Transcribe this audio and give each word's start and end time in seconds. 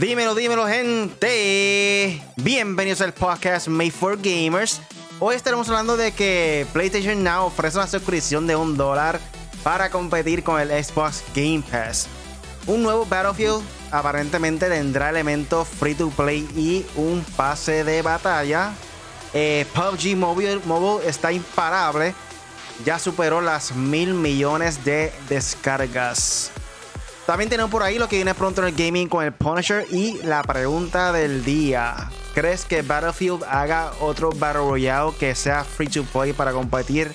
Dímelo, 0.00 0.34
dímelo, 0.34 0.66
gente. 0.66 2.22
Bienvenidos 2.36 3.02
al 3.02 3.12
podcast 3.12 3.68
Made 3.68 3.90
for 3.90 4.16
Gamers. 4.16 4.80
Hoy 5.18 5.36
estaremos 5.36 5.68
hablando 5.68 5.94
de 5.98 6.12
que 6.12 6.66
PlayStation 6.72 7.22
Now 7.22 7.44
ofrece 7.48 7.76
una 7.76 7.86
suscripción 7.86 8.46
de 8.46 8.56
un 8.56 8.78
dólar 8.78 9.20
para 9.62 9.90
competir 9.90 10.42
con 10.42 10.58
el 10.58 10.70
Xbox 10.82 11.22
Game 11.34 11.62
Pass. 11.70 12.06
Un 12.66 12.82
nuevo 12.82 13.04
Battlefield 13.04 13.62
aparentemente 13.90 14.70
tendrá 14.70 15.10
elementos 15.10 15.68
free 15.68 15.94
to 15.94 16.08
play 16.08 16.48
y 16.56 16.86
un 16.96 17.22
pase 17.36 17.84
de 17.84 18.00
batalla. 18.00 18.72
Eh, 19.34 19.66
PUBG 19.74 20.16
Mobile, 20.16 20.60
Mobile 20.64 21.06
está 21.06 21.30
imparable. 21.30 22.14
Ya 22.86 22.98
superó 22.98 23.42
las 23.42 23.72
mil 23.76 24.14
millones 24.14 24.82
de 24.82 25.12
descargas. 25.28 26.52
También 27.30 27.48
tenemos 27.48 27.70
por 27.70 27.84
ahí 27.84 27.96
lo 27.96 28.08
que 28.08 28.16
viene 28.16 28.34
pronto 28.34 28.60
en 28.60 28.66
el 28.66 28.74
gaming 28.74 29.08
con 29.08 29.24
el 29.24 29.30
Punisher 29.30 29.86
y 29.92 30.14
la 30.24 30.42
pregunta 30.42 31.12
del 31.12 31.44
día. 31.44 32.10
¿Crees 32.34 32.64
que 32.64 32.82
Battlefield 32.82 33.44
haga 33.48 33.92
otro 34.00 34.30
Battle 34.32 34.62
Royale 34.62 35.12
que 35.16 35.36
sea 35.36 35.62
free 35.62 35.86
to 35.86 36.02
play 36.02 36.32
para 36.32 36.50
competir 36.50 37.14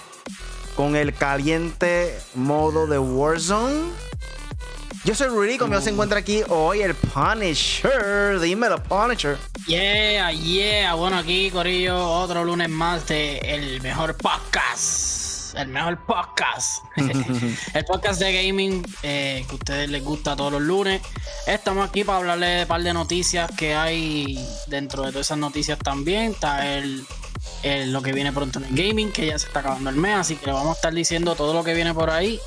con 0.77 0.95
el 0.95 1.13
caliente 1.13 2.17
modo 2.33 2.87
de 2.87 2.97
Warzone? 2.97 3.91
Yo 5.03 5.15
soy 5.15 5.27
Rudy, 5.27 5.57
conmigo 5.57 5.81
se 5.81 5.89
encuentra 5.89 6.19
aquí 6.19 6.43
hoy 6.47 6.81
el 6.81 6.95
Punisher. 6.95 8.39
Dímelo, 8.39 8.81
Punisher. 8.83 9.37
Yeah, 9.67 10.31
yeah. 10.31 10.93
Bueno, 10.93 11.17
aquí, 11.17 11.51
Corillo, 11.51 12.09
otro 12.09 12.45
lunes 12.45 12.69
más 12.69 13.05
de 13.07 13.39
El 13.39 13.81
Mejor 13.81 14.15
Podcast 14.15 15.04
el 15.55 15.67
mejor 15.69 16.05
podcast. 16.05 16.83
el 17.73 17.85
podcast 17.85 18.19
de 18.19 18.33
gaming 18.33 18.85
eh, 19.03 19.45
que 19.47 19.51
a 19.51 19.55
ustedes 19.55 19.89
les 19.89 20.03
gusta 20.03 20.35
todos 20.35 20.51
los 20.51 20.61
lunes. 20.61 21.01
Estamos 21.47 21.87
aquí 21.87 22.03
para 22.03 22.19
hablarles 22.19 22.49
de 22.49 22.61
un 22.63 22.67
par 22.67 22.83
de 22.83 22.93
noticias 22.93 23.51
que 23.57 23.75
hay 23.75 24.45
dentro 24.67 25.03
de 25.03 25.11
todas 25.11 25.27
esas 25.27 25.37
noticias 25.37 25.79
también. 25.79 26.31
Está 26.31 26.75
el, 26.75 27.05
lo 27.91 28.01
que 28.01 28.11
viene 28.13 28.31
pronto 28.31 28.59
en 28.59 28.65
el 28.65 28.75
gaming, 28.75 29.11
que 29.11 29.27
ya 29.27 29.39
se 29.39 29.47
está 29.47 29.59
acabando 29.59 29.89
el 29.89 29.95
mes, 29.95 30.15
así 30.15 30.35
que 30.35 30.47
le 30.47 30.53
vamos 30.53 30.71
a 30.71 30.75
estar 30.75 30.93
diciendo 30.93 31.35
todo 31.35 31.53
lo 31.53 31.63
que 31.63 31.73
viene 31.73 31.93
por 31.93 32.09
ahí. 32.09 32.39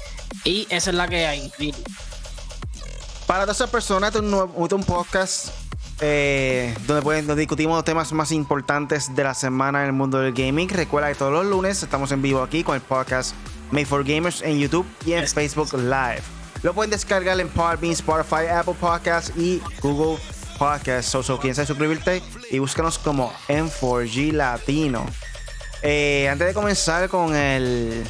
Y 0.45 0.67
esa 0.71 0.91
es 0.91 0.97
la 0.97 1.09
que 1.09 1.27
hay. 1.27 1.53
Para 3.27 3.43
todas 3.45 3.57
esas 3.57 3.71
personas, 3.71 4.09
este 4.15 4.27
es 4.27 4.33
un, 4.33 4.53
un 4.57 4.85
podcast 4.85 5.68
eh, 6.01 6.75
donde, 6.87 7.03
pues, 7.03 7.37
discutimos 7.37 7.77
los 7.77 7.85
temas 7.85 8.13
más 8.13 8.31
importantes 8.33 9.15
de 9.15 9.25
la 9.25 9.35
semana 9.35 9.81
en 9.81 9.87
el 9.87 9.93
mundo 9.93 10.19
del 10.19 10.33
gaming. 10.33 10.69
Recuerda 10.69 11.09
que 11.09 11.17
todos 11.17 11.33
los 11.33 11.47
lunes 11.47 11.83
estamos 11.83 12.13
en 12.13 12.23
vivo 12.23 12.43
aquí 12.43 12.63
con 12.63 12.75
el 12.75 12.81
podcast 12.81 13.35
Made 13.71 13.87
for 13.87 14.05
Gamers 14.05 14.43
en 14.43 14.59
YouTube 14.59 14.87
y 15.05 15.13
en 15.13 15.27
Facebook 15.27 15.73
Live. 15.75 16.23
Lo 16.63 16.75
pueden 16.75 16.91
descargar 16.91 17.39
en 17.41 17.49
Podbean, 17.49 17.93
Spotify, 17.93 18.47
Apple 18.53 18.75
Podcasts 18.81 19.33
y 19.37 19.61
Google 19.81 20.19
Podcasts. 20.59 21.11
So, 21.11 21.23
so, 21.23 21.41
suscribirte 21.41 22.23
y 22.51 22.59
búscanos 22.59 22.99
como 22.99 23.33
M4G 23.49 24.33
Latino. 24.33 25.05
Eh, 25.83 26.29
antes 26.29 26.49
de 26.49 26.55
comenzar 26.55 27.09
con 27.09 27.35
el 27.37 28.05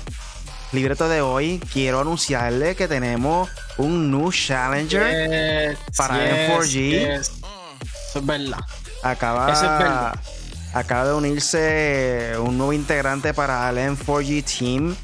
libreto 0.73 1.09
de 1.09 1.21
hoy, 1.21 1.61
quiero 1.73 2.01
anunciarle 2.01 2.75
que 2.75 2.89
tenemos 2.89 3.51
un 3.77 4.11
new 4.11 4.33
challenger 4.33 5.77
para 5.97 6.49
M4G 6.49 7.38
es 8.15 8.27
verdad. 8.27 8.59
Acaba, 9.03 10.13
acaba 10.73 11.09
de 11.09 11.15
unirse 11.15 12.33
un 12.39 12.57
nuevo 12.57 12.73
integrante 12.73 13.35
para 13.35 13.69
el 13.71 13.79
M4G 13.79 14.45
Team. 14.59 14.97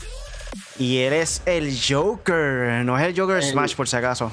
Y 0.78 0.98
él 0.98 1.12
es 1.12 1.42
el 1.46 1.76
Joker. 1.76 2.84
No 2.84 2.98
es 2.98 3.06
el 3.06 3.18
Joker 3.18 3.42
Smash, 3.42 3.74
por 3.74 3.88
si 3.88 3.96
acaso. 3.96 4.32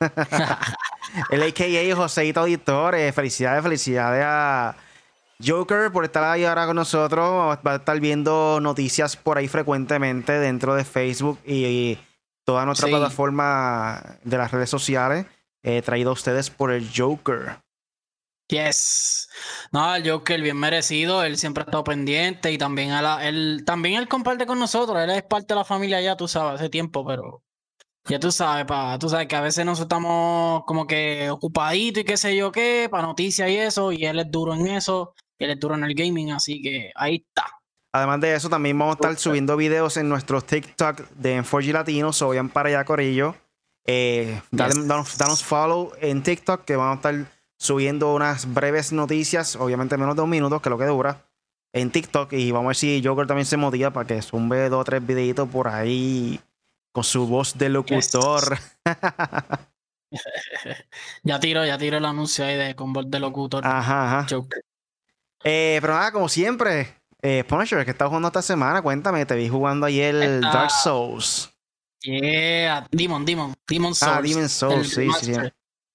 el 1.30 1.42
AKA 1.42 1.96
Joseito 1.96 2.40
Auditor. 2.40 2.94
Eh, 2.94 3.12
felicidades, 3.12 3.62
felicidades 3.62 4.24
a 4.26 4.76
Joker 5.44 5.90
por 5.90 6.04
estar 6.04 6.24
ahí 6.24 6.44
ahora 6.44 6.66
con 6.66 6.76
nosotros. 6.76 7.58
Va 7.66 7.72
a 7.72 7.76
estar 7.76 7.98
viendo 8.00 8.60
noticias 8.60 9.16
por 9.16 9.38
ahí 9.38 9.48
frecuentemente 9.48 10.32
dentro 10.32 10.74
de 10.74 10.84
Facebook 10.84 11.38
y, 11.44 11.98
toda 12.44 12.64
nuestra 12.66 12.88
plataforma 12.88 14.02
de 14.24 14.36
las 14.36 14.50
redes 14.50 14.68
sociales. 14.68 15.26
Eh, 15.62 15.80
traído 15.82 16.10
a 16.10 16.14
ustedes 16.14 16.50
por 16.50 16.72
el 16.72 16.90
Joker. 16.94 17.61
Yes. 18.52 19.30
No, 19.72 19.94
el 19.94 20.08
Joker 20.08 20.42
bien 20.42 20.58
merecido, 20.58 21.22
él 21.24 21.38
siempre 21.38 21.62
ha 21.62 21.64
estado 21.64 21.84
pendiente 21.84 22.52
y 22.52 22.58
también 22.58 22.90
él, 22.90 23.62
también 23.64 23.98
él 23.98 24.08
comparte 24.08 24.44
con 24.44 24.58
nosotros, 24.58 24.98
él 24.98 25.08
es 25.08 25.22
parte 25.22 25.54
de 25.54 25.54
la 25.54 25.64
familia 25.64 26.02
ya, 26.02 26.18
tú 26.18 26.28
sabes, 26.28 26.60
hace 26.60 26.68
tiempo, 26.68 27.02
pero 27.06 27.42
ya 28.04 28.20
tú 28.20 28.30
sabes, 28.30 28.66
pa, 28.66 28.98
tú 28.98 29.08
sabes 29.08 29.26
que 29.26 29.36
a 29.36 29.40
veces 29.40 29.64
nos 29.64 29.80
estamos 29.80 30.64
como 30.66 30.86
que 30.86 31.30
ocupaditos 31.30 32.02
y 32.02 32.04
qué 32.04 32.18
sé 32.18 32.36
yo 32.36 32.52
qué, 32.52 32.88
para 32.90 33.06
noticias 33.06 33.48
y 33.48 33.56
eso, 33.56 33.90
y 33.90 34.04
él 34.04 34.18
es 34.18 34.30
duro 34.30 34.52
en 34.52 34.66
eso, 34.66 35.14
él 35.38 35.50
es 35.50 35.58
duro 35.58 35.74
en 35.74 35.84
el 35.84 35.94
gaming, 35.94 36.32
así 36.32 36.60
que 36.60 36.92
ahí 36.94 37.24
está. 37.26 37.46
Además 37.94 38.20
de 38.20 38.34
eso, 38.34 38.50
también 38.50 38.78
vamos 38.78 38.96
a 38.96 38.98
estar 38.98 39.16
subiendo 39.16 39.56
videos 39.56 39.96
en 39.96 40.10
nuestros 40.10 40.44
TikTok 40.44 41.08
de 41.12 41.40
4G 41.40 41.72
Latinos, 41.72 42.20
o 42.20 42.28
vayan 42.28 42.50
para 42.50 42.68
allá, 42.68 42.84
Corillo. 42.84 43.34
Eh, 43.86 44.40
danos, 44.50 45.16
danos 45.16 45.42
follow 45.42 45.92
en 46.00 46.22
TikTok, 46.22 46.64
que 46.66 46.76
vamos 46.76 46.92
a 46.92 46.96
estar 46.96 47.31
subiendo 47.62 48.12
unas 48.12 48.52
breves 48.52 48.92
noticias, 48.92 49.54
obviamente 49.54 49.96
menos 49.96 50.16
de 50.16 50.22
un 50.22 50.30
minuto, 50.30 50.60
que 50.60 50.68
es 50.68 50.70
lo 50.70 50.78
que 50.78 50.86
dura, 50.86 51.24
en 51.72 51.92
TikTok. 51.92 52.32
Y 52.32 52.50
vamos 52.50 52.66
a 52.66 52.68
ver 52.70 52.76
si 52.76 53.00
Joker 53.04 53.28
también 53.28 53.46
se 53.46 53.56
motiva 53.56 53.92
para 53.92 54.04
que 54.04 54.20
zumbe 54.20 54.68
dos 54.68 54.80
o 54.80 54.84
tres 54.84 55.06
videitos 55.06 55.48
por 55.48 55.68
ahí 55.68 56.40
con 56.90 57.04
su 57.04 57.24
voz 57.28 57.56
de 57.56 57.68
locutor. 57.68 58.58
ya 61.22 61.38
tiro, 61.38 61.64
ya 61.64 61.78
tiro 61.78 61.98
el 61.98 62.04
anuncio 62.04 62.44
ahí 62.44 62.56
de 62.56 62.74
con 62.74 62.92
voz 62.92 63.08
de 63.08 63.20
locutor. 63.20 63.64
Ajá, 63.64 64.22
ajá. 64.22 64.26
Eh, 65.44 65.78
pero 65.80 65.94
nada, 65.94 66.10
como 66.10 66.28
siempre, 66.28 66.96
eh, 67.22 67.44
Punisher, 67.46 67.84
que 67.84 67.92
estás 67.92 68.08
jugando 68.08 68.26
esta 68.26 68.42
semana, 68.42 68.82
cuéntame, 68.82 69.24
te 69.24 69.36
vi 69.36 69.48
jugando 69.48 69.86
ayer 69.86 70.16
el 70.16 70.40
Dark 70.40 70.72
Souls. 70.82 71.48
Yeah, 72.00 72.88
Demon, 72.90 73.24
Demon, 73.24 73.54
Demon 73.68 73.92
ah, 73.92 73.94
Souls. 73.94 74.16
Ah, 74.16 74.20
Demon 74.20 74.48
Souls, 74.48 74.88
sí, 74.88 75.08
sí. 75.20 75.32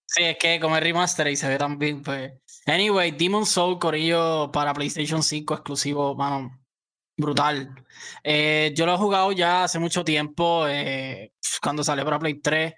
Sí, 0.07 0.23
es 0.23 0.37
que 0.37 0.59
como 0.59 0.77
es 0.77 0.83
remaster 0.83 1.27
y 1.27 1.35
se 1.35 1.49
ve 1.49 1.57
tan 1.57 1.77
bien, 1.77 2.01
pues. 2.01 2.31
Anyway, 2.65 3.11
Demon 3.11 3.45
Soul 3.45 3.77
Corillo 3.77 4.51
para 4.51 4.73
PlayStation 4.73 5.21
5 5.21 5.53
exclusivo, 5.53 6.15
mano, 6.15 6.59
brutal. 7.17 7.75
Eh, 8.23 8.73
yo 8.75 8.85
lo 8.85 8.93
he 8.95 8.97
jugado 8.97 9.31
ya 9.33 9.65
hace 9.65 9.79
mucho 9.79 10.05
tiempo, 10.05 10.65
eh, 10.67 11.33
cuando 11.61 11.83
salió 11.83 12.05
para 12.05 12.19
Play 12.19 12.35
3, 12.41 12.73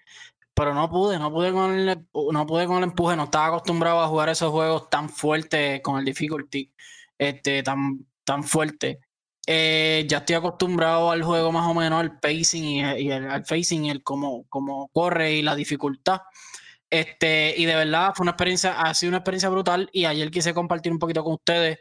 pero 0.54 0.74
no 0.74 0.90
pude, 0.90 1.20
no 1.20 1.32
pude 1.32 1.52
con 1.54 1.74
el, 1.74 2.08
no 2.34 2.46
pude 2.48 2.66
con 2.68 2.78
el 2.78 2.84
empuje, 2.86 3.16
no 3.16 3.26
estaba 3.26 3.48
acostumbrado 3.48 4.02
a 4.02 4.08
jugar 4.08 4.30
esos 4.30 4.52
juegos 4.52 4.90
tan 4.90 5.10
fuertes 5.10 5.82
con 5.82 6.00
el 6.00 6.06
difficulty, 6.06 6.74
este, 7.18 7.64
tan, 7.64 8.08
tan 8.24 8.44
fuerte. 8.44 9.00
Eh, 9.48 10.06
ya 10.08 10.20
estoy 10.20 10.36
acostumbrado 10.36 11.12
al 11.12 11.24
juego 11.24 11.52
más 11.52 11.68
o 11.68 11.74
menos, 11.74 12.00
al 12.00 12.20
pacing 12.20 12.64
y, 12.98 13.12
el, 13.12 13.30
al 13.30 13.46
facing, 13.46 13.86
el 13.86 14.04
cómo, 14.04 14.46
cómo 14.50 14.90
corre 14.90 15.34
y 15.34 15.42
la 15.42 15.56
dificultad. 15.56 16.22
Este, 16.90 17.54
y 17.58 17.66
de 17.66 17.76
verdad 17.76 18.14
fue 18.16 18.24
una 18.24 18.32
experiencia, 18.32 18.82
ha 18.82 18.94
sido 18.94 19.10
una 19.10 19.18
experiencia 19.20 19.50
brutal. 19.50 19.90
Y 19.94 20.06
ayer 20.06 20.32
quise 20.32 20.54
compartir 20.54 20.92
un 20.92 21.00
poquito 21.00 21.24
con 21.24 21.34
ustedes. 21.34 21.80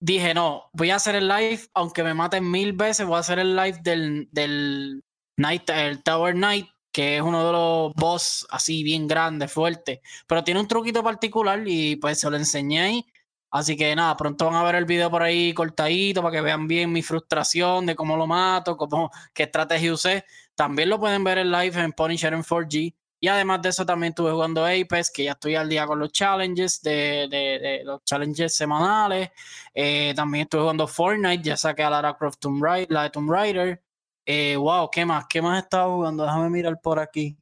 Dije, 0.00 0.34
no, 0.34 0.70
voy 0.72 0.90
a 0.90 0.96
hacer 0.96 1.14
el 1.14 1.28
live, 1.28 1.60
aunque 1.74 2.02
me 2.02 2.14
maten 2.14 2.50
mil 2.50 2.72
veces, 2.72 3.06
voy 3.06 3.16
a 3.16 3.20
hacer 3.20 3.38
el 3.38 3.54
live 3.54 3.78
del, 3.82 4.28
del 4.32 5.04
Night, 5.36 5.70
el 5.70 6.02
Tower 6.02 6.34
Knight, 6.34 6.66
que 6.92 7.16
es 7.16 7.22
uno 7.22 7.46
de 7.46 7.52
los 7.52 7.94
boss 7.94 8.46
así 8.50 8.82
bien 8.82 9.06
grande, 9.08 9.48
fuerte. 9.48 10.02
Pero 10.26 10.44
tiene 10.44 10.60
un 10.60 10.68
truquito 10.68 11.02
particular 11.02 11.62
y 11.66 11.96
pues 11.96 12.20
se 12.20 12.30
lo 12.30 12.36
enseñé 12.36 12.80
ahí. 12.82 13.06
Así 13.50 13.76
que 13.76 13.94
nada, 13.94 14.16
pronto 14.16 14.46
van 14.46 14.54
a 14.54 14.62
ver 14.62 14.76
el 14.76 14.86
video 14.86 15.10
por 15.10 15.22
ahí 15.22 15.52
cortadito 15.52 16.22
para 16.22 16.32
que 16.32 16.40
vean 16.40 16.66
bien 16.66 16.90
mi 16.90 17.02
frustración 17.02 17.84
de 17.86 17.94
cómo 17.94 18.16
lo 18.16 18.26
mato, 18.26 18.76
cómo, 18.78 19.10
qué 19.34 19.42
estrategia 19.44 19.92
usé. 19.92 20.24
También 20.54 20.88
lo 20.88 20.98
pueden 20.98 21.22
ver 21.22 21.38
en 21.38 21.50
live 21.52 21.80
en 21.80 21.92
Punisher 21.92 22.32
en 22.32 22.42
4G. 22.42 22.94
Y 23.22 23.28
además 23.28 23.62
de 23.62 23.68
eso 23.68 23.86
también 23.86 24.10
estuve 24.10 24.32
jugando 24.32 24.66
Apex, 24.66 25.08
que 25.08 25.22
ya 25.22 25.32
estoy 25.32 25.54
al 25.54 25.68
día 25.68 25.86
con 25.86 26.00
los 26.00 26.10
challenges, 26.10 26.82
de, 26.82 27.80
los 27.84 28.02
challenges 28.04 28.52
semanales. 28.52 29.30
Eh, 29.72 30.12
también 30.16 30.42
estuve 30.42 30.62
jugando 30.62 30.88
Fortnite, 30.88 31.40
ya 31.40 31.56
saqué 31.56 31.84
a 31.84 31.90
Lara 31.90 32.16
Croft 32.16 32.40
Tomb 32.40 32.60
Raider, 32.60 32.90
la 32.90 33.04
de 33.04 33.10
Tomb 33.10 33.30
Raider. 33.30 33.80
Eh, 34.26 34.56
wow, 34.56 34.90
¿qué 34.90 35.04
más? 35.04 35.26
¿Qué 35.28 35.40
más 35.40 35.56
he 35.56 35.60
estado 35.60 35.94
jugando? 35.94 36.24
Déjame 36.24 36.50
mirar 36.50 36.80
por 36.82 36.98
aquí. 36.98 37.38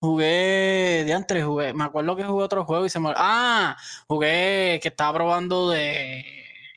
Jugué 0.00 1.04
de 1.04 1.12
antes, 1.12 1.44
jugué, 1.44 1.74
me 1.74 1.84
acuerdo 1.84 2.16
que 2.16 2.24
jugué 2.24 2.44
otro 2.44 2.64
juego 2.64 2.86
y 2.86 2.88
se 2.88 2.98
me... 2.98 3.12
Ah, 3.14 3.76
jugué 4.06 4.80
que 4.80 4.88
estaba 4.88 5.12
probando 5.12 5.68
de 5.68 6.24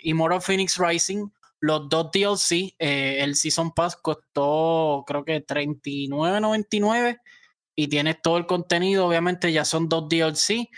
Immortal 0.03 0.41
Phoenix 0.41 0.77
Rising, 0.77 1.29
los 1.61 1.87
dos 1.87 2.11
DLC, 2.11 2.75
eh, 2.79 3.19
el 3.21 3.35
Season 3.35 3.71
Pass 3.71 3.95
costó 3.95 5.05
creo 5.07 5.23
que 5.23 5.45
$39.99 5.45 7.21
y 7.75 7.87
tienes 7.87 8.21
todo 8.21 8.37
el 8.37 8.45
contenido, 8.45 9.07
obviamente 9.07 9.51
ya 9.51 9.65
son 9.65 9.89
dos 9.89 10.07
DLC. 10.09 10.69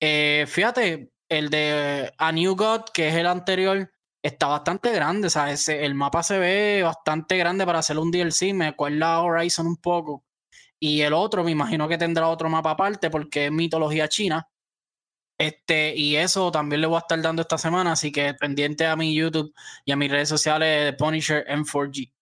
Eh, 0.00 0.44
fíjate, 0.48 1.10
el 1.28 1.50
de 1.50 2.12
A 2.18 2.32
New 2.32 2.54
God, 2.56 2.84
que 2.92 3.08
es 3.08 3.14
el 3.14 3.26
anterior, 3.26 3.92
está 4.22 4.46
bastante 4.48 4.92
grande, 4.92 5.30
sea, 5.30 5.52
el 5.52 5.94
mapa 5.94 6.22
se 6.22 6.38
ve 6.38 6.82
bastante 6.82 7.36
grande 7.38 7.66
para 7.66 7.80
hacer 7.80 7.98
un 7.98 8.10
DLC, 8.10 8.54
me 8.54 8.66
acuerda 8.68 9.20
Horizon 9.20 9.66
un 9.66 9.76
poco. 9.76 10.24
Y 10.78 11.02
el 11.02 11.12
otro, 11.14 11.44
me 11.44 11.52
imagino 11.52 11.88
que 11.88 11.98
tendrá 11.98 12.28
otro 12.28 12.48
mapa 12.48 12.72
aparte 12.72 13.10
porque 13.10 13.46
es 13.46 13.52
mitología 13.52 14.08
china. 14.08 14.48
Este, 15.38 15.94
y 15.96 16.16
eso 16.16 16.52
también 16.52 16.80
le 16.80 16.86
voy 16.86 16.96
a 16.96 17.00
estar 17.00 17.20
dando 17.20 17.42
esta 17.42 17.58
semana, 17.58 17.92
así 17.92 18.12
que 18.12 18.34
pendiente 18.34 18.86
a 18.86 18.96
mi 18.96 19.14
YouTube 19.14 19.52
y 19.84 19.92
a 19.92 19.96
mis 19.96 20.10
redes 20.10 20.28
sociales 20.28 20.84
de 20.84 20.92
Punisher 20.92 21.44
M4G. 21.48 22.12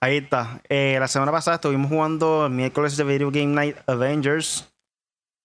Ahí 0.00 0.18
está. 0.18 0.60
Eh, 0.68 0.96
la 1.00 1.08
semana 1.08 1.32
pasada 1.32 1.56
estuvimos 1.56 1.90
jugando 1.90 2.46
el 2.46 2.52
miércoles 2.52 2.96
de 2.96 3.04
Video 3.04 3.30
Game 3.30 3.54
Night 3.54 3.76
Avengers. 3.86 4.72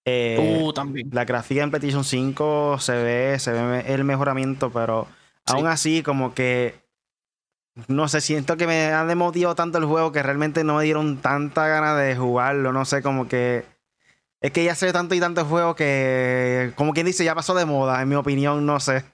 Eh, 0.04 0.60
uh, 0.62 0.72
también. 0.72 1.08
La 1.12 1.24
gráfica 1.24 1.62
en 1.62 1.70
PlayStation 1.70 2.04
5 2.04 2.78
se 2.78 2.92
ve, 2.92 3.38
se 3.38 3.52
ve 3.52 3.84
el 3.92 4.04
mejoramiento, 4.04 4.70
pero 4.70 5.06
aún 5.46 5.66
así, 5.66 6.02
como 6.02 6.34
que 6.34 6.82
no 7.88 8.06
sé, 8.08 8.20
siento 8.20 8.56
que 8.56 8.66
me 8.66 8.86
ha 8.86 9.04
demotivado 9.06 9.54
tanto 9.54 9.78
el 9.78 9.86
juego 9.86 10.12
que 10.12 10.22
realmente 10.22 10.62
no 10.62 10.76
me 10.76 10.84
dieron 10.84 11.18
tanta 11.18 11.68
ganas 11.68 11.98
de 11.98 12.14
jugarlo. 12.16 12.72
No 12.72 12.84
sé, 12.84 13.00
como 13.02 13.28
que 13.28 13.64
es 14.42 14.50
que 14.50 14.64
ya 14.64 14.74
sé 14.74 14.92
tanto 14.92 15.14
y 15.14 15.20
tanto 15.20 15.44
juego 15.44 15.76
que, 15.76 16.72
como 16.74 16.92
quien 16.92 17.06
dice, 17.06 17.24
ya 17.24 17.34
pasó 17.34 17.54
de 17.54 17.64
moda, 17.64 18.02
en 18.02 18.08
mi 18.08 18.16
opinión, 18.16 18.66
no 18.66 18.80
sé. 18.80 19.04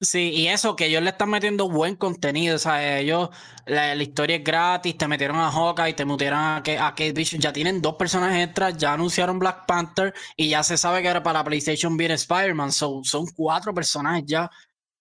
Sí, 0.00 0.30
y 0.30 0.48
eso, 0.48 0.76
que 0.76 0.86
ellos 0.86 1.02
le 1.02 1.08
están 1.10 1.30
metiendo 1.30 1.70
buen 1.70 1.96
contenido, 1.96 2.56
o 2.56 2.58
sea, 2.58 2.98
ellos, 2.98 3.30
la, 3.64 3.94
historia 3.94 4.36
es 4.36 4.44
gratis, 4.44 4.98
te 4.98 5.08
metieron 5.08 5.38
a 5.38 5.50
Hawkeye, 5.50 5.94
te 5.94 6.04
metieron 6.04 6.38
a, 6.38 6.56
a 6.58 6.60
Kate 6.62 7.12
Bishop, 7.12 7.40
ya 7.40 7.50
tienen 7.50 7.80
dos 7.80 7.94
personajes 7.94 8.46
extras, 8.46 8.76
ya 8.76 8.92
anunciaron 8.92 9.38
Black 9.38 9.64
Panther 9.66 10.12
y 10.36 10.50
ya 10.50 10.62
se 10.62 10.76
sabe 10.76 11.00
que 11.00 11.08
ahora 11.08 11.22
para 11.22 11.42
PlayStation 11.42 11.96
viene 11.96 12.12
Spider-Man, 12.14 12.72
son 12.72 13.02
cuatro 13.34 13.72
personajes 13.72 14.24
ya. 14.26 14.50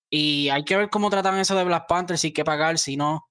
Y 0.09 0.49
hay 0.49 0.63
que 0.63 0.77
ver 0.77 0.89
cómo 0.89 1.09
tratan 1.09 1.37
eso 1.39 1.55
de 1.55 1.65
Black 1.65 1.87
Panther, 1.87 2.17
si 2.17 2.27
hay 2.27 2.33
que 2.33 2.45
pagar, 2.45 2.77
si 2.79 2.95
no, 2.95 3.27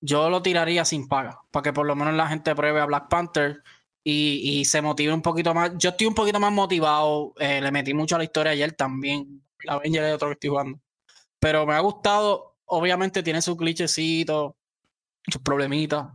yo 0.00 0.30
lo 0.30 0.42
tiraría 0.42 0.84
sin 0.84 1.08
paga, 1.08 1.40
para 1.52 1.62
que 1.64 1.72
por 1.72 1.86
lo 1.86 1.96
menos 1.96 2.14
la 2.14 2.28
gente 2.28 2.54
pruebe 2.54 2.80
a 2.80 2.86
Black 2.86 3.08
Panther 3.08 3.62
y, 4.04 4.64
se 4.66 4.82
motive 4.82 5.12
un 5.12 5.22
poquito 5.22 5.54
más. 5.54 5.72
Yo 5.78 5.90
estoy 5.90 6.06
un 6.06 6.14
poquito 6.14 6.38
más 6.40 6.52
motivado. 6.52 7.34
Eh, 7.38 7.60
le 7.60 7.72
metí 7.72 7.92
mucho 7.94 8.14
a 8.16 8.18
la 8.18 8.24
historia 8.24 8.52
ayer 8.52 8.72
también. 8.72 9.42
La 9.64 9.74
Avenger 9.74 10.04
es 10.04 10.14
otro 10.14 10.28
que 10.28 10.34
estoy 10.34 10.50
jugando. 10.50 10.80
Pero 11.40 11.66
me 11.66 11.74
ha 11.74 11.80
gustado. 11.80 12.56
Obviamente 12.66 13.22
tiene 13.22 13.42
sus 13.42 13.56
clichecitos, 13.56 14.54
sus 15.26 15.42
problemitas. 15.42 16.08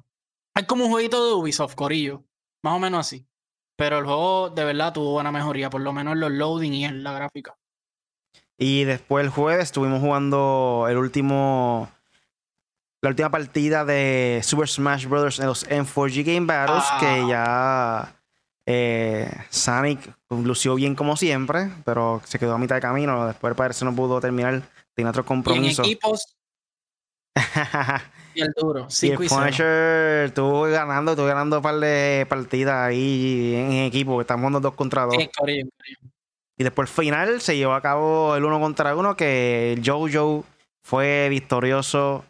Es 0.56 0.66
como 0.66 0.86
un 0.86 0.92
jueguito 0.92 1.26
de 1.26 1.34
Ubisoft, 1.34 1.76
Corillo. 1.76 2.24
Más 2.64 2.76
o 2.76 2.80
menos 2.80 3.00
así. 3.02 3.26
Pero 3.78 4.00
el 4.00 4.06
juego 4.06 4.50
de 4.50 4.66
verdad 4.66 4.94
tuvo 4.94 5.14
buena 5.14 5.32
mejoría, 5.32 5.70
por 5.70 5.82
lo 5.82 5.94
menos 5.94 6.14
en 6.14 6.20
los 6.20 6.32
loading 6.32 6.74
y 6.74 6.86
en 6.86 7.04
la 7.04 7.14
gráfica. 7.14 7.58
Y 8.58 8.84
después 8.84 9.26
el 9.26 9.32
jueves 9.32 9.64
estuvimos 9.64 10.02
jugando 10.02 10.86
el 10.88 10.98
último 10.98 11.90
la 13.02 13.10
última 13.10 13.32
partida 13.32 13.84
de 13.84 14.42
Super 14.44 14.68
Smash 14.68 15.08
Bros. 15.08 15.40
en 15.40 15.48
los 15.48 15.68
M4G 15.68 16.24
Game 16.24 16.46
Battles, 16.46 16.84
que 17.00 17.08
ah. 17.08 17.28
ya 17.28 18.16
eh, 18.68 19.32
Sonic 19.50 20.16
lució 20.30 20.76
bien 20.76 20.94
como 20.94 21.18
siempre, 21.18 21.72
pero 21.84 22.22
se 22.26 22.38
quedó 22.38 22.54
a 22.54 22.58
mitad 22.60 22.76
de 22.76 22.82
camino. 22.82 23.26
Después 23.26 23.56
parece 23.56 23.86
no 23.86 23.96
pudo 23.96 24.22
terminar, 24.22 24.62
tiene 24.96 25.10
otro 25.10 25.26
compromiso. 25.26 25.84
Y 25.84 25.86
en 25.86 25.92
equipos. 25.92 26.38
y 28.36 28.42
el 28.42 28.54
duro. 28.58 28.88
y 29.02 29.10
el 29.10 29.18
Punisher 29.18 30.26
estuvo 30.26 30.64
ganando, 30.64 31.12
estuvo 31.12 31.28
ganando 31.28 31.58
un 31.58 31.64
par 31.64 31.76
de 31.76 32.26
partidas 32.28 32.90
ahí 32.90 33.56
en 33.56 33.72
equipo, 33.84 34.20
estamos 34.20 34.42
jugando 34.42 34.60
dos 34.60 34.76
contra 34.76 35.06
dos. 35.06 35.16
y 35.16 36.64
después 36.64 36.90
el 36.90 36.96
final 36.96 37.42
se 37.42 37.56
llevó 37.56 37.74
a 37.74 37.82
cabo 37.82 38.36
el 38.36 38.44
uno 38.44 38.60
contra 38.60 38.96
uno, 38.96 39.16
que 39.16 39.74
el 39.74 39.82
Jojo 39.88 40.46
fue 40.84 41.28
victorioso 41.30 42.26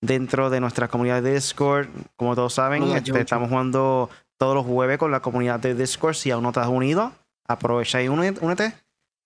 dentro 0.00 0.50
de 0.50 0.60
nuestra 0.60 0.88
comunidad 0.88 1.22
de 1.22 1.34
Discord. 1.34 1.88
Como 2.16 2.34
todos 2.34 2.54
saben, 2.54 2.84
este, 2.84 3.20
estamos 3.20 3.48
jugando 3.48 4.10
todos 4.38 4.54
los 4.54 4.66
jueves 4.66 4.98
con 4.98 5.10
la 5.10 5.20
comunidad 5.20 5.60
de 5.60 5.74
Discord. 5.74 6.14
Si 6.14 6.30
aún 6.30 6.44
no 6.44 6.52
te 6.52 6.60
has 6.60 6.68
unido, 6.68 7.12
aprovecha 7.46 8.02
y 8.02 8.08
únete. 8.08 8.74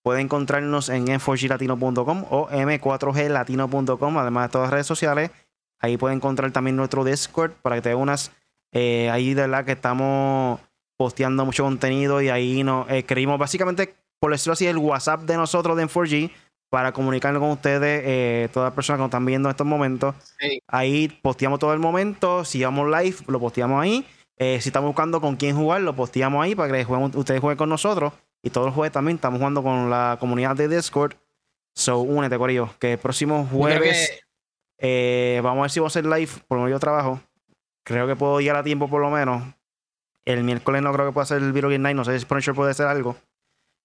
Puedes 0.03 0.23
encontrarnos 0.23 0.89
en 0.89 1.05
m4glatino.com 1.07 2.25
o 2.29 2.49
m4glatino.com, 2.49 4.17
además 4.17 4.47
de 4.47 4.51
todas 4.51 4.65
las 4.65 4.73
redes 4.73 4.87
sociales. 4.87 5.31
Ahí 5.79 5.97
puedes 5.97 6.15
encontrar 6.15 6.51
también 6.51 6.75
nuestro 6.75 7.03
Discord 7.03 7.53
para 7.61 7.77
que 7.77 7.81
te 7.81 7.95
unas. 7.95 8.31
Eh, 8.73 9.09
ahí 9.09 9.33
de 9.33 9.41
verdad 9.43 9.65
que 9.65 9.71
estamos 9.71 10.59
posteando 10.97 11.45
mucho 11.45 11.63
contenido 11.63 12.21
y 12.21 12.29
ahí 12.29 12.63
nos 12.63 12.89
escribimos 12.89 13.39
básicamente, 13.39 13.95
por 14.19 14.31
decirlo 14.31 14.53
así, 14.53 14.67
el 14.67 14.77
WhatsApp 14.77 15.21
de 15.21 15.37
nosotros 15.37 15.77
de 15.77 15.87
M4G 15.87 16.31
para 16.69 16.91
comunicarnos 16.91 17.39
con 17.39 17.51
ustedes, 17.51 18.01
eh, 18.03 18.49
todas 18.51 18.67
las 18.67 18.73
personas 18.73 18.97
que 18.97 19.01
nos 19.01 19.09
están 19.09 19.25
viendo 19.25 19.47
en 19.47 19.51
estos 19.51 19.67
momentos. 19.67 20.15
Ahí 20.67 21.07
posteamos 21.07 21.59
todo 21.59 21.71
el 21.71 21.79
momento. 21.79 22.43
Si 22.43 22.63
vamos 22.63 22.87
live, 22.87 23.17
lo 23.27 23.39
posteamos 23.39 23.81
ahí. 23.81 24.05
Eh, 24.37 24.59
si 24.59 24.69
estamos 24.69 24.87
buscando 24.87 25.21
con 25.21 25.35
quién 25.35 25.55
jugar, 25.55 25.81
lo 25.81 25.95
posteamos 25.95 26.43
ahí 26.43 26.55
para 26.55 26.73
que 26.73 26.91
ustedes 27.15 27.39
jueguen 27.39 27.57
con 27.57 27.69
nosotros. 27.69 28.11
Y 28.43 28.49
todos 28.49 28.67
los 28.67 28.75
jueves 28.75 28.91
también 28.91 29.15
estamos 29.15 29.39
jugando 29.39 29.63
con 29.63 29.89
la 29.89 30.17
comunidad 30.19 30.55
de 30.55 30.67
Discord. 30.67 31.15
So, 31.73 31.99
únete, 31.99 32.37
Corillo. 32.37 32.69
Que 32.77 32.93
el 32.93 32.99
próximo 32.99 33.47
jueves 33.49 34.21
eh, 34.77 35.39
vamos 35.41 35.59
a 35.59 35.61
ver 35.63 35.71
si 35.71 35.79
voy 35.79 35.87
a 35.87 35.87
hacer 35.87 36.05
live. 36.05 36.29
Por 36.47 36.57
lo 36.57 36.65
menos 36.65 36.75
yo 36.75 36.79
trabajo. 36.79 37.21
Creo 37.85 38.05
que 38.05 38.17
puedo 38.17 38.41
llegar 38.41 38.57
a 38.57 38.63
tiempo 38.63 38.89
por 38.89 39.01
lo 39.01 39.09
menos. 39.09 39.43
El 40.25 40.43
miércoles 40.43 40.81
no 40.81 40.93
creo 40.93 41.07
que 41.07 41.13
pueda 41.13 41.23
hacer 41.23 41.41
el 41.41 41.53
Video 41.53 41.69
Game 41.69 41.79
Night. 41.79 41.95
No 41.95 42.03
sé 42.03 42.19
si 42.19 42.25
Punisher 42.25 42.53
puede 42.53 42.71
hacer 42.71 42.87
algo. 42.87 43.15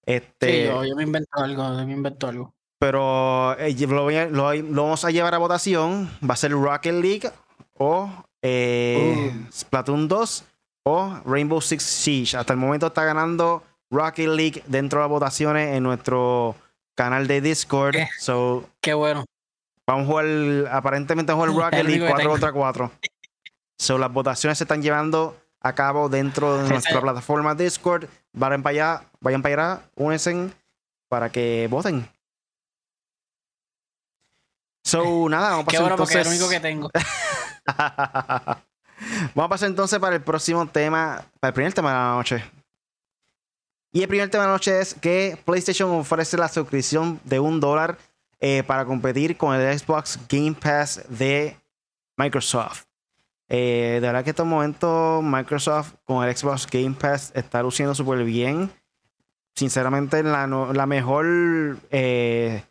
Este, 0.05 0.67
sí, 0.67 0.87
yo, 0.87 0.95
me 0.95 1.03
invento 1.03 1.29
algo. 1.37 1.63
Yo 1.63 1.85
me 1.85 1.93
invento 1.93 2.27
algo. 2.27 2.53
Pero 2.79 3.57
eh, 3.57 3.75
lo, 3.87 4.83
vamos 4.83 5.05
a 5.05 5.11
llevar 5.11 5.33
a 5.35 5.37
votación. 5.37 6.09
Va 6.27 6.33
a 6.33 6.37
ser 6.37 6.51
Rocket 6.51 6.93
League 6.93 7.31
o 7.77 8.09
eh, 8.41 9.33
uh. 9.33 9.51
Splatoon 9.51 10.07
2 10.07 10.43
o 10.83 11.21
Rainbow 11.25 11.61
Six 11.61 11.83
Siege. 11.83 12.37
Hasta 12.37 12.53
el 12.53 12.59
momento 12.59 12.87
está 12.87 13.03
ganando 13.03 13.63
Rocket 13.89 14.27
League 14.27 14.63
dentro 14.67 14.99
de 14.99 15.03
las 15.03 15.09
votaciones 15.09 15.75
en 15.75 15.83
nuestro 15.83 16.55
canal 16.95 17.27
de 17.27 17.41
Discord. 17.41 17.95
Qué, 17.95 18.07
so, 18.19 18.69
qué 18.81 18.93
bueno. 18.93 19.25
Vamos 19.87 20.03
a 20.03 20.07
jugar, 20.07 20.25
aparentemente 20.71 21.31
vamos 21.31 21.47
a 21.47 21.51
jugar 21.51 21.71
Rocket 21.73 21.85
League 21.89 22.07
4 22.07 22.29
contra 22.29 22.51
4. 22.51 22.91
So, 23.77 23.97
las 23.97 24.11
votaciones 24.11 24.57
se 24.57 24.65
están 24.65 24.81
llevando 24.81 25.35
a 25.61 25.73
cabo 25.73 26.09
dentro 26.09 26.57
de 26.57 26.69
nuestra 26.69 27.01
plataforma 27.01 27.55
Discord. 27.55 28.07
Vayan 28.33 28.61
para 28.61 28.71
allá, 28.71 29.03
vayan 29.19 29.41
para 29.41 29.73
allá, 29.73 29.81
únense 29.95 30.49
para 31.07 31.31
que 31.31 31.67
voten. 31.69 32.07
So, 34.83 35.03
nada, 35.29 35.51
vamos 35.51 35.63
a 35.63 35.65
pasar 35.65 35.91
entonces... 35.91 35.97
porque 35.97 36.19
es 36.19 36.25
lo 36.25 36.31
único 36.31 36.49
que 36.49 36.59
tengo. 36.59 36.91
vamos 39.35 39.45
a 39.45 39.49
pasar 39.49 39.69
entonces 39.69 39.99
para 39.99 40.15
el 40.15 40.21
próximo 40.21 40.67
tema, 40.67 41.23
para 41.39 41.49
el 41.49 41.53
primer 41.53 41.73
tema 41.73 41.89
de 41.89 41.95
la 41.95 42.11
noche. 42.11 42.58
Y 43.91 44.01
el 44.01 44.07
primer 44.07 44.29
tema 44.29 44.43
de 44.43 44.47
la 44.49 44.53
noche 44.53 44.79
es 44.79 44.93
que 44.93 45.37
PlayStation 45.45 45.89
ofrece 45.91 46.37
la 46.37 46.47
suscripción 46.47 47.19
de 47.23 47.39
un 47.39 47.59
dólar 47.59 47.97
eh, 48.39 48.63
para 48.65 48.85
competir 48.85 49.35
con 49.35 49.55
el 49.55 49.79
Xbox 49.79 50.19
Game 50.29 50.53
Pass 50.53 51.03
de 51.09 51.57
Microsoft. 52.15 52.83
Eh, 53.47 53.97
de 53.99 54.07
verdad 54.07 54.23
que 54.23 54.29
en 54.29 54.33
estos 54.33 54.45
momentos 54.45 55.23
Microsoft 55.23 55.93
con 56.05 56.23
el 56.23 56.35
Xbox 56.37 56.67
Game 56.67 56.95
Pass 56.99 57.31
está 57.33 57.63
luciendo 57.63 57.95
súper 57.95 58.23
bien. 58.23 58.71
Sinceramente, 59.55 60.21
la, 60.21 60.45
la 60.47 60.85
mejor 60.85 61.25
eh, 61.89 62.63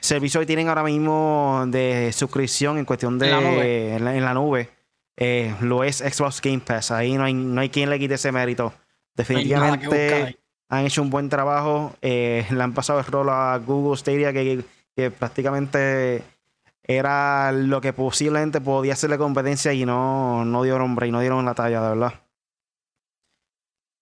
servicio 0.00 0.38
que 0.40 0.46
tienen 0.46 0.68
ahora 0.68 0.84
mismo 0.84 1.64
de 1.68 2.12
suscripción 2.12 2.76
en 2.76 2.84
cuestión 2.84 3.18
de 3.18 3.96
en 3.96 4.04
la 4.24 4.34
nube, 4.34 4.68
eh, 5.16 5.54
lo 5.60 5.82
es 5.82 5.98
Xbox 5.98 6.40
Game 6.42 6.60
Pass. 6.60 6.90
Ahí 6.90 7.14
no 7.14 7.24
hay, 7.24 7.32
no 7.32 7.60
hay 7.60 7.70
quien 7.70 7.88
le 7.88 7.98
quite 7.98 8.14
ese 8.14 8.30
mérito. 8.30 8.74
Definitivamente 9.14 10.38
han 10.72 10.86
hecho 10.86 11.02
un 11.02 11.10
buen 11.10 11.28
trabajo. 11.28 11.94
Eh, 12.00 12.46
le 12.50 12.62
han 12.62 12.72
pasado 12.72 12.98
el 12.98 13.04
rol 13.04 13.28
a 13.28 13.58
Google 13.58 13.96
Stadia 13.96 14.32
que, 14.32 14.64
que, 14.96 15.10
prácticamente 15.10 16.24
era 16.84 17.52
lo 17.52 17.80
que 17.80 17.92
posiblemente 17.92 18.60
podía 18.60 18.94
hacerle 18.94 19.18
competencia 19.18 19.72
y 19.72 19.84
no, 19.84 20.44
no 20.44 20.62
dio 20.62 20.78
nombre 20.78 21.06
y 21.06 21.12
no 21.12 21.20
dieron 21.20 21.44
la 21.44 21.54
talla, 21.54 21.82
de 21.82 21.88
verdad. 21.90 22.14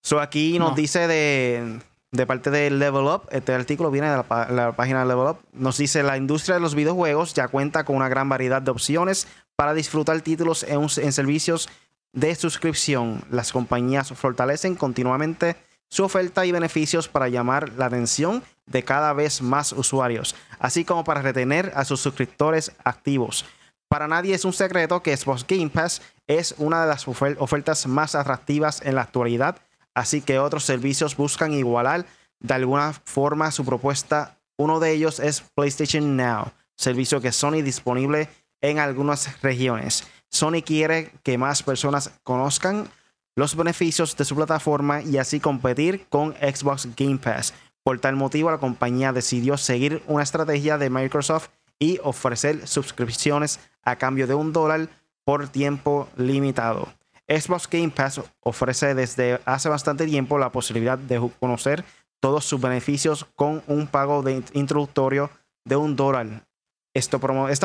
So 0.03 0.21
aquí 0.21 0.59
nos 0.59 0.77
dice 0.77 1.07
de, 1.07 1.81
de 2.13 2.27
parte 2.27 2.51
de 2.51 2.71
Level 2.71 3.05
Up, 3.05 3.29
este 3.33 3.53
artículo 3.53 3.91
viene 3.91 4.09
de 4.09 4.17
la, 4.17 4.73
página 4.73 5.01
de 5.01 5.07
Level 5.07 5.27
Up, 5.27 5.39
nos 5.53 5.77
dice 5.77 6.03
la 6.03 6.17
industria 6.17 6.55
de 6.55 6.63
los 6.63 6.75
videojuegos 6.75 7.35
ya 7.35 7.49
cuenta 7.49 7.85
con 7.85 7.97
una 7.97 8.09
gran 8.09 8.29
variedad 8.29 8.63
de 8.63 8.71
opciones 8.71 9.29
para 9.57 9.75
disfrutar 9.75 10.19
títulos 10.23 10.63
en, 10.63 10.81
en 10.81 11.13
servicios 11.13 11.69
de 12.13 12.35
suscripción. 12.35 13.23
Las 13.31 13.53
compañías 13.53 14.11
fortalecen 14.13 14.75
continuamente 14.75 15.57
su 15.91 16.05
oferta 16.05 16.47
y 16.47 16.53
beneficios 16.53 17.09
para 17.09 17.29
llamar 17.29 17.73
la 17.77 17.87
atención 17.87 18.43
de 18.65 18.83
cada 18.85 19.13
vez 19.13 19.43
más 19.43 19.73
usuarios, 19.73 20.35
así 20.59 20.87
como 20.87 21.05
para 21.05 21.21
retener 21.21 21.73
a 21.75 21.85
sus 21.85 22.01
suscriptores 22.01 22.73
activos. 22.85 23.45
Para 23.89 24.09
nadie 24.09 24.35
es 24.35 24.47
un 24.47 24.55
secreto 24.55 25.03
que 25.03 25.15
Xbox 25.15 25.45
Game 25.47 25.69
Pass 25.69 26.01
es 26.27 26.55
una 26.57 26.81
de 26.83 26.89
las 26.89 27.07
ofertas 27.07 27.87
más 27.87 28.15
atractivas 28.15 28.81
en 28.83 28.95
la 28.95 29.03
actualidad 29.03 29.57
así 29.95 30.21
que 30.21 30.39
otros 30.39 30.65
servicios 30.65 31.17
buscan 31.17 31.53
igualar 31.53 32.07
de 32.41 32.55
alguna 32.55 32.93
forma 32.93 33.51
su 33.51 33.65
propuesta. 33.65 34.39
Uno 34.57 34.81
de 34.81 34.93
ellos 34.93 35.21
es 35.21 35.43
PlayStation 35.55 36.17
Now, 36.17 36.53
servicio 36.77 37.21
que 37.21 37.33
Sony 37.33 37.63
disponible 37.63 38.29
en 38.61 38.79
algunas 38.79 39.41
regiones. 39.43 40.05
Sony 40.29 40.63
quiere 40.65 41.13
que 41.23 41.39
más 41.39 41.63
personas 41.63 42.13
conozcan 42.23 42.89
los 43.37 43.57
beneficios 43.57 44.17
de 44.17 44.25
su 44.25 44.37
plataforma 44.37 45.03
y 45.03 45.19
así 45.19 45.41
competir 45.41 46.07
con 46.09 46.35
Xbox 46.35 46.89
Game 46.97 47.19
Pass. 47.19 47.55
Por 47.83 47.99
tal 47.99 48.17
motivo, 48.17 48.51
la 48.51 48.59
compañía 48.59 49.13
decidió 49.13 49.57
seguir 49.57 50.03
una 50.07 50.23
estrategia 50.23 50.79
de 50.79 50.91
Microsoft 50.91 51.49
y 51.79 51.99
ofrecer 52.03 52.67
suscripciones 52.67 53.61
a 53.83 53.97
cambio 53.97 54.27
de 54.27 54.35
un 54.35 54.53
dólar 54.53 54.89
por 55.25 55.49
tiempo 55.49 56.09
limitado. 56.17 56.89
Xbox 57.29 57.69
Game 57.71 57.91
Pass 57.91 58.21
ofrece 58.41 58.95
desde 58.95 59.41
hace 59.45 59.69
bastante 59.69 60.05
tiempo 60.07 60.39
la 60.39 60.51
posibilidad 60.51 60.99
de 60.99 61.31
conocer 61.39 61.85
todos 62.21 62.45
sus 62.45 62.61
beneficios 62.61 63.27
con 63.37 63.63
un 63.67 63.87
pago 63.87 64.23
de 64.23 64.43
introductorio 64.53 65.31
de 65.65 65.77
un 65.77 65.97
dólar. 65.97 66.45
esta 66.93 67.19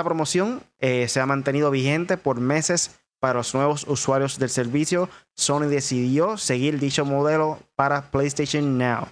promoción 0.04 0.62
eh, 0.80 1.08
se 1.10 1.20
ha 1.20 1.26
mantenido 1.26 1.72
vigente 1.72 2.18
por 2.18 2.40
meses 2.40 3.00
para 3.26 3.40
los 3.40 3.56
nuevos 3.56 3.86
usuarios 3.88 4.38
del 4.38 4.52
servicio. 4.52 5.10
Sony 5.34 5.62
decidió 5.62 6.38
seguir 6.38 6.80
dicho 6.80 7.06
modelo 7.06 7.58
para 7.76 8.12
PlayStation 8.12 8.78
Now, 8.78 9.08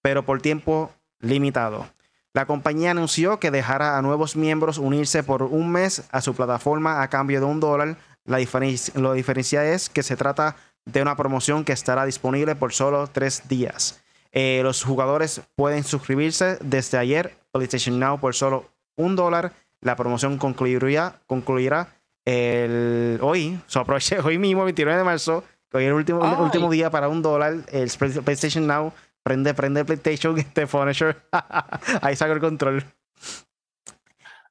pero 0.00 0.24
por 0.24 0.40
tiempo 0.40 0.90
limitado. 1.20 1.86
La 2.32 2.46
compañía 2.46 2.92
anunció 2.92 3.38
que 3.40 3.50
dejará 3.50 3.98
a 3.98 4.00
nuevos 4.00 4.36
miembros 4.36 4.78
unirse 4.78 5.22
por 5.22 5.42
un 5.42 5.70
mes 5.70 6.04
a 6.12 6.22
su 6.22 6.34
plataforma 6.34 7.02
a 7.02 7.08
cambio 7.08 7.40
de 7.40 7.44
un 7.44 7.60
dólar. 7.60 7.98
La, 8.24 8.38
diferencia 8.38 9.66
es 9.66 9.90
que 9.90 10.02
se 10.02 10.16
trata 10.16 10.56
de 10.86 11.02
una 11.02 11.14
promoción 11.14 11.66
que 11.66 11.74
estará 11.74 12.06
disponible 12.06 12.54
por 12.54 12.72
solo 12.72 13.06
tres 13.06 13.50
días. 13.50 14.00
Eh, 14.30 14.60
los 14.62 14.82
jugadores 14.82 15.42
pueden 15.56 15.84
suscribirse 15.84 16.56
desde 16.62 16.96
ayer 16.96 17.36
PlayStation 17.52 18.00
Now 18.00 18.18
por 18.18 18.34
solo 18.34 18.70
un 18.96 19.14
dólar. 19.14 19.52
La 19.82 19.94
promoción 19.94 20.38
concluirá 20.38 22.00
el, 22.24 23.18
hoy, 23.22 23.60
so 23.66 23.84
hoy 24.24 24.38
mismo, 24.38 24.64
29 24.64 24.98
de 24.98 25.04
marzo, 25.04 25.44
hoy 25.72 25.84
es 25.84 25.88
el 25.88 25.94
último, 25.94 26.20
último 26.42 26.70
día 26.70 26.90
para 26.90 27.08
un 27.08 27.22
dólar. 27.22 27.54
El 27.70 27.90
PlayStation 28.24 28.66
Now 28.66 28.92
prende, 29.22 29.54
prende 29.54 29.84
PlayStation, 29.84 30.38
este 30.38 30.66
Punisher. 30.66 31.16
Ahí 32.00 32.16
saco 32.16 32.32
el 32.32 32.40
control. 32.40 32.84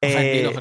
Eh, 0.04 0.51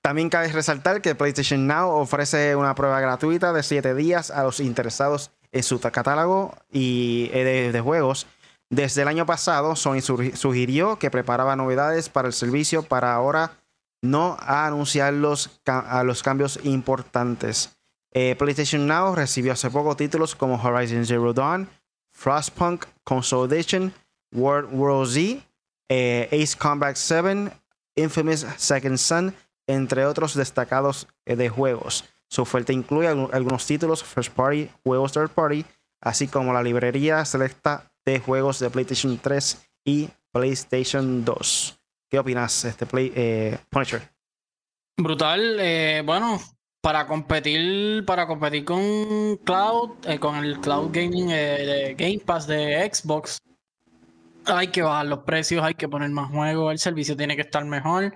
también 0.00 0.28
cabe 0.28 0.48
resaltar 0.48 1.00
que 1.00 1.14
PlayStation 1.14 1.68
Now 1.68 1.88
ofrece 1.90 2.56
una 2.56 2.74
prueba 2.74 3.00
gratuita 3.00 3.52
de 3.52 3.62
7 3.62 3.94
días 3.94 4.32
a 4.32 4.42
los 4.42 4.58
interesados 4.58 5.30
en 5.52 5.62
su 5.62 5.80
catálogo 5.80 6.52
y 6.72 7.30
eh, 7.32 7.70
de, 7.72 7.80
juegos. 7.80 8.26
Desde 8.68 9.02
el 9.02 9.08
año 9.08 9.24
pasado, 9.24 9.76
Sony 9.76 10.00
sugirió 10.00 10.98
que 10.98 11.12
preparaba 11.12 11.54
novedades 11.54 12.08
para 12.08 12.26
el 12.26 12.34
servicio 12.34 12.82
para 12.82 13.14
ahora 13.14 13.52
no 14.02 14.36
anunciar 14.40 15.12
los, 15.12 15.60
a 15.66 16.02
los 16.04 16.22
cambios 16.22 16.58
importantes. 16.64 17.76
Eh, 18.12 18.34
PlayStation 18.36 18.86
Now 18.86 19.14
recibió 19.14 19.52
hace 19.52 19.70
poco 19.70 19.96
títulos 19.96 20.34
como 20.34 20.60
Horizon 20.62 21.04
Zero 21.04 21.32
Dawn, 21.32 21.68
Frostpunk 22.12 22.86
Consolidation, 23.04 23.92
World 24.32 24.70
War 24.72 25.06
Z, 25.06 25.44
eh, 25.88 26.28
Ace 26.32 26.56
Combat 26.56 26.96
7, 26.96 27.52
Infamous 27.96 28.46
Second 28.56 28.96
Son, 28.96 29.34
entre 29.66 30.06
otros 30.06 30.34
destacados 30.34 31.08
eh, 31.26 31.36
de 31.36 31.48
juegos. 31.48 32.04
Su 32.28 32.42
oferta 32.42 32.72
incluye 32.72 33.08
algunos 33.08 33.66
títulos 33.66 34.02
first 34.02 34.32
party, 34.32 34.70
juegos 34.82 35.12
third 35.12 35.30
party, 35.30 35.64
así 36.00 36.26
como 36.26 36.52
la 36.52 36.62
librería 36.62 37.24
selecta 37.24 37.92
de 38.04 38.18
juegos 38.18 38.58
de 38.58 38.70
PlayStation 38.70 39.18
3 39.18 39.58
y 39.84 40.08
PlayStation 40.32 41.24
2. 41.24 41.75
¿Qué 42.08 42.18
opinas, 42.18 42.64
este 42.64 42.86
Play, 42.86 43.12
eh, 43.14 43.58
Punisher? 43.70 44.02
Brutal, 44.96 46.02
bueno, 46.04 46.40
para 46.86 47.04
competir, 47.04 48.04
para 48.04 48.28
competir 48.28 48.64
con 48.64 49.36
Cloud, 49.38 50.06
eh, 50.06 50.20
con 50.20 50.36
el 50.36 50.60
Cloud 50.60 50.90
Gaming 50.92 51.30
eh, 51.32 51.96
Game 51.98 52.20
Pass 52.24 52.46
de 52.46 52.88
Xbox, 52.88 53.40
hay 54.44 54.68
que 54.68 54.82
bajar 54.82 55.06
los 55.06 55.18
precios, 55.24 55.64
hay 55.64 55.74
que 55.74 55.88
poner 55.88 56.10
más 56.10 56.30
juegos, 56.30 56.70
el 56.70 56.78
servicio 56.78 57.16
tiene 57.16 57.34
que 57.34 57.42
estar 57.42 57.64
mejor. 57.64 58.14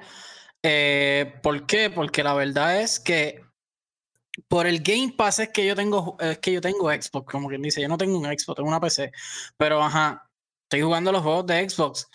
Eh, 0.62 1.34
¿Por 1.42 1.66
qué? 1.66 1.90
Porque 1.90 2.22
la 2.22 2.34
verdad 2.34 2.80
es 2.80 3.00
que 3.00 3.42
por 4.46 4.68
el 4.68 4.84
Game 4.84 5.14
Pass 5.16 5.40
es 5.40 5.48
que 5.48 5.66
yo 5.66 5.74
tengo, 5.74 6.16
es 6.20 6.38
que 6.38 6.52
yo 6.52 6.60
tengo 6.60 6.92
Xbox, 6.92 7.32
como 7.32 7.48
quien 7.48 7.62
dice, 7.62 7.82
yo 7.82 7.88
no 7.88 7.98
tengo 7.98 8.16
un 8.16 8.26
Xbox, 8.26 8.54
tengo 8.54 8.68
una 8.68 8.78
PC, 8.80 9.10
pero 9.56 9.82
ajá, 9.82 10.30
estoy 10.62 10.82
jugando 10.82 11.10
los 11.10 11.22
juegos 11.22 11.46
de 11.46 11.68
Xbox. 11.68 12.08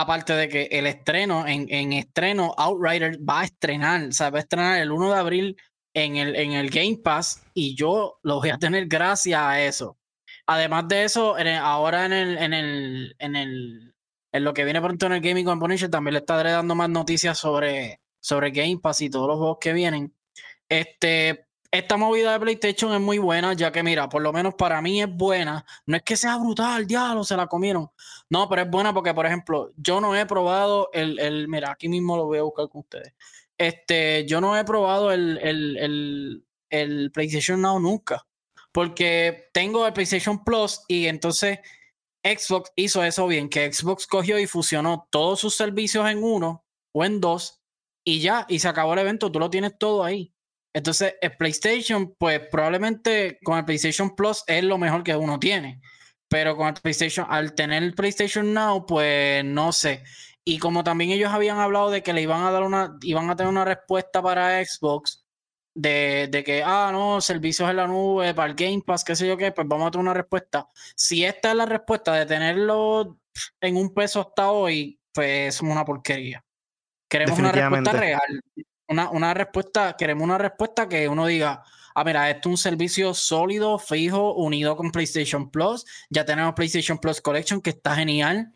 Aparte 0.00 0.32
de 0.34 0.48
que 0.48 0.68
el 0.70 0.86
estreno, 0.86 1.44
en, 1.44 1.66
en 1.70 1.92
estreno, 1.92 2.54
Outrider 2.56 3.18
va 3.28 3.40
a 3.40 3.44
estrenar, 3.44 4.04
o 4.04 4.12
sea, 4.12 4.30
va 4.30 4.38
a 4.38 4.42
estrenar 4.42 4.80
el 4.80 4.92
1 4.92 5.12
de 5.12 5.18
abril 5.18 5.56
en 5.92 6.14
el, 6.14 6.36
en 6.36 6.52
el 6.52 6.70
Game 6.70 6.98
Pass 7.02 7.42
y 7.52 7.74
yo 7.74 8.20
lo 8.22 8.36
voy 8.36 8.50
a 8.50 8.58
tener 8.58 8.86
gracias 8.86 9.40
a 9.40 9.60
eso. 9.60 9.98
Además 10.46 10.86
de 10.86 11.02
eso, 11.02 11.34
ahora 11.60 12.06
en 12.06 12.12
el, 12.12 12.38
en 12.38 12.54
el, 12.54 13.16
en 13.18 13.34
el, 13.34 13.94
en 14.30 14.44
lo 14.44 14.54
que 14.54 14.64
viene 14.64 14.80
pronto 14.80 15.06
en 15.06 15.12
el 15.14 15.20
Gaming 15.20 15.44
Component 15.44 15.90
también 15.90 16.12
le 16.12 16.20
estaré 16.20 16.52
dando 16.52 16.76
más 16.76 16.88
noticias 16.88 17.36
sobre, 17.36 18.00
sobre 18.20 18.52
Game 18.52 18.78
Pass 18.80 19.00
y 19.00 19.10
todos 19.10 19.26
los 19.26 19.38
juegos 19.38 19.58
que 19.60 19.72
vienen. 19.72 20.14
Este, 20.68 21.47
esta 21.70 21.96
movida 21.96 22.32
de 22.32 22.40
PlayStation 22.40 22.94
es 22.94 23.00
muy 23.00 23.18
buena, 23.18 23.52
ya 23.52 23.70
que 23.70 23.82
mira, 23.82 24.08
por 24.08 24.22
lo 24.22 24.32
menos 24.32 24.54
para 24.54 24.80
mí 24.80 25.02
es 25.02 25.08
buena. 25.08 25.64
No 25.86 25.96
es 25.96 26.02
que 26.02 26.16
sea 26.16 26.38
brutal, 26.38 26.86
diablo, 26.86 27.24
se 27.24 27.36
la 27.36 27.46
comieron. 27.46 27.90
No, 28.30 28.48
pero 28.48 28.62
es 28.62 28.70
buena 28.70 28.94
porque, 28.94 29.12
por 29.12 29.26
ejemplo, 29.26 29.72
yo 29.76 30.00
no 30.00 30.16
he 30.16 30.24
probado 30.26 30.88
el, 30.92 31.18
el 31.18 31.48
mira, 31.48 31.72
aquí 31.72 31.88
mismo 31.88 32.16
lo 32.16 32.24
voy 32.26 32.38
a 32.38 32.42
buscar 32.42 32.68
con 32.68 32.80
ustedes. 32.80 33.14
Este, 33.58 34.24
yo 34.26 34.40
no 34.40 34.56
he 34.56 34.64
probado 34.64 35.12
el, 35.12 36.44
PlayStation 37.12 37.60
Now 37.60 37.78
nunca. 37.80 38.24
Porque 38.72 39.48
tengo 39.52 39.86
el 39.86 39.92
PlayStation 39.92 40.44
Plus 40.44 40.82
y 40.88 41.06
entonces 41.06 41.58
Xbox 42.22 42.70
hizo 42.76 43.02
eso 43.02 43.26
bien, 43.26 43.48
que 43.48 43.72
Xbox 43.72 44.06
cogió 44.06 44.38
y 44.38 44.46
fusionó 44.46 45.08
todos 45.10 45.40
sus 45.40 45.56
servicios 45.56 46.08
en 46.08 46.22
uno 46.22 46.64
o 46.92 47.04
en 47.04 47.20
dos 47.20 47.60
y 48.04 48.20
ya, 48.20 48.46
y 48.48 48.60
se 48.60 48.68
acabó 48.68 48.92
el 48.92 49.00
evento, 49.00 49.32
tú 49.32 49.38
lo 49.38 49.50
tienes 49.50 49.76
todo 49.78 50.04
ahí. 50.04 50.32
Entonces, 50.78 51.16
el 51.20 51.36
PlayStation, 51.36 52.14
pues 52.16 52.38
probablemente 52.52 53.40
con 53.42 53.58
el 53.58 53.64
PlayStation 53.64 54.14
Plus 54.14 54.44
es 54.46 54.62
lo 54.62 54.78
mejor 54.78 55.02
que 55.02 55.16
uno 55.16 55.40
tiene. 55.40 55.80
Pero 56.28 56.56
con 56.56 56.68
el 56.68 56.74
PlayStation, 56.74 57.26
al 57.28 57.56
tener 57.56 57.82
el 57.82 57.94
PlayStation 57.94 58.54
Now, 58.54 58.86
pues 58.86 59.44
no 59.44 59.72
sé. 59.72 60.04
Y 60.44 60.60
como 60.60 60.84
también 60.84 61.10
ellos 61.10 61.32
habían 61.32 61.58
hablado 61.58 61.90
de 61.90 62.04
que 62.04 62.12
le 62.12 62.22
iban 62.22 62.44
a 62.44 62.52
dar 62.52 62.62
una, 62.62 62.96
iban 63.02 63.28
a 63.28 63.34
tener 63.34 63.50
una 63.50 63.64
respuesta 63.64 64.22
para 64.22 64.64
Xbox 64.64 65.26
de, 65.74 66.28
de, 66.30 66.44
que, 66.44 66.62
ah, 66.64 66.90
no, 66.92 67.20
servicios 67.20 67.68
en 67.68 67.76
la 67.76 67.88
nube, 67.88 68.32
para 68.32 68.48
el 68.48 68.54
Game 68.54 68.82
Pass, 68.86 69.02
qué 69.02 69.16
sé 69.16 69.26
yo 69.26 69.36
qué, 69.36 69.50
pues 69.50 69.66
vamos 69.66 69.88
a 69.88 69.90
tener 69.90 70.02
una 70.02 70.14
respuesta. 70.14 70.68
Si 70.94 71.24
esta 71.24 71.50
es 71.50 71.56
la 71.56 71.66
respuesta 71.66 72.14
de 72.14 72.24
tenerlo 72.24 73.18
en 73.60 73.76
un 73.76 73.92
peso 73.92 74.20
hasta 74.20 74.52
hoy, 74.52 75.00
pues 75.12 75.56
es 75.56 75.60
una 75.60 75.84
porquería. 75.84 76.44
Queremos 77.08 77.36
una 77.36 77.50
respuesta 77.50 77.92
real. 77.92 78.42
Una, 78.88 79.10
una 79.10 79.34
respuesta, 79.34 79.96
queremos 79.96 80.24
una 80.24 80.38
respuesta 80.38 80.88
que 80.88 81.08
uno 81.08 81.26
diga, 81.26 81.62
ah, 81.94 82.04
mira, 82.04 82.30
esto 82.30 82.48
es 82.48 82.52
un 82.52 82.56
servicio 82.58 83.14
sólido, 83.14 83.78
fijo, 83.78 84.34
unido 84.34 84.76
con 84.76 84.90
PlayStation 84.90 85.50
Plus. 85.50 85.84
Ya 86.10 86.24
tenemos 86.24 86.54
PlayStation 86.54 86.98
Plus 86.98 87.20
Collection, 87.20 87.60
que 87.60 87.70
está 87.70 87.94
genial. 87.96 88.52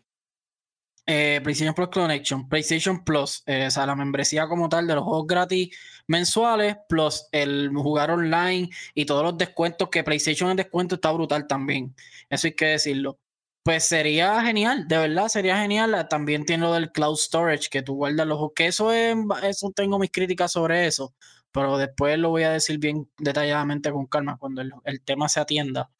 Eh, 1.05 1.41
PlayStation 1.43 1.75
Plus 1.75 1.89
Connection, 1.89 2.47
PlayStation 2.47 3.03
Plus, 3.03 3.43
eh, 3.45 3.67
o 3.67 3.71
sea, 3.71 3.85
la 3.85 3.93
membresía 3.95 4.47
como 4.47 4.69
tal 4.69 4.87
de 4.87 4.95
los 4.95 5.03
juegos 5.03 5.27
gratis 5.27 5.77
mensuales, 6.07 6.77
plus 6.87 7.27
el 7.33 7.69
jugar 7.75 8.11
online 8.11 8.69
y 8.93 9.05
todos 9.05 9.23
los 9.23 9.37
descuentos 9.37 9.89
que 9.89 10.03
PlayStation 10.03 10.49
en 10.49 10.57
descuento 10.57 10.95
está 10.95 11.11
brutal 11.11 11.45
también. 11.45 11.93
Eso 12.29 12.47
hay 12.47 12.55
que 12.55 12.65
decirlo. 12.67 13.19
Pues 13.65 13.85
sería 13.85 14.41
genial, 14.43 14.89
de 14.89 14.97
verdad 14.97 15.29
sería 15.29 15.55
genial. 15.57 16.05
También 16.09 16.43
tiene 16.45 16.63
lo 16.65 16.73
del 16.73 16.91
cloud 16.91 17.15
storage, 17.15 17.69
que 17.69 17.81
tú 17.81 17.95
guardas 17.95 18.27
los 18.27 18.37
que 18.53 18.67
eso 18.67 18.91
es, 18.91 19.15
eso 19.43 19.71
tengo 19.73 19.97
mis 19.99 20.11
críticas 20.11 20.51
sobre 20.51 20.85
eso, 20.85 21.13
pero 21.53 21.77
después 21.77 22.17
lo 22.17 22.29
voy 22.29 22.43
a 22.43 22.51
decir 22.51 22.79
bien 22.79 23.07
detalladamente 23.19 23.91
con 23.91 24.07
calma 24.07 24.37
cuando 24.37 24.61
el, 24.61 25.01
tema 25.05 25.29
se 25.29 25.39
atienda. 25.39 25.91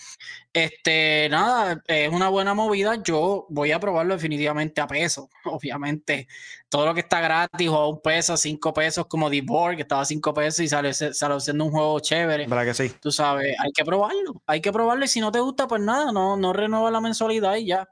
Este, 0.51 1.29
nada, 1.29 1.81
es 1.87 2.11
una 2.11 2.29
buena 2.29 2.55
movida. 2.55 3.01
Yo 3.03 3.45
voy 3.49 3.71
a 3.71 3.79
probarlo 3.79 4.15
definitivamente 4.15 4.81
a 4.81 4.87
peso. 4.87 5.29
Obviamente, 5.45 6.27
todo 6.69 6.87
lo 6.87 6.93
que 6.95 7.01
está 7.01 7.21
gratis 7.21 7.69
o 7.69 7.75
a 7.75 7.89
un 7.89 8.01
peso, 8.01 8.35
cinco 8.35 8.73
pesos, 8.73 9.05
como 9.05 9.29
The 9.29 9.41
Board, 9.43 9.75
que 9.75 9.83
estaba 9.83 10.01
a 10.01 10.05
cinco 10.05 10.33
pesos 10.33 10.61
y 10.61 10.67
sale, 10.67 10.91
sale 10.93 11.39
siendo 11.39 11.65
un 11.65 11.71
juego 11.71 11.99
chévere. 11.99 12.47
¿Verdad 12.47 12.65
que 12.65 12.73
sí? 12.73 12.95
Tú 12.99 13.11
sabes, 13.11 13.55
hay 13.59 13.71
que 13.71 13.85
probarlo. 13.85 14.41
Hay 14.47 14.59
que 14.59 14.73
probarlo 14.73 15.05
y 15.05 15.07
si 15.07 15.21
no 15.21 15.31
te 15.31 15.39
gusta, 15.39 15.67
pues 15.67 15.81
nada, 15.81 16.11
no, 16.11 16.35
no 16.35 16.51
renueva 16.51 16.89
la 16.89 16.99
mensualidad 16.99 17.55
y 17.57 17.67
ya. 17.67 17.87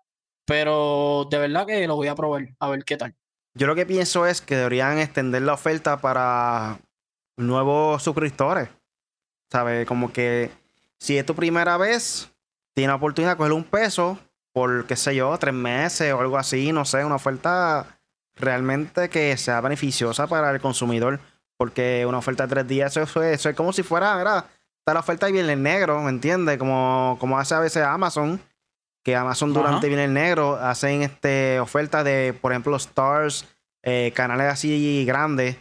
Pero 0.46 1.28
de 1.30 1.38
verdad 1.38 1.68
que 1.68 1.86
lo 1.86 1.96
voy 1.96 2.08
a 2.08 2.16
probar, 2.16 2.48
a 2.60 2.70
ver 2.70 2.84
qué 2.84 2.98
tal. 2.98 3.16
Yo 3.54 3.68
lo 3.68 3.76
que 3.76 3.86
pienso 3.86 4.26
es 4.26 4.42
que 4.42 4.56
deberían 4.56 4.98
extender 4.98 5.44
la 5.44 5.54
oferta 5.54 6.02
para 6.02 6.80
nuevos 7.38 8.04
suscriptores. 8.04 8.70
¿Sabes? 9.52 9.86
Como 9.86 10.14
que 10.14 10.52
si 10.98 11.18
es 11.18 11.26
tu 11.26 11.36
primera 11.36 11.78
vez, 11.78 12.32
tienes 12.74 12.90
la 12.90 12.96
oportunidad 12.96 13.32
de 13.32 13.38
coger 13.38 13.54
un 13.54 13.64
peso 13.64 14.20
por, 14.54 14.86
qué 14.86 14.96
sé 14.96 15.16
yo, 15.16 15.38
tres 15.38 15.54
meses 15.54 16.14
o 16.14 16.20
algo 16.20 16.38
así, 16.38 16.72
no 16.72 16.86
sé, 16.86 17.04
una 17.04 17.16
oferta 17.16 18.00
realmente 18.36 19.10
que 19.10 19.36
sea 19.38 19.62
beneficiosa 19.62 20.28
para 20.28 20.52
el 20.52 20.62
consumidor. 20.62 21.20
Porque 21.58 22.06
una 22.08 22.18
oferta 22.18 22.48
de 22.48 22.50
tres 22.50 22.68
días, 22.68 22.98
eso, 22.98 23.22
es, 23.24 23.48
como 23.56 23.72
si 23.72 23.84
fuera, 23.84 24.16
¿verdad? 24.16 24.46
Está 24.80 24.94
la 24.94 25.02
oferta 25.02 25.28
de 25.28 25.34
viernes 25.34 25.58
negro, 25.58 26.02
¿me 26.02 26.10
entiendes? 26.10 26.58
Como, 26.58 27.18
como 27.20 27.38
hace 27.38 27.54
a 27.54 27.60
veces 27.60 27.84
Amazon. 27.84 28.42
que 29.04 29.16
Amazon 29.16 29.54
durante 29.54 29.88
viene 29.88 30.06
el 30.06 30.14
negro 30.14 30.56
hacen 30.56 31.04
este 31.04 31.60
ofertas 31.60 32.04
de, 32.04 32.36
por 32.40 32.52
ejemplo, 32.52 32.76
Stars, 32.78 33.46
eh, 33.84 34.12
canales 34.16 34.52
así 34.52 35.06
grandes 35.06 35.58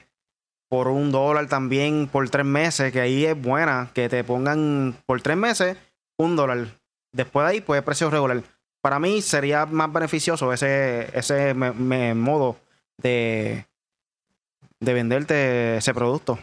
por 0.71 0.87
un 0.87 1.11
dólar 1.11 1.49
también 1.49 2.07
por 2.07 2.31
tres 2.31 2.47
meses, 2.47 2.93
que 2.93 3.01
ahí 3.01 3.27
es 3.27 3.41
buena, 3.41 3.91
que 3.93 4.09
te 4.09 4.23
pongan 4.23 4.97
por 5.05 5.21
tres 5.21 5.37
meses 5.37 5.77
un 6.17 6.37
dólar. 6.37 6.69
Después 7.13 7.45
de 7.45 7.51
ahí, 7.51 7.61
pues 7.61 7.83
precio 7.83 8.09
regular. 8.09 8.43
Para 8.81 9.01
mí 9.01 9.21
sería 9.21 9.67
más 9.67 9.93
beneficioso 9.93 10.53
ese, 10.53 11.11
ese 11.19 11.55
modo 11.55 12.57
de, 12.99 13.67
de 14.79 14.95
venderte 14.95 15.79
ese 15.79 15.93
producto. 15.93 16.39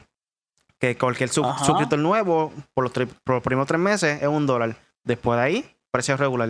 Que 0.77 0.98
cualquier 0.98 1.29
suscriptor 1.29 1.98
nuevo 1.98 2.51
por 2.74 2.84
los, 2.84 2.91
por 3.24 3.36
los 3.36 3.43
primeros 3.43 3.67
tres 3.67 3.79
meses 3.79 4.22
es 4.22 4.27
un 4.27 4.46
dólar. 4.46 4.75
Después 5.05 5.39
de 5.39 5.43
ahí, 5.43 5.75
precio 5.89 6.17
regular. 6.17 6.50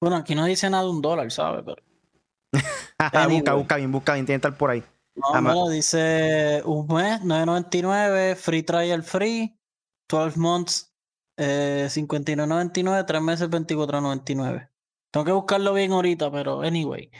Bueno, 0.00 0.16
aquí 0.16 0.34
no 0.34 0.46
dice 0.46 0.70
nada 0.70 0.84
de 0.84 0.90
un 0.90 1.02
dólar, 1.02 1.30
¿sabes? 1.30 1.64
Pero... 1.66 1.82
busca, 3.28 3.54
busca 3.54 3.76
bien, 3.76 3.92
busca 3.92 4.14
bien, 4.14 4.24
tiene 4.24 4.40
que 4.40 4.48
estar 4.48 4.58
por 4.58 4.70
ahí. 4.70 4.82
No, 5.14 5.68
dice 5.68 6.62
un 6.64 6.86
mes, 6.86 7.20
9.99, 7.22 8.36
free 8.36 8.62
trial 8.62 9.02
free, 9.02 9.58
12 10.08 10.38
months, 10.38 10.94
eh, 11.36 11.88
59.99, 11.90 13.04
3 13.06 13.22
meses, 13.22 13.50
24.99. 13.50 14.70
Tengo 15.10 15.24
que 15.24 15.32
buscarlo 15.32 15.74
bien 15.74 15.92
ahorita, 15.92 16.30
pero 16.30 16.62
anyway. 16.62 17.10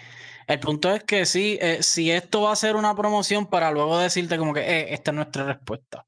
El 0.47 0.61
punto 0.61 0.91
es 0.93 1.05
que 1.05 1.27
sí, 1.27 1.59
eh, 1.61 1.83
si 1.83 2.11
esto 2.11 2.43
va 2.43 2.53
a 2.53 2.57
ser 2.57 2.77
una 2.77 2.95
promoción 2.95 3.47
para 3.47 3.71
luego 3.71 3.99
decirte 3.99 4.39
como 4.39 4.53
que 4.55 4.61
eh, 4.61 4.95
esta 4.95 5.11
es 5.13 5.15
nuestra 5.17 5.45
respuesta, 5.45 6.07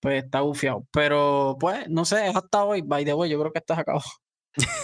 pues 0.00 0.24
está 0.24 0.42
bufiado. 0.42 0.86
Pero 0.92 1.56
pues, 1.60 1.88
no 1.88 2.04
sé, 2.04 2.28
es 2.28 2.36
hasta 2.36 2.64
hoy, 2.64 2.82
by 2.82 3.04
the 3.04 3.14
way, 3.14 3.30
yo 3.30 3.38
creo 3.40 3.52
que 3.52 3.58
estás 3.60 3.78
acabado. 3.78 4.04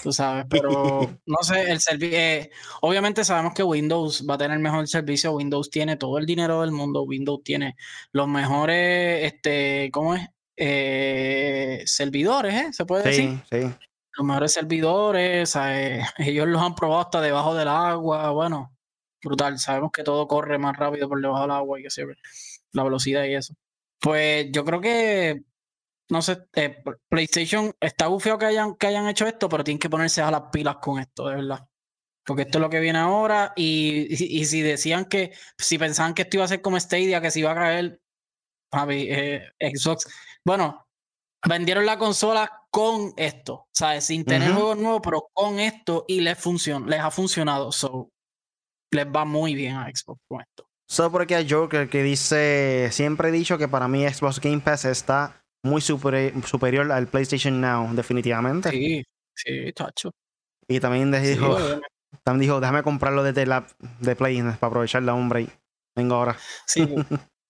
Tú 0.02 0.12
sabes, 0.12 0.46
pero 0.48 1.00
no 1.26 1.36
sé, 1.42 1.70
el 1.70 1.80
servicio. 1.80 2.18
Eh, 2.18 2.50
obviamente 2.80 3.24
sabemos 3.24 3.54
que 3.54 3.62
Windows 3.62 4.24
va 4.28 4.34
a 4.34 4.38
tener 4.38 4.58
mejor 4.58 4.88
servicio. 4.88 5.32
Windows 5.32 5.70
tiene 5.70 5.96
todo 5.96 6.18
el 6.18 6.26
dinero 6.26 6.62
del 6.62 6.72
mundo. 6.72 7.02
Windows 7.02 7.42
tiene 7.44 7.76
los 8.12 8.28
mejores, 8.28 9.24
este, 9.24 9.90
¿cómo 9.92 10.14
es? 10.14 10.26
Eh, 10.56 11.82
servidores, 11.86 12.54
¿eh? 12.54 12.72
Se 12.72 12.84
puede 12.84 13.04
decir. 13.04 13.42
Sí, 13.50 13.60
sí. 13.60 13.74
Los 14.16 14.26
mejores 14.26 14.52
servidores, 14.52 15.56
ellos 16.18 16.48
los 16.48 16.62
han 16.62 16.74
probado 16.74 17.02
hasta 17.02 17.20
debajo 17.20 17.54
del 17.54 17.68
agua. 17.68 18.30
Bueno, 18.30 18.74
brutal. 19.22 19.58
Sabemos 19.58 19.92
que 19.92 20.02
todo 20.02 20.26
corre 20.26 20.58
más 20.58 20.76
rápido 20.76 21.08
por 21.08 21.20
debajo 21.20 21.42
del 21.42 21.50
agua 21.52 21.78
y 21.78 21.82
que 21.84 21.90
se 21.90 22.04
la 22.72 22.84
velocidad 22.84 23.24
y 23.24 23.34
eso. 23.34 23.54
Pues 24.00 24.46
yo 24.52 24.64
creo 24.64 24.80
que 24.80 25.42
no 26.10 26.22
sé, 26.22 26.46
eh, 26.54 26.82
PlayStation 27.08 27.74
está 27.80 28.06
bufeo 28.06 28.38
que 28.38 28.46
hayan, 28.46 28.76
que 28.76 28.86
hayan 28.86 29.08
hecho 29.08 29.26
esto, 29.26 29.48
pero 29.48 29.64
tienen 29.64 29.78
que 29.78 29.90
ponerse 29.90 30.22
a 30.22 30.30
las 30.30 30.42
pilas 30.52 30.76
con 30.76 30.98
esto, 30.98 31.28
de 31.28 31.36
verdad. 31.36 31.68
Porque 32.24 32.42
esto 32.42 32.58
es 32.58 32.62
lo 32.62 32.70
que 32.70 32.80
viene 32.80 32.98
ahora. 32.98 33.52
Y, 33.56 34.06
y, 34.10 34.44
si 34.44 34.60
decían 34.62 35.06
que, 35.06 35.32
si 35.56 35.78
pensaban 35.78 36.14
que 36.14 36.22
esto 36.22 36.36
iba 36.36 36.44
a 36.44 36.48
ser 36.48 36.60
como 36.62 36.78
Stadia, 36.78 37.20
que 37.20 37.30
se 37.30 37.40
iba 37.40 37.52
a 37.52 37.54
caer, 37.54 38.00
eh, 38.90 39.42
Xbox. 39.60 40.06
Bueno, 40.44 40.86
vendieron 41.46 41.86
la 41.86 41.98
consola 41.98 42.66
con 42.70 43.12
esto, 43.16 43.66
¿sabes? 43.72 44.04
Sin 44.04 44.24
tener 44.24 44.52
juegos 44.52 44.76
nuevos, 44.76 45.00
pero 45.02 45.28
con 45.32 45.58
esto 45.58 46.04
y 46.06 46.20
les, 46.20 46.38
funciona, 46.38 46.86
les 46.86 47.00
ha 47.00 47.10
funcionado. 47.10 47.72
So, 47.72 48.10
les 48.90 49.06
va 49.06 49.24
muy 49.24 49.54
bien 49.54 49.76
a 49.76 49.86
Xbox 49.86 50.20
con 50.28 50.40
esto. 50.42 50.68
Solo 50.86 51.12
porque 51.12 51.34
hay 51.34 51.48
Joker 51.48 51.88
que 51.88 52.02
dice, 52.02 52.88
siempre 52.92 53.28
he 53.28 53.32
dicho 53.32 53.58
que 53.58 53.68
para 53.68 53.88
mí 53.88 54.08
Xbox 54.08 54.40
Game 54.40 54.60
Pass 54.60 54.86
está 54.86 55.44
muy 55.62 55.80
superior 55.80 56.90
al 56.92 57.08
PlayStation 57.08 57.60
Now, 57.60 57.92
definitivamente. 57.94 58.70
Sí, 58.70 59.04
sí, 59.34 59.72
tacho. 59.72 60.10
Y 60.66 60.80
también 60.80 61.10
dijo, 61.10 61.56
también 62.22 62.40
dijo, 62.48 62.60
déjame 62.60 62.82
comprarlo 62.82 63.22
desde 63.22 63.46
la 63.46 63.66
de 64.00 64.16
Play 64.16 64.42
para 64.42 64.66
aprovechar 64.68 65.02
la 65.02 65.14
hombre. 65.14 65.48
Vengo 65.96 66.14
ahora. 66.14 66.36
Sí, 66.66 66.86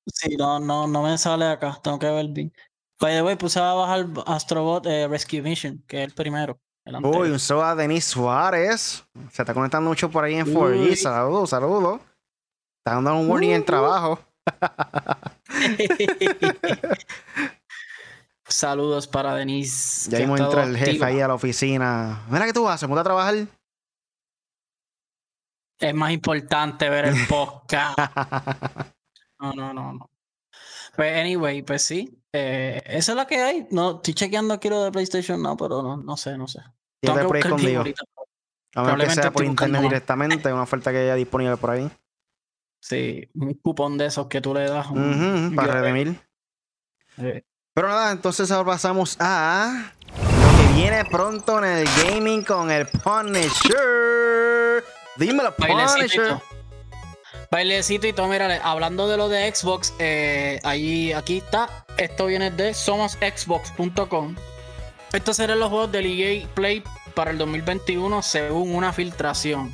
sí, 0.07 0.37
no, 0.37 0.59
no, 0.61 0.87
no 0.87 1.03
me 1.03 1.19
sale 1.19 1.47
acá, 1.47 1.79
tengo 1.83 1.99
que 1.99 2.07
ver 2.07 2.29
bien. 2.29 2.53
By 3.01 3.15
the 3.15 3.23
way, 3.23 3.37
puse 3.37 3.61
a 3.61 3.75
bajar 3.75 4.07
Astrobot 4.27 4.87
eh, 4.87 5.07
Rescue 5.07 5.43
Mission, 5.43 5.85
que 5.87 6.03
es 6.03 6.09
el 6.09 6.15
primero. 6.15 6.59
Uy, 7.03 7.31
un 7.31 7.39
saludo 7.39 7.65
a 7.65 7.75
Denis 7.75 8.07
Suárez. 8.07 9.05
Se 9.31 9.43
está 9.43 9.53
conectando 9.53 9.91
mucho 9.91 10.11
por 10.11 10.25
ahí 10.25 10.35
en 10.35 10.47
4G. 10.47 10.97
Saludos, 10.97 11.51
saludos. 11.51 12.01
Está 12.79 12.95
dando 12.95 13.15
un 13.17 13.29
warning 13.29 13.51
en 13.51 13.61
uh-huh. 13.61 13.67
trabajo. 13.67 14.19
Saludos 18.59 19.07
para 19.07 19.37
Denise. 19.37 20.11
Ya 20.11 20.19
mismo 20.19 20.37
entra 20.37 20.65
el 20.65 20.77
jefe 20.77 21.05
ahí 21.05 21.21
a 21.21 21.29
la 21.29 21.35
oficina. 21.35 22.25
Mira 22.29 22.45
que 22.45 22.53
tú 22.53 22.65
vas, 22.65 22.81
¿se 22.81 22.87
a 22.87 23.05
trabajar? 23.05 23.47
Es 25.79 25.95
más 25.95 26.11
importante 26.11 26.91
ver 26.91 27.05
el 27.05 27.15
podcast. 27.29 27.97
no, 29.39 29.53
no, 29.53 29.73
no, 29.73 29.93
no. 29.93 30.11
Pues, 30.97 31.17
anyway, 31.17 31.63
pues 31.63 31.83
sí. 31.83 32.21
Eh, 32.33 32.83
esa 32.85 33.13
es 33.13 33.17
la 33.17 33.29
que 33.29 33.37
hay. 33.37 33.69
No, 33.71 33.99
estoy 33.99 34.15
chequeando 34.15 34.55
aquí 34.55 34.69
lo 34.69 34.83
de 34.83 34.91
PlayStation 34.91 35.41
no, 35.41 35.57
pero 35.57 35.81
no, 35.81 35.97
no 35.97 36.17
sé, 36.17 36.37
no 36.37 36.49
sé. 36.49 36.59
Tengo 37.01 37.17
que 37.17 37.25
por 37.27 37.37
escondido. 37.37 37.85
A 38.75 38.83
menos 38.83 39.05
que 39.05 39.11
sea 39.11 39.31
por 39.31 39.45
internet 39.45 39.83
directamente, 39.83 40.53
una 40.53 40.63
oferta 40.63 40.91
que 40.91 40.99
haya 40.99 41.15
disponible 41.15 41.57
por 41.59 41.71
ahí. 41.71 41.89
Sí, 42.83 43.31
un 43.35 43.55
cupón 43.55 43.97
de 43.99 44.07
esos 44.07 44.27
que 44.27 44.41
tú 44.41 44.53
le 44.53 44.69
das. 44.69 44.89
para 45.55 45.81
redimir. 45.81 46.21
Eh, 47.19 47.45
pero 47.79 47.91
nada, 47.91 48.11
entonces 48.11 48.51
ahora 48.51 48.73
pasamos 48.73 49.17
a 49.21 49.93
lo 50.11 50.59
que 50.59 50.73
viene 50.75 51.05
pronto 51.05 51.59
en 51.59 51.65
el 51.65 51.89
gaming 52.03 52.43
con 52.43 52.73
el 52.73 52.89
Punisher. 52.89 54.83
Dímelo, 55.15 55.55
Punisher. 55.55 56.39
Bailecito 57.53 58.09
y 58.09 58.13
todo, 58.13 58.27
mira, 58.27 58.61
hablando 58.65 59.07
de 59.07 59.17
lo 59.17 59.29
de 59.29 59.55
Xbox, 59.55 59.95
eh, 60.01 60.59
ahí, 60.65 61.13
aquí 61.13 61.39
está. 61.39 61.85
Esto 61.97 62.27
viene 62.27 62.51
de 62.51 62.75
somosxbox.com. 62.75 64.35
Estos 65.13 65.37
serán 65.37 65.61
los 65.61 65.69
juegos 65.69 65.93
del 65.93 66.07
EA 66.07 66.49
Play 66.55 66.83
para 67.15 67.31
el 67.31 67.39
2021 67.39 68.23
según 68.23 68.75
una 68.75 68.93
filtración. 68.93 69.73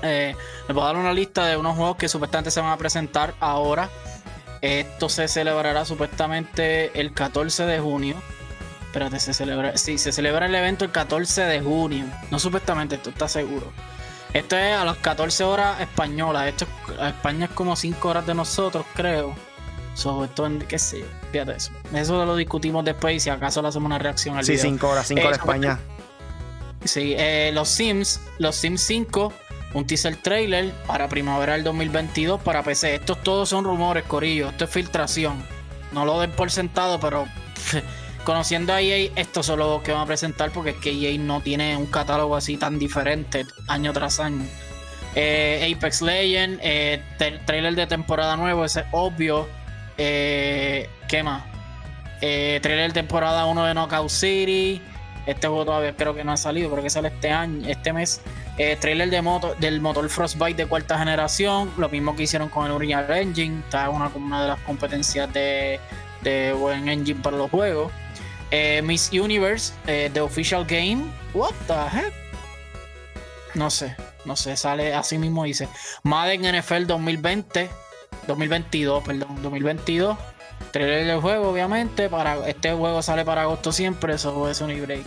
Eh, 0.00 0.34
les 0.66 0.74
voy 0.74 0.82
a 0.82 0.86
dar 0.86 0.96
una 0.96 1.12
lista 1.12 1.44
de 1.44 1.58
unos 1.58 1.76
juegos 1.76 1.98
que 1.98 2.08
supuestamente 2.08 2.50
se 2.50 2.62
van 2.62 2.70
a 2.70 2.78
presentar 2.78 3.34
ahora 3.38 3.90
esto 4.62 5.08
se 5.08 5.26
celebrará 5.26 5.84
supuestamente 5.84 6.98
el 6.98 7.12
14 7.12 7.66
de 7.66 7.80
junio. 7.80 8.14
Espérate, 8.86 9.18
se 9.18 9.34
celebra. 9.34 9.76
Sí, 9.76 9.98
se 9.98 10.12
celebra 10.12 10.46
el 10.46 10.54
evento 10.54 10.84
el 10.84 10.92
14 10.92 11.42
de 11.42 11.60
junio. 11.60 12.04
No 12.30 12.38
supuestamente, 12.38 12.94
esto 12.94 13.10
está 13.10 13.28
seguro. 13.28 13.72
Esto 14.32 14.56
es 14.56 14.76
a 14.76 14.84
las 14.84 14.96
14 14.98 15.44
horas 15.44 15.80
españolas. 15.80 16.46
Esto 16.46 16.66
España 17.06 17.46
es 17.46 17.50
como 17.50 17.74
5 17.74 18.08
horas 18.08 18.26
de 18.26 18.34
nosotros, 18.34 18.86
creo. 18.94 19.34
So, 19.94 20.24
esto 20.24 20.46
en, 20.46 20.60
qué 20.60 20.78
sé 20.78 21.00
yo, 21.00 21.06
fíjate 21.32 21.56
eso. 21.56 21.72
Eso 21.92 22.24
lo 22.24 22.36
discutimos 22.36 22.84
después 22.84 23.16
y 23.16 23.20
si 23.20 23.30
acaso 23.30 23.60
le 23.60 23.68
hacemos 23.68 23.86
una 23.86 23.98
reacción 23.98 24.38
al 24.38 24.44
sí, 24.44 24.52
video. 24.52 24.62
Sí, 24.62 24.70
5 24.70 24.88
horas, 24.88 25.06
5 25.08 25.20
horas 25.20 25.38
eh, 25.38 25.40
España. 25.40 25.80
Sí, 26.84 27.14
eh, 27.16 27.50
los 27.52 27.68
Sims, 27.68 28.20
los 28.38 28.56
Sims 28.56 28.80
5 28.82 29.32
un 29.74 29.86
teaser 29.86 30.16
trailer 30.16 30.70
para 30.86 31.08
primavera 31.08 31.54
del 31.54 31.64
2022 31.64 32.40
para 32.42 32.62
PC. 32.62 32.96
Estos 32.96 33.22
todos 33.22 33.48
son 33.48 33.64
rumores, 33.64 34.04
Corillo. 34.04 34.50
Esto 34.50 34.64
es 34.64 34.70
filtración. 34.70 35.42
No 35.92 36.04
lo 36.04 36.20
den 36.20 36.30
por 36.32 36.50
sentado, 36.50 37.00
pero 37.00 37.26
conociendo 38.24 38.72
a 38.72 38.80
EA, 38.80 39.10
estos 39.16 39.46
son 39.46 39.58
los 39.58 39.82
que 39.82 39.92
van 39.92 40.02
a 40.02 40.06
presentar 40.06 40.50
porque 40.50 40.70
es 40.70 40.76
que 40.76 40.90
EA 40.90 41.18
no 41.18 41.40
tiene 41.40 41.76
un 41.76 41.86
catálogo 41.86 42.36
así 42.36 42.56
tan 42.56 42.78
diferente 42.78 43.44
año 43.68 43.92
tras 43.92 44.20
año. 44.20 44.44
Eh, 45.14 45.74
Apex 45.76 46.00
Legends, 46.00 46.58
eh, 46.62 47.02
trailer 47.44 47.74
de 47.74 47.86
temporada 47.86 48.36
nuevo, 48.36 48.64
ese 48.64 48.80
es 48.80 48.86
obvio. 48.92 49.48
Eh, 49.98 50.88
¿Qué 51.08 51.22
más? 51.22 51.44
trailer 52.20 52.92
de 52.92 52.94
temporada 52.94 53.46
1 53.46 53.64
de 53.64 53.74
Knockout 53.74 54.08
City. 54.08 54.80
Este 55.26 55.48
juego 55.48 55.64
todavía 55.64 55.96
creo 55.96 56.14
que 56.14 56.22
no 56.22 56.30
ha 56.32 56.36
salido, 56.36 56.70
pero 56.70 56.82
que 56.82 56.90
sale 56.90 57.08
este 57.08 57.30
año, 57.30 57.68
este 57.68 57.92
mes. 57.92 58.22
Eh, 58.58 58.76
trailer 58.78 59.08
del 59.08 59.80
motor 59.80 60.08
Frostbite 60.10 60.62
de 60.62 60.66
cuarta 60.66 60.98
generación, 60.98 61.70
lo 61.78 61.88
mismo 61.88 62.14
que 62.14 62.24
hicieron 62.24 62.50
con 62.50 62.66
el 62.66 62.72
Unreal 62.72 63.10
Engine, 63.10 63.60
está 63.60 63.88
una, 63.88 64.08
una 64.14 64.42
de 64.42 64.48
las 64.48 64.60
competencias 64.60 65.32
de, 65.32 65.80
de 66.22 66.52
buen 66.52 66.88
engine 66.88 67.20
para 67.20 67.36
los 67.36 67.50
juegos. 67.50 67.92
Eh, 68.50 68.82
Miss 68.82 69.10
Universe, 69.12 69.72
eh, 69.86 70.10
The 70.12 70.20
Official 70.20 70.66
Game, 70.66 71.10
what 71.32 71.54
the 71.66 71.72
heck? 71.72 72.12
No 73.54 73.70
sé, 73.70 73.96
no 74.26 74.36
sé, 74.36 74.56
sale 74.58 74.94
así 74.94 75.16
mismo 75.16 75.44
dice. 75.44 75.68
Madden 76.02 76.42
NFL 76.42 76.84
2020, 76.86 77.70
2022, 78.26 79.04
perdón, 79.04 79.42
2022. 79.42 80.18
Trailer 80.70 81.06
del 81.06 81.20
juego, 81.20 81.50
obviamente. 81.50 82.08
Para, 82.08 82.46
este 82.46 82.72
juego 82.72 83.02
sale 83.02 83.24
para 83.24 83.42
agosto 83.42 83.72
siempre, 83.72 84.14
eso 84.14 84.48
es 84.48 84.60
un 84.60 84.70
e 84.70 85.02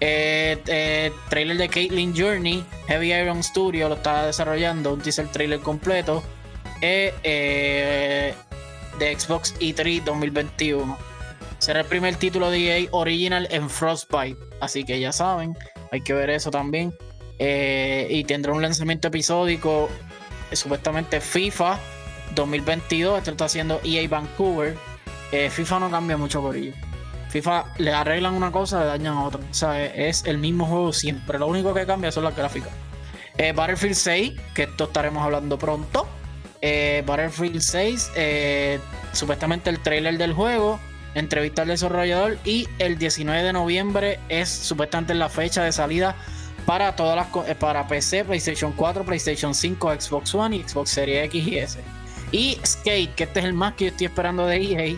eh, 0.00 0.62
eh, 0.66 1.12
trailer 1.28 1.56
de 1.56 1.68
Caitlyn 1.68 2.14
Journey, 2.16 2.64
Heavy 2.86 3.12
Iron 3.12 3.42
Studio 3.42 3.88
lo 3.88 3.96
está 3.96 4.26
desarrollando, 4.26 4.94
un 4.94 5.00
teaser 5.00 5.26
trailer 5.28 5.58
completo 5.60 6.22
eh, 6.80 7.12
eh 7.24 8.34
de 8.98 9.18
Xbox 9.18 9.54
E3 9.60 10.02
2021. 10.02 10.98
Será 11.58 11.80
el 11.80 11.86
primer 11.86 12.16
título 12.16 12.50
de 12.50 12.82
EA 12.82 12.88
original 12.90 13.46
en 13.50 13.70
Frostbite, 13.70 14.36
así 14.60 14.84
que 14.84 14.98
ya 14.98 15.12
saben. 15.12 15.56
hay 15.92 16.00
que 16.00 16.12
ver 16.14 16.30
eso 16.30 16.50
también. 16.50 16.92
Y 17.38 18.24
tendrá 18.24 18.52
un 18.52 18.62
lanzamiento 18.62 19.06
episódico, 19.06 19.88
supuestamente 20.52 21.20
FIFA 21.20 21.78
2022. 22.34 23.18
Esto 23.18 23.30
lo 23.30 23.34
está 23.34 23.44
haciendo 23.44 23.80
EA 23.84 24.08
Vancouver. 24.08 24.76
FIFA 25.30 25.78
no 25.78 25.90
cambia 25.92 26.16
mucho 26.16 26.42
por 26.42 26.56
ello. 26.56 26.72
FIFA 27.28 27.64
le 27.78 27.92
arreglan 27.92 28.34
una 28.34 28.50
cosa, 28.50 28.80
le 28.80 28.86
dañan 28.86 29.14
a 29.14 29.24
otra. 29.24 29.40
O 29.40 29.54
sea, 29.54 29.84
es 29.84 30.24
el 30.24 30.38
mismo 30.38 30.66
juego 30.66 30.92
siempre. 30.92 31.38
Lo 31.38 31.46
único 31.46 31.74
que 31.74 31.86
cambia 31.86 32.10
son 32.12 32.24
las 32.24 32.36
gráficas. 32.36 32.70
Battlefield 33.54 33.94
6, 33.94 34.32
que 34.52 34.64
esto 34.64 34.84
estaremos 34.84 35.22
hablando 35.22 35.58
pronto. 35.58 36.08
Battlefield 36.60 37.60
6, 37.60 38.10
supuestamente 39.12 39.70
el 39.70 39.78
trailer 39.78 40.18
del 40.18 40.32
juego, 40.32 40.80
entrevista 41.14 41.62
al 41.62 41.68
desarrollador 41.68 42.38
y 42.44 42.68
el 42.78 42.98
19 42.98 43.42
de 43.42 43.52
noviembre 43.52 44.18
es 44.28 44.48
supuestamente 44.48 45.14
la 45.14 45.28
fecha 45.28 45.62
de 45.62 45.72
salida 45.72 46.16
para 46.68 46.94
todas 46.96 47.16
las 47.16 47.48
eh, 47.48 47.54
para 47.54 47.88
PC, 47.88 48.26
PlayStation 48.26 48.72
4, 48.72 49.04
PlayStation 49.04 49.54
5, 49.54 50.00
Xbox 50.00 50.34
One 50.34 50.56
y 50.56 50.62
Xbox 50.62 50.90
Series 50.90 51.24
X 51.24 51.46
y 51.46 51.58
S. 51.58 51.80
Y 52.30 52.58
Skate, 52.62 53.14
que 53.14 53.24
este 53.24 53.40
es 53.40 53.46
el 53.46 53.54
más 53.54 53.72
que 53.72 53.86
yo 53.86 53.90
estoy 53.90 54.06
esperando 54.06 54.46
de 54.46 54.56
EA. 54.56 54.96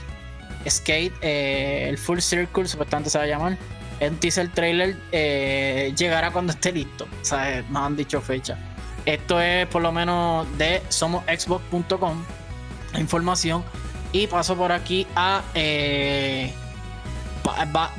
Skate, 0.69 1.13
eh, 1.23 1.89
el 1.89 1.99
Full 1.99 2.19
Circle, 2.19 2.67
supuestamente 2.67 3.11
se 3.11 3.19
va 3.19 3.25
a 3.25 3.27
llamar. 3.27 3.59
En 4.01 4.17
teaser 4.19 4.49
trailer 4.53 4.97
eh, 5.13 5.93
llegará 5.97 6.31
cuando 6.31 6.53
esté 6.53 6.73
listo. 6.73 7.07
O 7.21 7.25
sea, 7.25 7.63
nos 7.69 7.83
han 7.83 7.97
dicho 7.97 8.21
fecha. 8.21 8.59
Esto 9.05 9.41
es 9.41 9.67
por 9.67 9.83
lo 9.83 9.93
menos 9.93 10.47
de 10.59 10.83
somosxbox.com. 10.89 12.25
Información. 12.99 13.65
Y 14.13 14.27
paso 14.27 14.57
por 14.57 14.73
aquí 14.73 15.07
a 15.15 15.43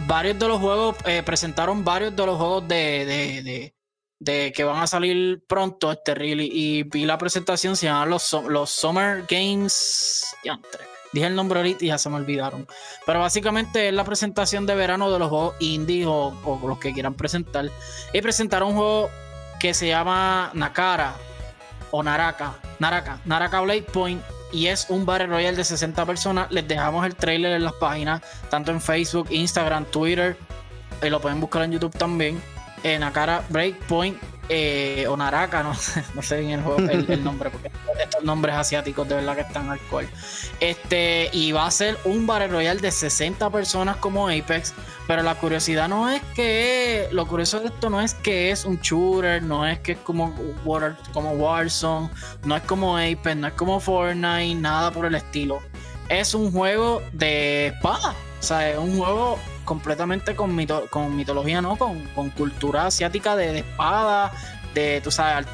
varios 0.07 0.39
de 0.39 0.47
los 0.47 0.59
juegos, 0.59 0.95
eh, 1.05 1.23
presentaron 1.23 1.83
varios 1.83 2.15
de 2.15 2.25
los 2.25 2.37
juegos 2.37 2.67
de, 2.67 3.73
de, 4.19 4.51
que 4.51 4.63
van 4.63 4.81
a 4.81 4.87
salir 4.87 5.43
pronto, 5.47 5.91
este 5.91 6.13
really, 6.13 6.49
y 6.51 6.83
vi 6.83 7.05
la 7.05 7.17
presentación, 7.17 7.75
se 7.75 7.87
llaman 7.87 8.09
los, 8.09 8.33
los 8.47 8.69
Summer 8.69 9.25
Games. 9.27 10.35
Dije 11.13 11.27
el 11.27 11.35
nombre 11.35 11.59
ahorita 11.59 11.85
y 11.85 11.87
ya 11.89 11.97
se 11.97 12.09
me 12.09 12.15
olvidaron. 12.15 12.67
Pero 13.05 13.19
básicamente 13.19 13.89
es 13.89 13.93
la 13.93 14.03
presentación 14.03 14.65
de 14.65 14.75
verano 14.75 15.11
de 15.11 15.19
los 15.19 15.29
juegos 15.29 15.55
indie 15.59 16.05
o, 16.05 16.33
los 16.65 16.79
que 16.79 16.93
quieran 16.93 17.13
presentar. 17.13 17.69
Y 18.13 18.21
presentaron 18.21 18.69
un 18.69 18.75
juego 18.75 19.09
que 19.59 19.73
se 19.73 19.87
llama 19.87 20.51
Nakara 20.53 21.15
o 21.91 22.01
Naraka. 22.01 22.55
Naraka. 22.79 23.19
Naraka 23.25 23.61
Blade 23.61 23.83
Point 23.83 24.21
y 24.51 24.67
es 24.67 24.87
un 24.89 25.05
Battle 25.05 25.27
Royale 25.27 25.57
de 25.57 25.63
60 25.63 26.05
personas. 26.05 26.51
Les 26.51 26.67
dejamos 26.67 27.05
el 27.05 27.15
trailer 27.15 27.53
en 27.53 27.63
las 27.63 27.73
páginas, 27.73 28.21
tanto 28.49 28.71
en 28.71 28.81
Facebook, 28.81 29.27
Instagram, 29.29 29.85
Twitter, 29.85 30.37
y 31.01 31.09
lo 31.09 31.21
pueden 31.21 31.39
buscar 31.39 31.63
en 31.63 31.71
YouTube 31.73 31.97
también. 31.97 32.41
En 32.83 33.01
la 33.01 33.11
cara 33.11 33.43
Breakpoint 33.49 34.17
eh, 34.53 35.07
o 35.07 35.15
Naraka, 35.15 35.63
no, 35.63 35.71
no 36.13 36.21
sé 36.21 36.41
bien 36.41 36.59
el, 36.59 36.61
juego, 36.61 36.79
el, 36.79 37.23
nombre, 37.23 37.49
porque 37.49 37.71
estos 38.03 38.21
nombres 38.21 38.53
asiáticos 38.53 39.07
de 39.07 39.15
verdad 39.15 39.35
que 39.35 39.41
están 39.43 39.69
al 39.69 39.79
cual. 39.89 40.09
Este, 40.59 41.29
y 41.31 41.53
va 41.53 41.67
a 41.67 41.71
ser 41.71 41.97
un 42.03 42.27
Battle 42.27 42.49
Royale 42.49 42.81
de 42.81 42.91
60 42.91 43.49
personas 43.49 43.95
como 43.95 44.27
Apex, 44.27 44.73
pero 45.07 45.23
la 45.23 45.35
curiosidad 45.35 45.87
no 45.87 46.09
es 46.09 46.21
que, 46.35 47.07
lo 47.13 47.25
curioso 47.27 47.61
de 47.61 47.67
esto 47.67 47.89
no 47.89 48.01
es 48.01 48.13
que 48.13 48.51
es 48.51 48.65
un 48.65 48.77
shooter, 48.81 49.41
no 49.41 49.65
es 49.65 49.79
que 49.79 49.93
es 49.93 49.99
como, 49.99 50.35
como 51.13 51.31
Warzone, 51.31 52.09
no 52.43 52.57
es 52.57 52.63
como 52.63 52.97
Apex, 52.97 53.37
no 53.37 53.47
es 53.47 53.53
como 53.53 53.79
Fortnite, 53.79 54.55
nada 54.55 54.91
por 54.91 55.05
el 55.05 55.15
estilo. 55.15 55.61
Es 56.09 56.33
un 56.33 56.51
juego 56.51 57.01
de 57.13 57.67
espada, 57.67 58.09
o 58.41 58.43
sea, 58.43 58.69
es 58.69 58.77
un 58.77 58.97
juego 58.97 59.39
completamente 59.63 60.35
con, 60.35 60.55
con 60.89 61.15
mitología, 61.15 61.61
¿no? 61.61 61.77
Con, 61.77 62.29
cultura 62.31 62.87
asiática 62.87 63.35
de, 63.35 63.59
espada, 63.59 64.31
de, 64.73 65.01
tú 65.01 65.11
sabes, 65.11 65.47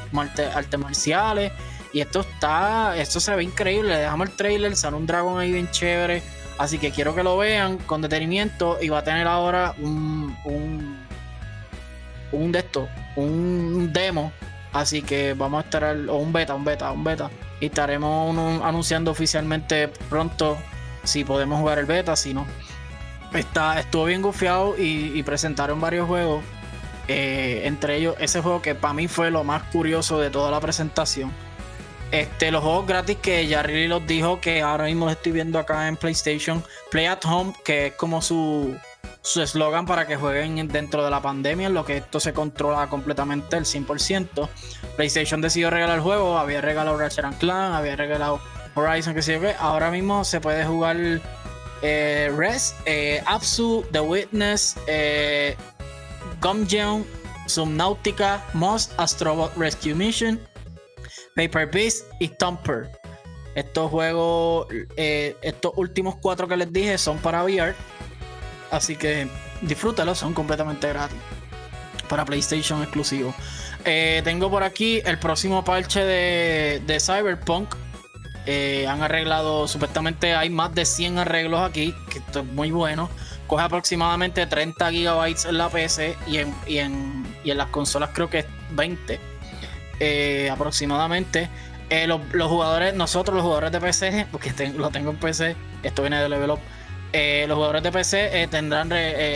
artes 0.54 0.78
marciales. 0.78 1.52
Y 1.92 2.00
esto 2.00 2.20
está, 2.20 2.96
esto 2.96 3.20
se 3.20 3.34
ve 3.34 3.42
increíble. 3.42 3.90
Le 3.90 4.00
dejamos 4.00 4.28
el 4.28 4.36
trailer, 4.36 4.76
sale 4.76 4.96
un 4.96 5.06
dragón 5.06 5.40
ahí 5.40 5.52
bien 5.52 5.70
chévere. 5.70 6.22
Así 6.58 6.78
que 6.78 6.90
quiero 6.90 7.14
que 7.14 7.22
lo 7.22 7.38
vean 7.38 7.78
con 7.78 8.02
detenimiento. 8.02 8.78
Y 8.80 8.88
va 8.88 8.98
a 8.98 9.04
tener 9.04 9.26
ahora 9.26 9.74
un, 9.78 10.36
un, 10.44 10.98
un 12.32 12.52
de 12.52 12.58
esto, 12.58 12.88
un 13.16 13.92
demo. 13.92 14.32
Así 14.72 15.02
que 15.02 15.34
vamos 15.34 15.62
a 15.62 15.64
estar, 15.64 15.96
o 16.08 16.16
un 16.16 16.32
beta, 16.32 16.54
un 16.54 16.64
beta, 16.64 16.92
un 16.92 17.04
beta. 17.04 17.30
Y 17.60 17.66
estaremos 17.66 18.62
anunciando 18.62 19.10
oficialmente 19.10 19.88
pronto 20.08 20.58
si 21.04 21.24
podemos 21.24 21.58
jugar 21.58 21.78
el 21.78 21.86
beta, 21.86 22.14
si 22.16 22.34
no. 22.34 22.46
Está, 23.32 23.78
estuvo 23.80 24.04
bien 24.04 24.22
gufiado 24.22 24.74
y, 24.78 25.22
presentaron 25.22 25.80
varios 25.80 26.06
juegos. 26.06 26.42
Eh, 27.08 27.62
entre 27.64 27.96
ellos, 27.96 28.16
ese 28.18 28.40
juego 28.40 28.60
que 28.60 28.74
para 28.74 28.94
mí 28.94 29.08
fue 29.08 29.30
lo 29.30 29.42
más 29.44 29.62
curioso 29.64 30.18
de 30.20 30.30
toda 30.30 30.50
la 30.50 30.60
presentación. 30.60 31.32
Este, 32.10 32.50
los 32.50 32.62
juegos 32.62 32.86
gratis 32.86 33.18
que 33.20 33.46
Jarry 33.48 33.86
los 33.86 34.06
dijo 34.06 34.40
que 34.40 34.62
ahora 34.62 34.84
mismo 34.84 35.04
los 35.04 35.12
estoy 35.12 35.32
viendo 35.32 35.58
acá 35.58 35.88
en 35.88 35.96
PlayStation. 35.96 36.64
Play 36.90 37.06
at 37.06 37.24
Home, 37.24 37.52
que 37.64 37.88
es 37.88 37.94
como 37.94 38.22
su 38.22 38.76
su 39.28 39.42
eslogan 39.42 39.84
para 39.84 40.06
que 40.06 40.16
jueguen 40.16 40.68
dentro 40.68 41.04
de 41.04 41.10
la 41.10 41.20
pandemia, 41.20 41.66
en 41.66 41.74
lo 41.74 41.84
que 41.84 41.98
esto 41.98 42.18
se 42.18 42.32
controla 42.32 42.86
completamente 42.88 43.56
el 43.56 43.64
100%. 43.64 44.48
PlayStation 44.96 45.42
decidió 45.42 45.70
regalar 45.70 45.96
el 45.96 46.02
juego, 46.02 46.38
había 46.38 46.60
regalado 46.60 46.96
Ratchet 46.96 47.36
Clan, 47.38 47.74
había 47.74 47.96
regalado 47.96 48.40
Horizon, 48.74 49.14
que 49.14 49.22
sé 49.22 49.38
yo 49.38 49.48
Ahora 49.58 49.90
mismo 49.90 50.24
se 50.24 50.40
puede 50.40 50.64
jugar 50.64 50.96
eh, 51.82 52.32
Res, 52.36 52.74
eh, 52.86 53.22
Apsu, 53.26 53.84
The 53.92 54.00
Witness, 54.00 54.76
eh, 54.86 55.56
Gumjeon, 56.40 57.06
Subnautica, 57.46 58.44
Moss, 58.54 58.90
Astrobot 58.96 59.54
Rescue 59.56 59.94
Mission, 59.94 60.40
Paper 61.34 61.70
Beast 61.70 62.06
y 62.20 62.28
Thumper. 62.28 62.90
Estos 63.54 63.90
juegos, 63.90 64.68
eh, 64.96 65.36
estos 65.42 65.72
últimos 65.76 66.16
cuatro 66.16 66.46
que 66.46 66.56
les 66.56 66.72
dije 66.72 66.98
son 66.98 67.18
para 67.18 67.42
VR. 67.42 67.74
Así 68.70 68.96
que 68.96 69.28
disfrútalos, 69.62 70.18
son 70.18 70.34
completamente 70.34 70.88
gratis. 70.88 71.18
Para 72.08 72.24
PlayStation 72.24 72.82
exclusivo. 72.82 73.34
tengo 73.84 74.50
por 74.50 74.62
aquí 74.62 75.02
el 75.04 75.18
próximo 75.18 75.64
parche 75.64 76.04
de, 76.04 76.82
de 76.86 77.00
Cyberpunk 77.00 77.74
eh, 78.50 78.86
han 78.86 79.02
arreglado, 79.02 79.68
supuestamente 79.68 80.34
hay 80.34 80.48
más 80.48 80.74
de 80.74 80.86
100 80.86 81.18
arreglos 81.18 81.60
aquí, 81.60 81.94
que 82.08 82.20
esto 82.20 82.40
es 82.40 82.46
muy 82.46 82.70
bueno. 82.70 83.10
Coge 83.46 83.62
aproximadamente 83.62 84.46
30 84.46 84.90
gigabytes 84.90 85.44
en 85.44 85.58
la 85.58 85.68
PC 85.68 86.16
y 86.26 86.38
en, 86.38 86.54
y 86.66 86.78
en, 86.78 87.26
y 87.44 87.50
en 87.50 87.58
las 87.58 87.68
consolas 87.68 88.08
creo 88.14 88.30
que 88.30 88.38
es 88.38 88.46
20 88.70 89.20
eh, 90.00 90.48
aproximadamente. 90.50 91.50
Eh, 91.90 92.06
los, 92.06 92.22
jugadores, 92.48 92.94
nosotros 92.94 93.34
los 93.34 93.42
jugadores 93.42 93.70
de 93.70 93.80
PC, 93.82 94.26
porque 94.32 94.50
lo 94.78 94.88
tengo 94.88 95.10
en 95.10 95.18
PC, 95.18 95.54
esto 95.82 96.00
viene 96.00 96.18
de 96.18 96.30
Level 96.30 96.52
Up. 96.52 96.60
los 97.12 97.54
jugadores 97.54 97.82
de 97.82 97.92
PC 97.92 98.48
tendrán 98.50 98.90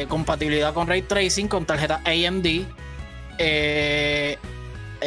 compatibilidad 0.09 0.73
con 0.73 0.87
ray 0.87 1.03
tracing, 1.03 1.49
con 1.49 1.67
tarjeta 1.67 2.01
AMD, 2.07 2.47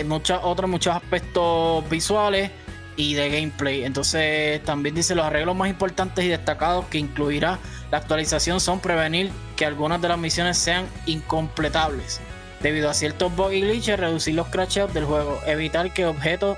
muchos 0.05 0.39
otros 0.43 0.69
muchos 0.69 0.95
aspectos 0.95 1.89
visuales 1.89 2.51
y 2.95 3.13
de 3.13 3.29
gameplay. 3.29 3.83
Entonces 3.83 4.63
también 4.63 4.95
dice 4.95 5.15
los 5.15 5.25
arreglos 5.25 5.55
más 5.55 5.69
importantes 5.69 6.23
y 6.25 6.29
destacados 6.29 6.85
que 6.85 6.97
incluirá 6.97 7.59
la 7.91 7.97
actualización 7.97 8.59
son 8.59 8.79
prevenir 8.79 9.31
que 9.55 9.65
algunas 9.65 10.01
de 10.01 10.09
las 10.09 10.17
misiones 10.17 10.57
sean 10.57 10.85
incompletables 11.05 12.21
debido 12.61 12.89
a 12.89 12.93
ciertos 12.93 13.35
bugs 13.35 13.53
y 13.53 13.61
glitches, 13.61 13.99
reducir 13.99 14.33
los 14.33 14.47
crashes 14.47 14.91
del 14.93 15.05
juego, 15.05 15.39
evitar 15.45 15.93
que 15.93 16.05
objetos, 16.05 16.57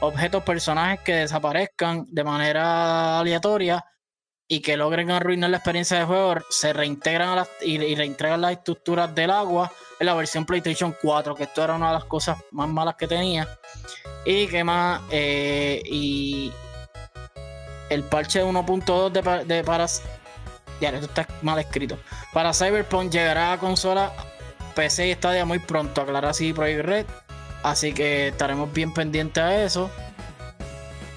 objetos, 0.00 0.42
personajes 0.42 1.00
que 1.00 1.14
desaparezcan 1.14 2.06
de 2.10 2.22
manera 2.22 3.18
aleatoria 3.18 3.82
y 4.48 4.60
que 4.60 4.78
logren 4.78 5.10
arruinar 5.10 5.50
la 5.50 5.58
experiencia 5.58 5.98
de 5.98 6.06
juego 6.06 6.36
se 6.48 6.72
reintegran 6.72 7.28
a 7.28 7.36
las, 7.36 7.48
y, 7.60 7.76
y 7.76 7.94
reintegran 7.94 8.40
las 8.40 8.52
estructuras 8.52 9.14
del 9.14 9.30
agua 9.30 9.70
en 10.00 10.06
la 10.06 10.14
versión 10.14 10.46
PlayStation 10.46 10.94
4, 11.02 11.34
que 11.34 11.44
esto 11.44 11.62
era 11.62 11.74
una 11.74 11.88
de 11.88 11.94
las 11.94 12.04
cosas 12.04 12.38
más 12.50 12.68
malas 12.68 12.94
que 12.94 13.06
tenía. 13.06 13.46
Y 14.24 14.46
que 14.46 14.64
más, 14.64 15.02
eh, 15.10 15.82
y 15.84 16.50
el 17.90 18.02
parche 18.04 18.42
1.2 18.42 19.12
de, 19.12 19.44
de, 19.44 19.64
para... 19.64 19.86
Ya, 20.80 20.90
esto 20.90 21.06
está 21.06 21.26
mal 21.42 21.58
escrito. 21.58 21.98
Para 22.32 22.54
Cyberpunk 22.54 23.10
llegará 23.10 23.52
a 23.52 23.58
consola 23.58 24.12
PC 24.74 25.08
y 25.08 25.14
Stadia 25.14 25.44
muy 25.44 25.58
pronto, 25.58 26.00
aclarar 26.00 26.30
así 26.30 26.52
Project 26.52 26.84
Red. 26.84 27.06
Así 27.64 27.92
que 27.92 28.28
estaremos 28.28 28.72
bien 28.72 28.94
pendientes 28.94 29.42
a 29.42 29.64
eso. 29.64 29.90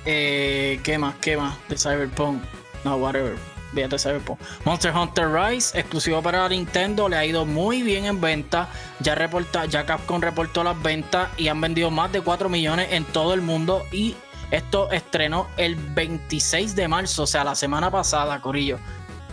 Eh, 0.05 0.79
¿Qué 0.83 0.97
más? 0.97 1.15
¿Qué 1.21 1.37
más 1.37 1.55
de 1.69 1.77
Cyberpunk? 1.77 2.41
No, 2.83 2.95
whatever. 2.95 3.35
Fíjate 3.73 3.97
Cyberpunk. 3.97 4.39
Monster 4.65 4.93
Hunter 4.93 5.29
Rise, 5.31 5.79
exclusivo 5.79 6.21
para 6.21 6.47
Nintendo, 6.49 7.07
le 7.07 7.15
ha 7.15 7.25
ido 7.25 7.45
muy 7.45 7.83
bien 7.83 8.05
en 8.05 8.19
venta. 8.19 8.67
Ya, 8.99 9.15
reporta, 9.15 9.65
ya 9.65 9.85
Capcom 9.85 10.21
reportó 10.21 10.63
las 10.63 10.81
ventas 10.81 11.29
y 11.37 11.47
han 11.47 11.61
vendido 11.61 11.89
más 11.89 12.11
de 12.11 12.21
4 12.21 12.49
millones 12.49 12.89
en 12.91 13.05
todo 13.05 13.33
el 13.33 13.41
mundo. 13.41 13.83
Y 13.91 14.15
esto 14.51 14.91
estrenó 14.91 15.47
el 15.55 15.75
26 15.75 16.75
de 16.75 16.87
marzo, 16.87 17.23
o 17.23 17.27
sea, 17.27 17.43
la 17.43 17.55
semana 17.55 17.89
pasada, 17.89 18.41
Corillo. 18.41 18.77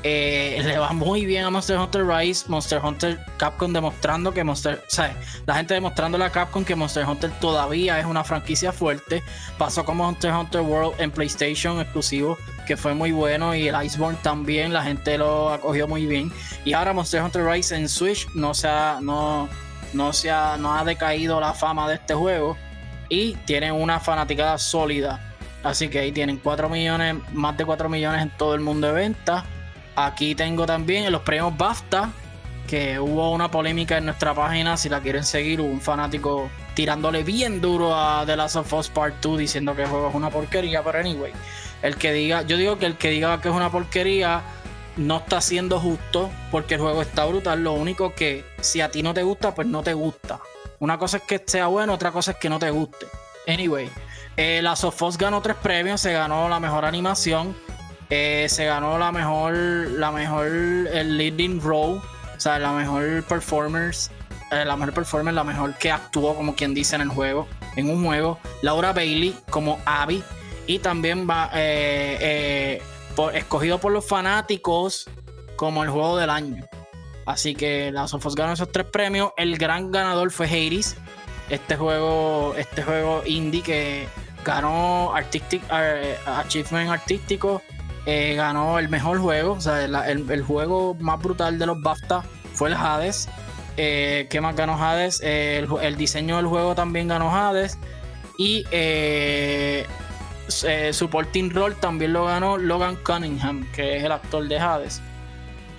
Eh, 0.04 0.62
le 0.64 0.78
va 0.78 0.92
muy 0.92 1.26
bien 1.26 1.44
a 1.44 1.50
Monster 1.50 1.76
Hunter 1.76 2.06
Rise, 2.06 2.44
Monster 2.46 2.80
Hunter 2.80 3.18
Capcom 3.36 3.72
demostrando 3.72 4.32
que 4.32 4.44
Monster, 4.44 4.84
o 4.86 4.90
sea, 4.90 5.16
la 5.44 5.56
gente 5.56 5.74
demostrando 5.74 6.22
a 6.22 6.30
Capcom 6.30 6.64
que 6.64 6.76
Monster 6.76 7.04
Hunter 7.04 7.32
todavía 7.40 7.98
es 7.98 8.06
una 8.06 8.22
franquicia 8.22 8.72
fuerte. 8.72 9.24
Pasó 9.58 9.84
como 9.84 10.04
Monster 10.04 10.32
Hunter 10.32 10.60
World 10.60 11.00
en 11.00 11.10
PlayStation 11.10 11.80
exclusivo, 11.80 12.38
que 12.68 12.76
fue 12.76 12.94
muy 12.94 13.10
bueno, 13.10 13.54
y 13.54 13.66
el 13.66 13.84
Iceborne 13.84 14.18
también, 14.22 14.72
la 14.72 14.84
gente 14.84 15.18
lo 15.18 15.50
acogió 15.50 15.88
muy 15.88 16.06
bien. 16.06 16.30
Y 16.64 16.74
ahora 16.74 16.92
Monster 16.92 17.22
Hunter 17.22 17.44
Rise 17.44 17.74
en 17.74 17.88
Switch 17.88 18.28
no 18.34 18.54
se 18.54 18.68
ha, 18.68 19.00
no, 19.02 19.48
no 19.92 20.12
se 20.12 20.30
ha, 20.30 20.56
no 20.56 20.74
ha 20.74 20.84
decaído 20.84 21.40
la 21.40 21.54
fama 21.54 21.88
de 21.88 21.96
este 21.96 22.14
juego 22.14 22.56
y 23.08 23.32
tiene 23.46 23.72
una 23.72 23.98
fanaticada 23.98 24.56
sólida. 24.58 25.34
Así 25.64 25.88
que 25.88 25.98
ahí 25.98 26.12
tienen 26.12 26.36
4 26.36 26.68
millones, 26.68 27.16
más 27.32 27.56
de 27.56 27.64
4 27.64 27.88
millones 27.88 28.22
en 28.22 28.30
todo 28.36 28.54
el 28.54 28.60
mundo 28.60 28.86
de 28.86 28.92
venta 28.92 29.44
Aquí 30.00 30.36
tengo 30.36 30.64
también 30.64 31.10
los 31.10 31.22
premios 31.22 31.56
BAFTA, 31.56 32.12
que 32.68 33.00
hubo 33.00 33.32
una 33.32 33.50
polémica 33.50 33.98
en 33.98 34.04
nuestra 34.04 34.32
página. 34.32 34.76
Si 34.76 34.88
la 34.88 35.00
quieren 35.00 35.24
seguir, 35.24 35.60
hubo 35.60 35.68
un 35.68 35.80
fanático 35.80 36.48
tirándole 36.74 37.24
bien 37.24 37.60
duro 37.60 37.92
a 37.96 38.22
The 38.24 38.36
Last 38.36 38.54
of 38.54 38.72
Us 38.74 38.88
Part 38.88 39.16
2 39.20 39.38
diciendo 39.38 39.74
que 39.74 39.82
el 39.82 39.88
juego 39.88 40.08
es 40.10 40.14
una 40.14 40.30
porquería. 40.30 40.84
Pero 40.84 41.00
anyway, 41.00 41.32
el 41.82 41.96
que 41.96 42.12
diga, 42.12 42.42
yo 42.42 42.56
digo 42.56 42.78
que 42.78 42.86
el 42.86 42.96
que 42.96 43.10
diga 43.10 43.40
que 43.40 43.48
es 43.48 43.54
una 43.54 43.70
porquería 43.70 44.42
no 44.96 45.18
está 45.18 45.40
siendo 45.40 45.78
justo 45.78 46.30
porque 46.50 46.74
el 46.74 46.80
juego 46.80 47.02
está 47.02 47.24
brutal. 47.24 47.62
Lo 47.62 47.72
único 47.72 48.14
que 48.14 48.44
si 48.60 48.80
a 48.80 48.90
ti 48.90 49.02
no 49.02 49.14
te 49.14 49.22
gusta, 49.22 49.54
pues 49.54 49.66
no 49.66 49.82
te 49.82 49.94
gusta. 49.94 50.40
Una 50.80 50.98
cosa 50.98 51.18
es 51.18 51.22
que 51.24 51.42
sea 51.46 51.66
bueno, 51.68 51.94
otra 51.94 52.12
cosa 52.12 52.32
es 52.32 52.36
que 52.36 52.48
no 52.48 52.58
te 52.58 52.70
guste. 52.70 53.06
Anyway, 53.46 53.90
eh, 54.36 54.60
Last 54.62 54.84
of 54.84 55.00
Us 55.02 55.16
ganó 55.16 55.40
tres 55.40 55.56
premios, 55.56 56.00
se 56.00 56.12
ganó 56.12 56.48
la 56.48 56.60
mejor 56.60 56.84
animación, 56.84 57.56
eh, 58.10 58.46
se 58.48 58.66
ganó 58.66 58.98
la 58.98 59.10
mejor, 59.10 59.54
la 59.54 60.12
mejor, 60.12 60.46
el 60.46 61.16
leading 61.16 61.60
role, 61.60 62.00
o 62.36 62.40
sea, 62.40 62.58
la 62.58 62.72
mejor 62.72 63.24
performers, 63.24 64.10
eh, 64.52 64.64
la 64.64 64.76
mejor 64.76 64.94
performer, 64.94 65.34
la 65.34 65.44
mejor 65.44 65.74
que 65.74 65.90
actuó, 65.90 66.34
como 66.34 66.54
quien 66.54 66.74
dice 66.74 66.96
en 66.96 67.02
el 67.02 67.08
juego, 67.08 67.48
en 67.76 67.90
un 67.90 68.04
juego. 68.04 68.38
Laura 68.62 68.92
Bailey 68.92 69.36
como 69.50 69.80
Abby 69.84 70.22
y 70.68 70.78
también 70.78 71.28
va 71.28 71.50
eh, 71.54 72.80
escogido 73.34 73.80
por 73.80 73.90
los 73.90 74.06
fanáticos 74.06 75.10
como 75.56 75.82
el 75.82 75.90
juego 75.90 76.16
del 76.16 76.30
año. 76.30 76.64
Así 77.26 77.56
que 77.56 77.90
la 77.90 78.06
Sofos 78.06 78.36
ganó 78.36 78.52
esos 78.52 78.70
tres 78.70 78.86
premios. 78.86 79.32
El 79.36 79.58
gran 79.58 79.90
ganador 79.90 80.30
fue 80.30 80.46
Hades. 80.46 80.96
Este 81.50 81.76
juego, 81.76 82.54
este 82.56 82.84
juego 82.84 83.22
indie 83.26 83.62
que 83.62 84.08
ganó 84.44 85.12
Artistic, 85.14 85.62
Achievement 86.26 86.90
Artístico 86.90 87.60
eh, 88.10 88.34
ganó 88.36 88.78
el 88.78 88.88
mejor 88.88 89.18
juego, 89.18 89.52
o 89.52 89.60
sea, 89.60 89.84
el, 89.84 90.42
juego 90.42 90.94
más 90.94 91.20
brutal 91.20 91.58
de 91.58 91.66
los 91.66 91.82
BAFTA 91.82 92.24
fue 92.54 92.70
el 92.70 92.74
Hades. 92.74 93.28
Eh, 93.76 94.26
¿Qué 94.30 94.40
más 94.40 94.56
ganó 94.56 94.82
Hades? 94.82 95.20
Eh, 95.22 95.66
el, 95.82 95.96
diseño 95.96 96.36
del 96.36 96.46
juego 96.46 96.74
también 96.74 97.08
ganó 97.08 97.34
Hades. 97.36 97.78
Y 98.38 98.64
Supporting 100.48 101.50
Role 101.50 101.74
también 101.76 102.12
lo 102.12 102.24
ganó 102.24 102.56
Logan 102.56 102.96
Cunningham, 102.96 103.66
que 103.72 103.98
es 103.98 104.04
el 104.04 104.12
actor 104.12 104.46
de 104.48 104.58
Hades. 104.58 105.00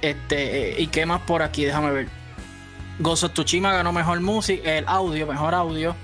Este, 0.01 0.79
¿Y 0.79 0.87
qué 0.87 1.05
más 1.05 1.21
por 1.21 1.41
aquí? 1.41 1.65
Déjame 1.65 1.91
ver. 1.91 2.07
Gozo 2.99 3.29
Tsushima 3.29 3.71
ganó 3.71 3.93
mejor 3.93 4.19
música, 4.19 4.77
el 4.77 4.87
audio, 4.87 5.25
mejor 5.25 5.55
audio. 5.55 5.95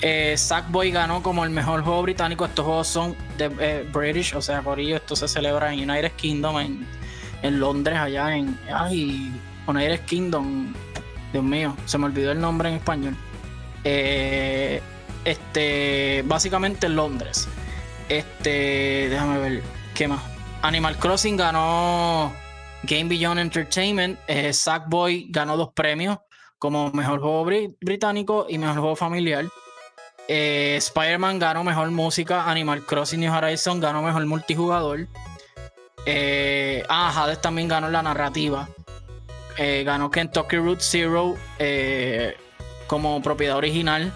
Eh, 0.00 0.34
Sackboy 0.36 0.90
ganó 0.90 1.22
como 1.22 1.44
el 1.44 1.50
mejor 1.50 1.82
juego 1.82 2.02
británico. 2.02 2.44
Estos 2.44 2.64
juegos 2.64 2.86
son 2.86 3.16
de 3.38 3.50
eh, 3.58 3.88
British, 3.92 4.34
o 4.34 4.42
sea, 4.42 4.62
por 4.62 4.78
ello 4.78 4.96
esto 4.96 5.16
se 5.16 5.26
celebra 5.26 5.72
en 5.72 5.90
United 5.90 6.12
Kingdom, 6.12 6.58
en, 6.58 6.86
Londres, 7.60 7.96
allá 7.98 8.36
en. 8.36 8.58
Ay, 8.72 9.32
United 9.66 10.00
Kingdom. 10.04 10.72
Dios 11.32 11.44
mío, 11.44 11.76
se 11.84 11.98
me 11.98 12.06
olvidó 12.06 12.32
el 12.32 12.40
nombre 12.40 12.68
en 12.68 12.76
español. 12.76 13.16
Eh, 13.84 14.80
este, 15.24 16.22
básicamente 16.26 16.86
en 16.86 16.96
Londres. 16.96 17.48
Este, 18.08 19.08
déjame 19.08 19.38
ver, 19.38 19.62
¿qué 19.94 20.08
más? 20.08 20.22
Animal 20.62 20.96
Crossing 20.96 21.36
ganó 21.36 22.32
Game 22.82 23.04
Beyond 23.04 23.40
Entertainment. 23.40 24.18
Sackboy 24.52 25.26
ganó 25.30 25.56
dos 25.56 25.70
premios 25.74 26.18
como 26.58 26.90
mejor 26.92 27.20
juego 27.20 27.44
británico 27.80 28.46
y 28.48 28.58
mejor 28.58 28.78
juego 28.78 28.96
familiar. 28.96 29.46
Eh, 30.28 30.74
Spider-Man 30.78 31.38
ganó 31.38 31.64
mejor 31.64 31.90
música. 31.90 32.50
Animal 32.50 32.84
Crossing 32.84 33.20
New 33.20 33.32
Horizon 33.32 33.80
ganó 33.80 34.02
mejor 34.02 34.24
multijugador. 34.26 35.06
Eh, 36.04 36.82
ah, 36.88 37.12
Hades 37.14 37.40
también 37.40 37.68
ganó 37.68 37.90
la 37.90 38.02
narrativa. 38.02 38.68
Eh, 39.58 39.84
ganó 39.84 40.10
Kentucky 40.10 40.56
Route 40.56 40.82
Zero 40.82 41.36
eh, 41.58 42.36
como 42.86 43.20
propiedad 43.22 43.56
original. 43.56 44.12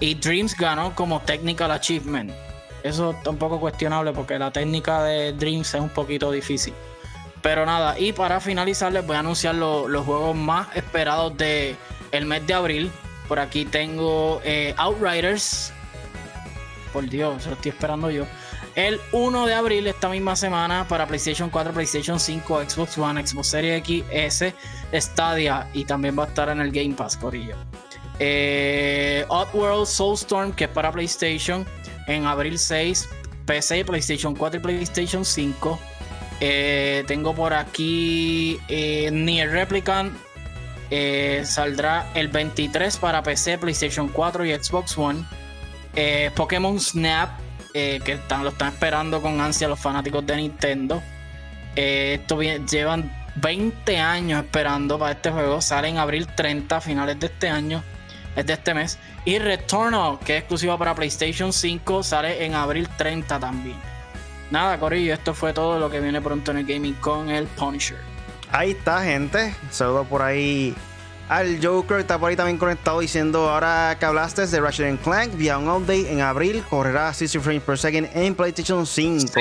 Y 0.00 0.14
Dreams 0.14 0.56
ganó 0.56 0.94
como 0.94 1.20
Technical 1.20 1.70
Achievement. 1.70 2.32
Eso 2.82 3.10
está 3.10 3.30
un 3.30 3.36
poco 3.36 3.60
cuestionable 3.60 4.12
porque 4.12 4.38
la 4.38 4.50
técnica 4.50 5.02
de 5.02 5.32
Dreams 5.32 5.74
es 5.74 5.80
un 5.80 5.90
poquito 5.90 6.30
difícil. 6.30 6.74
Pero 7.42 7.64
nada, 7.64 7.98
y 7.98 8.12
para 8.12 8.40
finalizar 8.40 8.92
les 8.92 9.06
voy 9.06 9.16
a 9.16 9.20
anunciar 9.20 9.54
los 9.54 10.04
juegos 10.04 10.36
más 10.36 10.74
esperados 10.76 11.36
del 11.36 11.76
el 12.12 12.26
mes 12.26 12.46
de 12.46 12.54
abril. 12.54 12.90
Por 13.28 13.38
aquí 13.38 13.64
tengo 13.64 14.40
eh, 14.44 14.74
Outriders. 14.76 15.72
Por 16.92 17.08
Dios, 17.08 17.46
lo 17.46 17.52
estoy 17.52 17.70
esperando 17.70 18.10
yo. 18.10 18.26
El 18.74 19.00
1 19.12 19.46
de 19.46 19.54
abril, 19.54 19.86
esta 19.86 20.08
misma 20.08 20.36
semana, 20.36 20.86
para 20.86 21.06
PlayStation 21.06 21.50
4, 21.50 21.72
PlayStation 21.72 22.20
5, 22.20 22.62
Xbox 22.68 22.98
One, 22.98 23.26
Xbox 23.26 23.48
Series 23.48 23.78
X, 23.78 24.54
Stadia 24.92 25.68
y 25.72 25.84
también 25.84 26.18
va 26.18 26.24
a 26.24 26.26
estar 26.28 26.48
en 26.48 26.60
el 26.60 26.70
Game 26.70 26.94
Pass, 26.94 27.16
Corillo. 27.16 27.56
Eh, 28.18 29.24
Oddworld 29.28 29.86
Soulstorm, 29.86 30.52
que 30.52 30.64
es 30.64 30.70
para 30.70 30.92
PlayStation, 30.92 31.66
en 32.10 32.26
abril 32.26 32.58
6, 32.58 33.08
PC, 33.46 33.84
PlayStation 33.84 34.34
4 34.34 34.60
y 34.60 34.62
PlayStation 34.62 35.24
5. 35.24 35.78
Eh, 36.40 37.04
tengo 37.06 37.34
por 37.34 37.52
aquí 37.52 38.58
eh, 38.68 39.10
Nier 39.12 39.50
Replicant, 39.50 40.14
eh, 40.90 41.42
saldrá 41.44 42.08
el 42.14 42.28
23 42.28 42.96
para 42.96 43.22
PC, 43.22 43.58
PlayStation 43.58 44.08
4 44.08 44.44
y 44.44 44.54
Xbox 44.54 44.98
One. 44.98 45.24
Eh, 45.94 46.30
Pokémon 46.34 46.78
Snap, 46.80 47.30
eh, 47.74 48.00
que 48.04 48.12
están, 48.12 48.42
lo 48.42 48.50
están 48.50 48.72
esperando 48.72 49.22
con 49.22 49.40
ansia 49.40 49.68
los 49.68 49.78
fanáticos 49.78 50.26
de 50.26 50.36
Nintendo. 50.36 51.02
esto 51.76 52.42
llevan 52.42 53.12
20 53.36 53.98
años 53.98 54.44
esperando 54.44 54.98
para 54.98 55.12
este 55.12 55.30
juego. 55.30 55.60
Sale 55.60 55.88
en 55.88 55.98
abril 55.98 56.26
30, 56.26 56.80
finales 56.80 57.20
de 57.20 57.26
este 57.26 57.48
año. 57.48 57.82
Es 58.36 58.46
de 58.46 58.52
este 58.52 58.74
mes. 58.74 58.98
Y 59.24 59.38
Returnal, 59.38 60.18
que 60.20 60.36
es 60.36 60.40
exclusivo 60.40 60.78
para 60.78 60.94
PlayStation 60.94 61.52
5, 61.52 62.02
sale 62.02 62.44
en 62.44 62.54
abril 62.54 62.88
30 62.96 63.38
también. 63.38 63.76
Nada, 64.50 64.78
Corillo, 64.78 65.14
esto 65.14 65.34
fue 65.34 65.52
todo 65.52 65.78
lo 65.78 65.90
que 65.90 66.00
viene 66.00 66.20
pronto 66.20 66.50
en 66.50 66.58
el 66.58 66.66
gaming 66.66 66.94
con 66.94 67.30
el 67.30 67.46
Punisher. 67.46 67.98
Ahí 68.50 68.72
está, 68.72 69.02
gente. 69.02 69.54
Saludo 69.70 70.04
por 70.04 70.22
ahí 70.22 70.74
al 71.28 71.64
Joker. 71.64 72.00
Está 72.00 72.18
por 72.18 72.30
ahí 72.30 72.36
también 72.36 72.58
conectado 72.58 73.00
diciendo: 73.00 73.48
Ahora 73.48 73.96
que 73.98 74.06
hablaste 74.06 74.46
de 74.46 74.60
Ratchet 74.60 75.00
Clank, 75.02 75.36
vía 75.36 75.56
un 75.56 75.68
update 75.68 76.12
en 76.12 76.20
abril, 76.20 76.64
correrá 76.68 77.14
60 77.14 77.44
frames 77.44 77.62
per 77.62 77.78
second 77.78 78.08
en 78.14 78.34
PlayStation 78.34 78.84
5. 78.86 79.32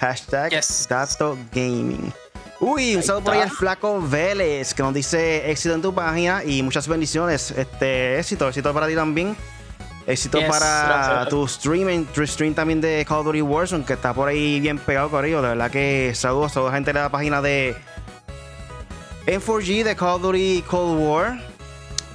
Hashtag 0.00 0.52
Dato 0.88 1.38
Gaming. 1.52 2.12
Uy, 2.60 2.94
un 2.94 3.02
saludo 3.02 3.24
por 3.24 3.32
ahí 3.32 3.40
al 3.40 3.50
Flaco 3.50 4.02
Vélez 4.02 4.74
que 4.74 4.82
nos 4.82 4.92
dice 4.92 5.50
éxito 5.50 5.74
en 5.74 5.80
tu 5.80 5.94
página 5.94 6.44
y 6.44 6.62
muchas 6.62 6.86
bendiciones. 6.86 7.52
Este 7.52 8.18
éxito, 8.18 8.46
éxito 8.48 8.74
para 8.74 8.86
ti 8.86 8.94
también. 8.94 9.34
Éxito 10.06 10.38
para 10.46 11.26
tu 11.30 11.46
streaming, 11.46 12.04
tu 12.04 12.26
stream 12.26 12.52
también 12.52 12.82
de 12.82 13.02
Call 13.08 13.20
of 13.20 13.26
Duty 13.26 13.40
Warzone, 13.40 13.84
que 13.84 13.94
está 13.94 14.12
por 14.12 14.28
ahí 14.28 14.60
bien 14.60 14.78
pegado, 14.78 15.08
Corillo. 15.08 15.40
De 15.40 15.48
verdad 15.48 15.70
que 15.70 16.12
saludos 16.14 16.52
a 16.52 16.54
toda 16.54 16.70
la 16.70 16.76
gente 16.76 16.92
de 16.92 17.00
la 17.00 17.08
página 17.08 17.40
de 17.40 17.74
en 19.26 19.40
4G 19.40 19.82
de 19.82 19.96
Call 19.96 20.16
of 20.16 20.22
Duty 20.22 20.64
Cold 20.68 21.00
War. 21.00 21.40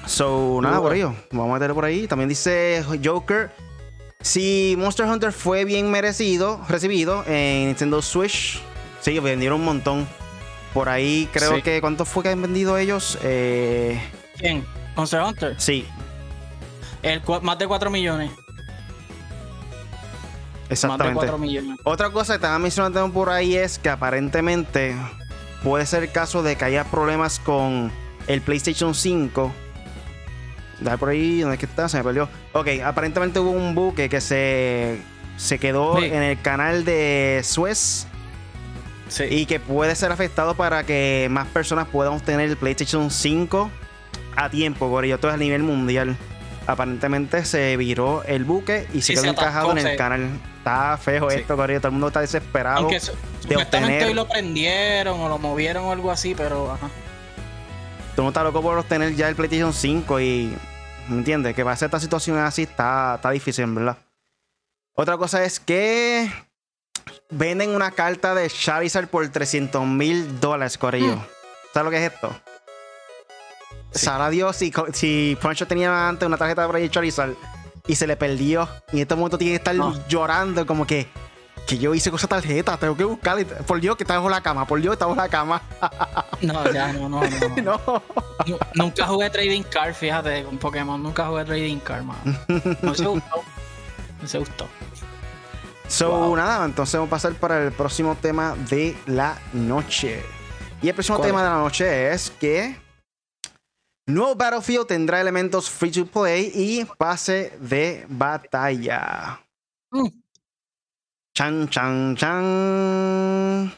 So, 0.06 0.60
nada, 0.62 0.80
por 0.80 0.94
ello. 0.94 1.16
Vamos 1.32 1.50
a 1.50 1.54
meterlo 1.56 1.74
por 1.74 1.86
ahí. 1.86 2.08
También 2.08 2.30
dice 2.30 2.86
Joker. 3.04 3.50
Si 4.22 4.76
Monster 4.78 5.08
Hunter 5.08 5.32
fue 5.32 5.66
bien 5.66 5.90
merecido, 5.90 6.62
recibido 6.70 7.24
en 7.26 7.68
Nintendo 7.68 8.04
Switch, 8.04 8.62
sí, 9.02 9.18
vendieron 9.18 9.60
un 9.60 9.66
montón. 9.66 10.25
Por 10.76 10.90
ahí 10.90 11.30
creo 11.32 11.64
que. 11.64 11.80
¿Cuánto 11.80 12.04
fue 12.04 12.22
que 12.22 12.30
han 12.30 12.42
vendido 12.42 12.78
ellos? 12.78 13.18
Eh, 13.24 13.98
¿Quién? 14.38 14.66
¿Monster 14.98 15.22
Hunter? 15.22 15.56
Sí. 15.58 15.88
El, 17.02 17.22
más 17.44 17.58
de 17.58 17.66
4 17.66 17.90
millones. 17.90 18.30
Exactamente. 20.70 21.16
Más 21.16 21.24
de 21.24 21.30
4 21.30 21.38
millones. 21.38 21.80
Otra 21.86 22.10
cosa 22.10 22.34
que 22.34 22.36
estaba 22.36 22.60
mencionando 22.60 23.10
por 23.14 23.30
ahí 23.30 23.56
es 23.56 23.80
que 23.80 23.88
aparentemente 23.88 24.98
puede 25.64 25.86
ser 25.86 26.04
el 26.04 26.12
caso 26.12 26.44
de 26.44 26.58
que 26.58 26.66
haya 26.66 26.84
problemas 26.84 27.40
con 27.40 27.90
el 28.28 28.42
PlayStation 28.42 28.94
5. 28.94 29.54
Dale 30.82 30.98
por 30.98 31.08
ahí, 31.08 31.40
¿dónde 31.40 31.56
es 31.56 31.60
que 31.62 31.68
está? 31.68 31.88
Se 31.88 32.00
me 32.00 32.04
perdió. 32.04 32.28
Ok, 32.52 32.68
aparentemente 32.84 33.40
hubo 33.40 33.52
un 33.52 33.76
buque 33.76 34.10
que 34.10 34.20
se, 34.20 35.00
se 35.38 35.58
quedó 35.58 36.04
en 36.04 36.22
el 36.22 36.42
canal 36.42 36.84
de 36.84 37.40
Suez. 37.46 38.08
Y 39.30 39.46
que 39.46 39.60
puede 39.60 39.96
ser 39.96 40.12
afectado 40.12 40.56
para 40.56 40.84
que 40.84 41.28
más 41.30 41.48
personas 41.48 41.88
puedan 41.88 42.14
obtener 42.14 42.50
el 42.50 42.58
PlayStation 42.58 43.12
5 43.12 43.72
a 44.36 44.50
tiempo, 44.50 44.90
por 44.90 45.06
ello 45.06 45.20
todo 45.20 45.32
a 45.32 45.38
nivel 45.38 45.64
mundial. 45.64 46.18
Aparentemente 46.68 47.46
se 47.46 47.78
viró 47.78 48.24
el 48.24 48.44
buque 48.44 48.88
y 48.94 49.02
se 49.02 49.14
quedó 49.14 49.26
encajado 49.26 49.72
en 49.72 49.86
el 49.86 49.98
canal. 49.98 50.30
Está 50.58 50.98
feo 50.98 51.30
esto, 51.30 51.56
Corillo. 51.56 51.80
Todo 51.80 51.90
el 51.90 51.94
mundo 51.94 52.08
está 52.08 52.22
desesperado. 52.22 52.80
Aunque 52.80 53.00
de 53.48 53.56
obtener... 53.56 54.04
hoy 54.06 54.14
lo 54.16 54.28
prendieron 54.28 55.20
o 55.20 55.30
lo 55.30 55.38
movieron 55.38 55.86
o 55.86 55.92
algo 55.92 56.10
así, 56.10 56.34
pero 56.34 56.72
ajá. 56.72 56.88
Todo 58.16 58.22
el 58.22 58.24
mundo 58.24 58.30
está 58.30 58.44
loco 58.44 58.62
por 58.64 58.78
obtener 58.78 59.16
ya 59.16 59.30
el 59.30 59.36
PlayStation 59.36 59.74
5 59.74 60.20
y. 60.22 60.58
¿Me 61.08 61.18
entiendes? 61.18 61.54
Que 61.54 61.62
va 61.62 61.74
a 61.74 61.76
ser 61.76 61.86
esta 61.86 62.00
situación 62.00 62.40
así 62.40 62.64
está, 62.64 63.16
está 63.16 63.30
difícil, 63.30 63.68
¿verdad? 63.68 63.98
Otra 64.96 65.18
cosa 65.18 65.44
es 65.44 65.60
que 65.60 66.32
venden 67.30 67.72
una 67.72 67.92
carta 67.92 68.36
de 68.36 68.50
Charizard 68.50 69.08
por 69.08 69.28
300 69.28 69.86
mil 69.86 70.40
dólares, 70.40 70.78
Corillo. 70.78 71.16
Mm. 71.16 71.26
¿Sabes 71.74 71.86
lo 71.86 71.92
que 71.92 72.06
es 72.06 72.14
esto? 72.14 72.36
Sí. 73.92 74.10
Dios 74.32 74.56
si, 74.56 74.74
si 74.94 75.38
Poncho 75.42 75.68
tenía 75.68 76.10
antes 76.10 76.26
una 76.26 76.38
tarjeta 76.38 76.68
de 76.68 76.90
Charizard 76.90 77.34
y 77.88 77.96
se 77.96 78.08
le 78.08 78.16
perdió. 78.16 78.68
Y 78.92 78.98
en 78.98 79.02
este 79.04 79.16
momento 79.16 79.38
tiene 79.38 79.54
que 79.54 79.58
estar 79.58 79.76
llorando, 80.08 80.66
como 80.66 80.86
que, 80.86 81.08
que 81.68 81.78
yo 81.78 81.94
hice 81.94 82.10
con 82.10 82.18
esa 82.18 82.28
tarjeta, 82.28 82.78
tengo 82.78 82.96
que 82.96 83.04
buscarla. 83.04 83.46
Por 83.66 83.80
Dios 83.80 83.96
que 83.96 84.04
está 84.04 84.16
bajo 84.16 84.30
la 84.30 84.42
cama, 84.42 84.66
por 84.66 84.82
Dios 84.82 84.92
que 84.92 84.96
está 84.96 85.06
bajo 85.06 85.22
la 85.22 85.30
cama. 85.30 85.62
no, 86.42 86.72
ya, 86.72 86.94
no, 86.94 87.10
no, 87.10 87.22
no. 87.64 88.04
Nunca 88.74 89.08
jugué 89.08 89.30
Trading 89.30 89.64
Card, 89.64 89.94
fíjate, 89.94 90.44
con 90.44 90.58
Pokémon. 90.58 91.02
Nunca 91.02 91.28
jugué 91.28 91.46
Trading 91.46 91.80
Card, 91.80 92.04
man. 92.04 92.18
No 92.82 92.94
se 92.94 93.06
gustó. 93.06 93.44
No 94.22 94.28
se 94.28 94.40
gustó. 94.40 94.68
So, 95.88 96.36
nada, 96.36 96.66
entonces 96.66 96.96
vamos 96.96 97.08
a 97.08 97.12
pasar 97.12 97.34
para 97.36 97.64
el 97.64 97.72
próximo 97.72 98.16
tema 98.16 98.56
de 98.70 98.98
la 99.06 99.40
noche. 99.54 100.24
Y 100.82 100.90
el 100.90 100.94
próximo 100.94 101.20
tema 101.20 101.44
de 101.44 101.50
la 101.50 101.58
noche 101.58 102.12
es 102.12 102.32
que 102.32 102.76
Nuevo 104.08 104.36
Battlefield 104.36 104.88
tendrá 104.88 105.20
elementos 105.20 105.70
free 105.70 105.92
to 105.92 106.06
play 106.06 106.52
y 106.54 106.86
pase 106.98 107.58
de 107.60 108.06
batalla. 108.08 109.42
Mm. 109.92 110.08
Chan, 111.34 111.70
chan, 111.70 112.16
chan. 112.16 113.74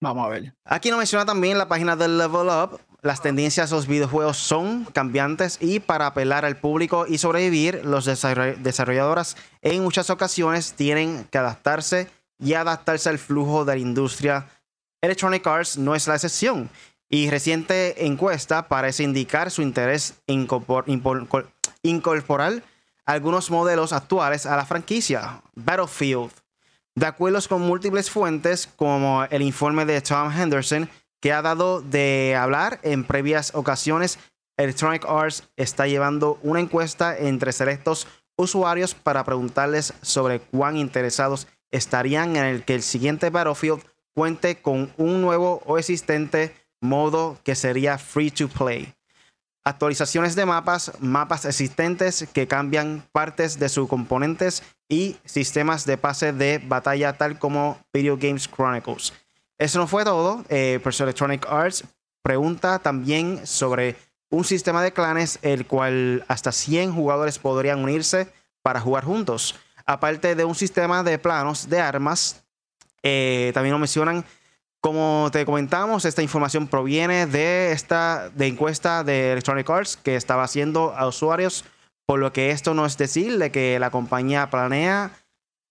Vamos 0.00 0.26
a 0.26 0.28
ver. 0.28 0.54
Aquí 0.64 0.90
nos 0.90 0.98
menciona 0.98 1.26
también 1.26 1.58
la 1.58 1.68
página 1.68 1.96
del 1.96 2.16
Level 2.16 2.48
Up. 2.48 2.80
Las 3.02 3.22
tendencias 3.22 3.70
de 3.70 3.76
los 3.76 3.86
videojuegos 3.86 4.36
son 4.36 4.84
cambiantes 4.84 5.56
y 5.60 5.80
para 5.80 6.06
apelar 6.06 6.44
al 6.44 6.58
público 6.58 7.06
y 7.08 7.16
sobrevivir, 7.16 7.82
los 7.84 8.04
desarrolladores 8.04 9.36
en 9.62 9.82
muchas 9.82 10.10
ocasiones 10.10 10.74
tienen 10.74 11.26
que 11.30 11.38
adaptarse 11.38 12.08
y 12.38 12.54
adaptarse 12.54 13.08
al 13.08 13.18
flujo 13.18 13.64
de 13.64 13.74
la 13.74 13.80
industria. 13.80 14.48
Electronic 15.00 15.46
Arts 15.46 15.78
no 15.78 15.94
es 15.94 16.06
la 16.08 16.14
excepción 16.14 16.68
y 17.08 17.30
reciente 17.30 18.06
encuesta 18.06 18.68
parece 18.68 19.02
indicar 19.02 19.50
su 19.50 19.62
interés 19.62 20.14
en 20.26 20.46
incorporar 21.82 22.62
algunos 23.06 23.50
modelos 23.50 23.92
actuales 23.94 24.44
a 24.44 24.56
la 24.56 24.66
franquicia 24.66 25.42
Battlefield. 25.54 26.30
De 26.94 27.06
acuerdo 27.06 27.40
con 27.48 27.62
múltiples 27.62 28.10
fuentes, 28.10 28.68
como 28.76 29.24
el 29.24 29.42
informe 29.42 29.86
de 29.86 30.00
Tom 30.02 30.30
Henderson, 30.30 30.88
que 31.20 31.32
ha 31.32 31.42
dado 31.42 31.82
de 31.82 32.36
hablar 32.38 32.80
en 32.82 33.04
previas 33.04 33.54
ocasiones, 33.54 34.18
Electronic 34.56 35.04
Arts 35.06 35.44
está 35.56 35.86
llevando 35.86 36.38
una 36.42 36.60
encuesta 36.60 37.16
entre 37.16 37.52
selectos 37.52 38.06
usuarios 38.36 38.94
para 38.94 39.24
preguntarles 39.24 39.94
sobre 40.02 40.40
cuán 40.40 40.76
interesados 40.76 41.46
estarían 41.70 42.36
en 42.36 42.44
el 42.44 42.64
que 42.64 42.74
el 42.74 42.82
siguiente 42.82 43.30
Battlefield 43.30 43.84
cuente 44.14 44.60
con 44.60 44.92
un 44.96 45.20
nuevo 45.20 45.62
o 45.66 45.78
existente 45.78 46.54
modo 46.80 47.38
que 47.44 47.54
sería 47.54 47.98
free 47.98 48.30
to 48.30 48.48
play. 48.48 48.92
Actualizaciones 49.62 50.34
de 50.36 50.46
mapas, 50.46 50.92
mapas 51.00 51.44
existentes 51.44 52.26
que 52.32 52.48
cambian 52.48 53.04
partes 53.12 53.58
de 53.58 53.68
sus 53.68 53.88
componentes 53.88 54.62
y 54.88 55.16
sistemas 55.24 55.84
de 55.84 55.98
pase 55.98 56.32
de 56.32 56.58
batalla 56.58 57.12
tal 57.12 57.38
como 57.38 57.78
Video 57.92 58.16
Games 58.16 58.48
Chronicles. 58.48 59.12
Eso 59.60 59.78
no 59.78 59.86
fue 59.86 60.04
todo. 60.04 60.42
Eh, 60.48 60.80
Electronic 60.82 61.46
Arts 61.46 61.84
pregunta 62.22 62.78
también 62.78 63.46
sobre 63.46 63.94
un 64.30 64.42
sistema 64.42 64.82
de 64.82 64.92
clanes 64.92 65.38
el 65.42 65.66
cual 65.66 66.24
hasta 66.28 66.50
100 66.50 66.94
jugadores 66.94 67.38
podrían 67.38 67.80
unirse 67.80 68.32
para 68.62 68.80
jugar 68.80 69.04
juntos. 69.04 69.54
Aparte 69.84 70.34
de 70.34 70.46
un 70.46 70.54
sistema 70.54 71.02
de 71.02 71.18
planos 71.18 71.68
de 71.68 71.78
armas, 71.78 72.42
eh, 73.02 73.50
también 73.52 73.74
lo 73.74 73.78
mencionan 73.78 74.24
como 74.80 75.28
te 75.30 75.44
comentamos, 75.44 76.06
esta 76.06 76.22
información 76.22 76.66
proviene 76.66 77.26
de 77.26 77.72
esta 77.72 78.30
de 78.30 78.46
encuesta 78.46 79.04
de 79.04 79.32
Electronic 79.32 79.68
Arts 79.68 79.98
que 79.98 80.16
estaba 80.16 80.42
haciendo 80.42 80.94
a 80.96 81.06
usuarios, 81.06 81.66
por 82.06 82.18
lo 82.18 82.32
que 82.32 82.50
esto 82.50 82.72
no 82.72 82.86
es 82.86 82.96
decir 82.96 83.38
que 83.50 83.78
la 83.78 83.90
compañía 83.90 84.48
planea 84.48 85.10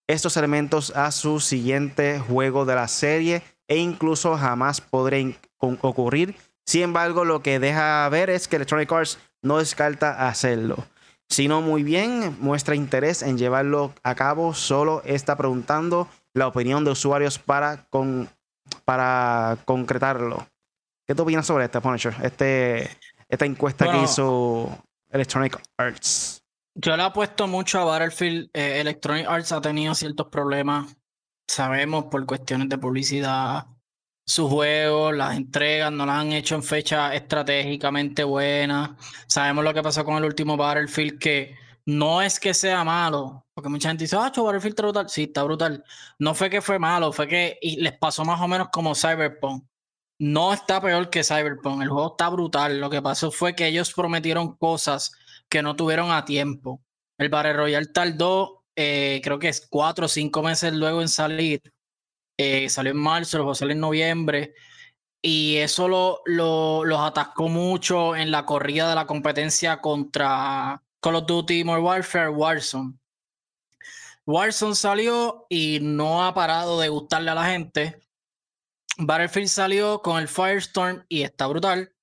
estos 0.08 0.38
elementos 0.38 0.95
a 0.95 1.10
su 1.10 1.39
siguiente 1.39 2.19
juego 2.19 2.65
de 2.65 2.75
la 2.75 2.88
serie 2.88 3.41
e 3.70 3.78
incluso 3.78 4.36
jamás 4.36 4.82
podría 4.82 5.34
ocurrir. 5.60 6.36
Sin 6.66 6.82
embargo, 6.82 7.24
lo 7.24 7.42
que 7.42 7.60
deja 7.60 8.10
ver 8.10 8.30
es 8.30 8.50
que 8.50 8.58
Electronic 8.58 8.92
Arts 8.92 9.18
no 9.42 9.60
descarta 9.60 10.28
hacerlo, 10.28 10.84
sino 11.30 11.62
muy 11.62 11.84
bien 11.84 12.36
muestra 12.42 12.76
interés 12.76 13.22
en 13.22 13.38
llevarlo 13.38 13.94
a 14.04 14.16
cabo, 14.16 14.54
solo 14.54 15.02
está 15.06 15.38
preguntando 15.38 16.10
la 16.34 16.48
opinión 16.48 16.84
de 16.84 16.92
usuarios 16.92 17.40
para 17.40 17.86
con 17.90 18.30
para 18.86 19.58
concretarlo. 19.66 20.48
¿Qué 21.08 21.16
tú 21.16 21.24
opinas 21.24 21.46
sobre 21.46 21.66
este, 21.66 21.82
Punisher? 21.82 22.14
Este, 22.22 22.90
esta 23.28 23.46
encuesta 23.46 23.92
que 23.92 24.04
hizo 24.04 24.70
Electronic 25.10 25.60
Arts. 25.78 26.44
Yo 26.76 26.96
le 26.96 27.04
apuesto 27.04 27.48
mucho 27.48 27.80
a 27.80 27.84
Battlefield. 27.84 28.50
Eh, 28.54 28.80
Electronic 28.80 29.28
Arts 29.28 29.52
ha 29.52 29.62
tenido 29.62 29.96
ciertos 29.96 30.28
problemas. 30.28 30.96
Sabemos 31.50 32.06
por 32.06 32.28
cuestiones 32.28 32.70
de 32.70 32.78
publicidad. 32.78 33.66
Sus 34.24 34.52
juegos, 34.52 35.16
las 35.16 35.36
entregas, 35.36 35.92
no 35.92 36.06
las 36.06 36.18
han 36.18 36.32
hecho 36.32 36.54
en 36.54 36.62
fecha 36.62 37.16
estratégicamente 37.16 38.24
buenas. 38.24 38.92
Sabemos 39.28 39.64
lo 39.64 39.74
que 39.74 39.82
pasó 39.82 40.06
con 40.06 40.18
el 40.18 40.26
último 40.26 40.56
Battlefield, 40.58 41.18
que 41.20 41.56
no 41.88 42.22
es 42.22 42.40
que 42.40 42.54
sea 42.54 42.84
malo, 42.84 43.48
porque 43.56 43.68
mucha 43.70 43.90
gente 43.90 44.04
dice, 44.04 44.16
ah, 44.16 44.32
Battlefield 44.36 44.74
está 44.74 44.84
brutal. 44.84 45.10
Sí, 45.10 45.24
está 45.24 45.44
brutal. 45.44 45.84
No 46.20 46.36
fue 46.36 46.52
que 46.52 46.62
fue 46.62 46.78
malo, 46.78 47.12
fue 47.12 47.28
que 47.28 47.58
les 47.64 47.94
pasó 47.98 48.24
más 48.24 48.40
o 48.42 48.48
menos 48.48 48.70
como 48.72 48.94
Cyberpunk. 48.94 49.66
No 50.20 50.54
está 50.54 50.80
peor 50.80 51.10
que 51.10 51.24
Cyberpunk. 51.24 51.82
El 51.82 51.90
juego 51.90 52.12
está 52.12 52.30
brutal. 52.30 52.80
Lo 52.80 52.92
que 52.92 53.02
pasó 53.02 53.32
fue 53.32 53.56
que 53.56 53.66
ellos 53.68 53.92
prometieron 53.94 54.56
cosas 54.56 55.14
que 55.50 55.64
no 55.64 55.76
tuvieron 55.76 56.12
a 56.12 56.26
tiempo. 56.26 56.84
El 57.18 57.30
Battle 57.30 57.54
Royale 57.54 57.88
tardó, 57.88 58.59
eh, 58.82 59.20
creo 59.22 59.39
que 59.39 59.50
es 59.50 59.68
cuatro 59.68 60.06
o 60.06 60.08
cinco 60.08 60.42
meses 60.42 60.72
luego 60.74 61.02
en 61.02 61.10
salir. 61.10 61.62
Eh, 62.38 62.70
salió 62.70 62.94
en 62.94 62.98
marzo, 62.98 63.38
luego 63.38 63.54
salió 63.54 63.74
en 63.74 63.82
noviembre. 63.82 64.54
Y 65.22 65.58
eso 65.58 65.89
lo, 65.89 66.22
lo, 66.26 66.86
los 66.86 67.02
atascó 67.02 67.50
mucho 67.50 68.15
en 68.15 68.32
la 68.32 68.46
corrida 68.46 68.88
de 68.88 68.96
la 68.96 69.06
competencia 69.06 69.82
contra 69.82 70.82
Call 71.02 71.15
of 71.15 71.26
Duty 71.26 71.65
Modern 71.65 71.84
Warfare, 71.84 72.30
Warzone. 72.30 72.94
Warzone 74.26 74.76
salió 74.76 75.46
y 75.50 75.80
no 75.82 76.26
ha 76.26 76.34
parado 76.34 76.80
de 76.80 76.88
gustarle 76.88 77.32
a 77.32 77.36
la 77.36 77.52
gente. 77.52 78.00
Battlefield 78.98 79.50
salió 79.50 80.02
con 80.02 80.20
el 80.20 80.30
Firestorm 80.30 81.04
y 81.10 81.24
está 81.24 81.48
brutal. 81.48 81.94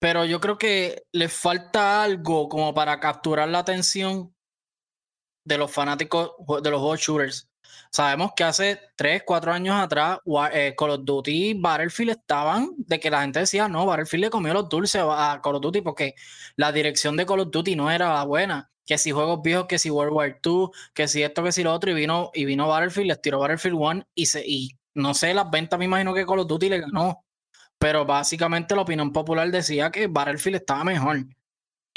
Pero 0.00 0.24
yo 0.24 0.40
creo 0.40 0.58
que 0.58 1.04
le 1.12 1.28
falta 1.28 2.02
algo 2.02 2.48
como 2.48 2.74
para 2.74 2.98
capturar 2.98 3.48
la 3.48 3.60
atención 3.60 4.35
de 5.46 5.58
los 5.58 5.70
fanáticos 5.70 6.32
de 6.62 6.70
los 6.70 6.80
juegos 6.80 7.00
shooters. 7.00 7.48
Sabemos 7.90 8.32
que 8.36 8.44
hace 8.44 8.80
3, 8.96 9.22
4 9.24 9.52
años 9.52 9.76
atrás 9.76 10.18
eh, 10.52 10.74
Call 10.76 10.90
of 10.90 11.00
Duty 11.04 11.50
y 11.50 11.54
Battlefield 11.54 12.10
estaban 12.10 12.70
de 12.76 13.00
que 13.00 13.10
la 13.10 13.22
gente 13.22 13.40
decía, 13.40 13.68
no, 13.68 13.86
Battlefield 13.86 14.24
le 14.24 14.30
comió 14.30 14.52
los 14.52 14.68
dulces 14.68 15.02
a 15.04 15.40
Call 15.42 15.56
of 15.56 15.62
Duty 15.62 15.80
porque 15.80 16.14
la 16.56 16.72
dirección 16.72 17.16
de 17.16 17.24
Call 17.24 17.40
of 17.40 17.50
Duty 17.50 17.76
no 17.76 17.90
era 17.90 18.22
buena. 18.24 18.70
Que 18.84 18.98
si 18.98 19.10
juegos 19.10 19.40
viejos, 19.42 19.66
que 19.66 19.78
si 19.78 19.90
World 19.90 20.12
War 20.12 20.40
II, 20.44 20.68
que 20.94 21.08
si 21.08 21.22
esto, 21.22 21.42
que 21.42 21.52
si 21.52 21.64
lo 21.64 21.72
otro, 21.72 21.90
y 21.90 21.94
vino, 21.94 22.30
y 22.34 22.44
vino 22.44 22.68
Battlefield, 22.68 23.08
les 23.08 23.20
tiró 23.20 23.40
Battlefield 23.40 23.76
1 23.76 24.06
y, 24.14 24.26
se, 24.26 24.46
y 24.46 24.76
no 24.94 25.14
sé, 25.14 25.34
las 25.34 25.50
ventas 25.50 25.78
me 25.78 25.86
imagino 25.86 26.14
que 26.14 26.26
Call 26.26 26.40
of 26.40 26.46
Duty 26.46 26.68
le 26.68 26.80
ganó. 26.80 27.24
Pero 27.78 28.04
básicamente 28.06 28.74
la 28.74 28.82
opinión 28.82 29.12
popular 29.12 29.50
decía 29.50 29.90
que 29.90 30.06
Battlefield 30.06 30.56
estaba 30.56 30.84
mejor. 30.84 31.18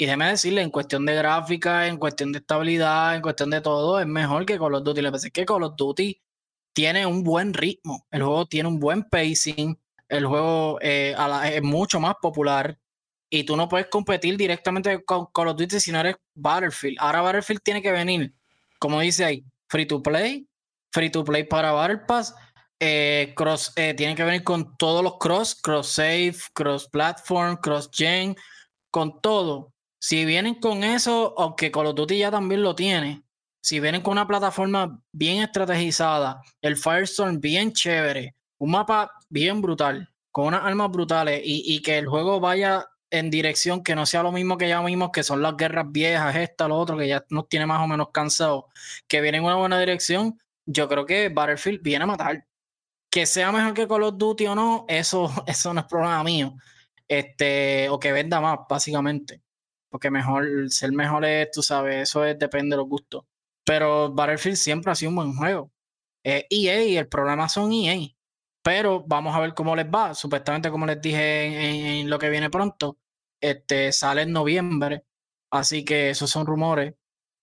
Y 0.00 0.06
déjeme 0.06 0.28
decirle, 0.28 0.62
en 0.62 0.70
cuestión 0.70 1.04
de 1.04 1.14
gráfica, 1.14 1.86
en 1.86 1.98
cuestión 1.98 2.32
de 2.32 2.38
estabilidad, 2.38 3.16
en 3.16 3.20
cuestión 3.20 3.50
de 3.50 3.60
todo, 3.60 4.00
es 4.00 4.06
mejor 4.06 4.46
que 4.46 4.58
Call 4.58 4.74
of 4.74 4.82
Duty. 4.82 5.02
Le 5.02 5.10
parece 5.10 5.30
que 5.30 5.44
Call 5.44 5.62
of 5.62 5.74
Duty 5.76 6.18
tiene 6.72 7.04
un 7.04 7.22
buen 7.22 7.52
ritmo, 7.52 8.06
el 8.10 8.22
juego 8.22 8.46
tiene 8.46 8.70
un 8.70 8.80
buen 8.80 9.04
pacing, 9.04 9.78
el 10.08 10.24
juego 10.24 10.78
eh, 10.80 11.14
es 11.52 11.62
mucho 11.62 12.00
más 12.00 12.14
popular 12.14 12.78
y 13.28 13.44
tú 13.44 13.58
no 13.58 13.68
puedes 13.68 13.88
competir 13.88 14.38
directamente 14.38 15.04
con 15.04 15.26
Call 15.34 15.48
of 15.48 15.58
Duty 15.58 15.78
si 15.78 15.92
no 15.92 16.00
eres 16.00 16.16
Battlefield. 16.34 16.96
Ahora 16.98 17.20
Battlefield 17.20 17.60
tiene 17.62 17.82
que 17.82 17.92
venir, 17.92 18.32
como 18.78 19.00
dice 19.00 19.26
ahí, 19.26 19.44
free 19.68 19.84
to 19.84 20.02
play, 20.02 20.48
free 20.92 21.10
to 21.10 21.22
play 21.24 21.44
para 21.44 21.72
Battle 21.72 21.98
Pass, 22.08 22.34
eh, 22.78 23.34
cross, 23.36 23.70
eh, 23.76 23.94
que 23.94 24.24
venir 24.24 24.44
con 24.44 24.78
todos 24.78 25.04
los 25.04 25.18
cross, 25.18 25.54
cross 25.54 25.88
save, 25.88 26.36
cross 26.54 26.88
platform, 26.88 27.58
cross 27.58 27.90
gen, 27.92 28.34
con 28.90 29.20
todo. 29.20 29.74
Si 30.02 30.24
vienen 30.24 30.54
con 30.54 30.82
eso, 30.82 31.34
aunque 31.36 31.70
Call 31.70 31.88
of 31.88 31.94
Duty 31.94 32.18
ya 32.18 32.30
también 32.30 32.62
lo 32.62 32.74
tiene, 32.74 33.22
si 33.62 33.80
vienen 33.80 34.00
con 34.00 34.12
una 34.12 34.26
plataforma 34.26 35.02
bien 35.12 35.42
estrategizada, 35.42 36.40
el 36.62 36.78
Firestorm 36.78 37.38
bien 37.38 37.72
chévere, 37.72 38.34
un 38.58 38.70
mapa 38.70 39.12
bien 39.28 39.60
brutal, 39.60 40.08
con 40.32 40.46
unas 40.46 40.64
armas 40.64 40.90
brutales 40.90 41.42
y, 41.44 41.82
que 41.82 41.98
el 41.98 42.06
juego 42.06 42.40
vaya 42.40 42.86
en 43.10 43.30
dirección 43.30 43.82
que 43.82 43.94
no 43.94 44.06
sea 44.06 44.22
lo 44.22 44.32
mismo 44.32 44.56
que 44.56 44.68
ya 44.68 44.82
vimos, 44.82 45.10
que 45.12 45.22
son 45.22 45.42
las 45.42 45.56
guerras 45.56 45.86
viejas, 45.90 46.34
esta, 46.36 46.66
lo 46.66 46.78
otro, 46.78 46.96
que 46.96 47.08
ya 47.08 47.24
nos 47.28 47.48
tiene 47.48 47.66
más 47.66 47.82
o 47.82 47.86
menos 47.86 48.08
cansado, 48.10 48.68
que 49.06 49.20
viene 49.20 49.38
en 49.38 49.44
una 49.44 49.56
buena 49.56 49.78
dirección, 49.78 50.38
yo 50.64 50.88
creo 50.88 51.04
que 51.04 51.28
Battlefield 51.28 51.82
viene 51.82 52.04
a 52.04 52.06
matar. 52.06 52.46
Que 53.10 53.26
sea 53.26 53.52
mejor 53.52 53.74
que 53.74 53.88
Call 53.88 54.04
of 54.04 54.14
Duty 54.16 54.46
o 54.46 54.54
no, 54.54 54.84
eso, 54.88 55.30
eso 55.46 55.74
no 55.74 55.80
es 55.80 55.86
problema 55.86 56.22
mío. 56.24 56.54
Este, 57.08 57.88
o 57.90 57.98
que 57.98 58.12
venda 58.12 58.40
más, 58.40 58.60
básicamente. 58.68 59.42
Porque 59.90 60.10
mejor, 60.10 60.70
ser 60.70 60.92
mejor 60.92 61.24
es, 61.24 61.50
tú 61.50 61.62
sabes, 61.62 62.08
eso 62.08 62.24
es, 62.24 62.38
depende 62.38 62.74
de 62.74 62.78
los 62.78 62.88
gustos. 62.88 63.24
Pero 63.64 64.12
Battlefield 64.12 64.56
siempre 64.56 64.92
ha 64.92 64.94
sido 64.94 65.10
un 65.10 65.16
buen 65.16 65.34
juego. 65.34 65.70
EA, 66.22 66.44
e 66.48 66.98
el 66.98 67.08
problema 67.08 67.48
son 67.48 67.72
EA. 67.72 67.98
Pero 68.62 69.04
vamos 69.06 69.34
a 69.34 69.40
ver 69.40 69.54
cómo 69.54 69.74
les 69.74 69.86
va. 69.86 70.14
Supuestamente, 70.14 70.70
como 70.70 70.86
les 70.86 71.00
dije 71.00 72.00
en, 72.00 72.10
lo 72.10 72.18
que 72.18 72.30
viene 72.30 72.50
pronto, 72.50 72.98
este, 73.40 73.92
sale 73.92 74.22
en 74.22 74.32
noviembre. 74.32 75.04
Así 75.50 75.84
que 75.84 76.10
esos 76.10 76.30
son 76.30 76.46
rumores. 76.46 76.94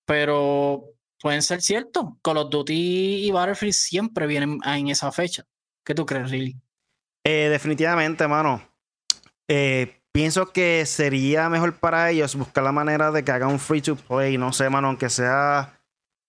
Pero 0.05 0.85
pueden 1.19 1.41
ser 1.41 1.61
ciertos. 1.61 2.05
Call 2.21 2.37
of 2.37 2.49
Duty 2.49 3.25
y 3.27 3.31
Battlefield 3.31 3.73
siempre 3.73 4.27
vienen 4.27 4.59
en 4.63 4.87
esa 4.87 5.11
fecha. 5.11 5.45
¿Qué 5.83 5.95
tú 5.95 6.05
crees, 6.05 6.29
Riley? 6.29 6.55
Eh, 7.23 7.49
definitivamente, 7.49 8.27
mano. 8.27 8.61
Eh, 9.47 10.01
pienso 10.18 10.51
que 10.51 10.84
sería 10.88 11.47
mejor 11.47 11.76
para 11.76 12.09
ellos 12.09 12.34
buscar 12.36 12.63
la 12.63 12.72
manera 12.72 13.11
de 13.11 13.24
que 13.24 13.32
hagan 13.32 13.51
un 13.51 13.59
free 13.59 13.84
to 13.84 13.95
play. 13.95 14.36
No 14.39 14.51
sé, 14.51 14.68
mano, 14.68 14.88
aunque 14.88 15.11
sea. 15.11 15.80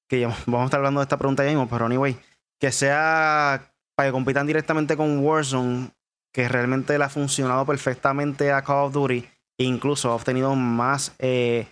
Que 0.06 0.26
vamos 0.46 0.60
a 0.60 0.64
estar 0.66 0.80
hablando 0.80 1.00
de 1.00 1.04
esta 1.04 1.16
pregunta 1.16 1.42
ya 1.42 1.48
mismo, 1.48 1.66
pero 1.70 1.86
anyway. 1.86 2.18
Que 2.60 2.70
sea 2.70 3.72
para 3.94 4.10
que 4.10 4.12
compitan 4.12 4.46
directamente 4.46 4.94
con 4.94 5.24
Warzone, 5.24 5.88
que 6.34 6.46
realmente 6.50 6.98
le 6.98 7.04
ha 7.04 7.08
funcionado 7.08 7.64
perfectamente 7.64 8.52
a 8.52 8.60
Call 8.60 8.88
of 8.88 8.92
Duty. 8.92 9.26
E 9.56 9.64
incluso 9.64 10.10
ha 10.10 10.16
obtenido 10.16 10.54
más 10.54 11.14
eh, 11.18 11.66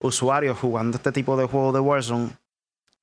usuarios 0.00 0.58
jugando 0.58 0.96
este 0.96 1.12
tipo 1.12 1.36
de 1.36 1.44
juegos 1.44 1.74
de 1.74 1.80
Warzone. 1.80 2.30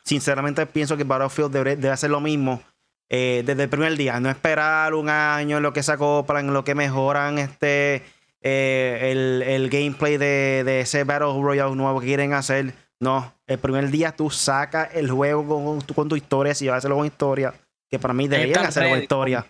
Sinceramente 0.03 0.65
pienso 0.65 0.97
que 0.97 1.03
Battlefield 1.03 1.51
debe, 1.51 1.89
hacer 1.91 2.09
lo 2.09 2.19
mismo 2.19 2.63
eh, 3.09 3.43
desde 3.45 3.61
el 3.61 3.69
primer 3.69 3.95
día. 3.95 4.19
No 4.19 4.31
esperar 4.31 4.95
un 4.95 5.07
año 5.07 5.57
en 5.57 5.63
lo 5.63 5.71
que 5.71 5.83
se 5.83 5.91
acoplan, 5.91 6.47
en 6.47 6.53
lo 6.55 6.63
que 6.63 6.73
mejoran 6.73 7.37
este 7.37 8.14
eh, 8.45 9.41
el, 9.47 9.69
gameplay 9.69 10.17
de, 10.17 10.79
ese 10.79 11.03
Battle 11.03 11.41
Royale 11.41 11.75
nuevo 11.75 11.99
que 11.99 12.05
quieren 12.05 12.33
hacer. 12.33 12.73
No, 13.01 13.33
el 13.47 13.57
primer 13.57 13.89
día 13.89 14.15
tú 14.15 14.29
sacas 14.29 14.89
el 14.93 15.11
juego 15.11 15.45
con, 15.47 15.81
con 15.81 16.07
tu 16.07 16.15
historia, 16.15 16.55
si 16.55 16.67
vas 16.67 16.75
a 16.75 16.77
hacerlo 16.77 16.95
con 16.95 17.05
historia 17.05 17.53
que 17.89 17.99
para 17.99 18.13
mí 18.13 18.27
deberían 18.27 18.65
hacer 18.65 18.87
una 18.87 19.01
historia. 19.01 19.45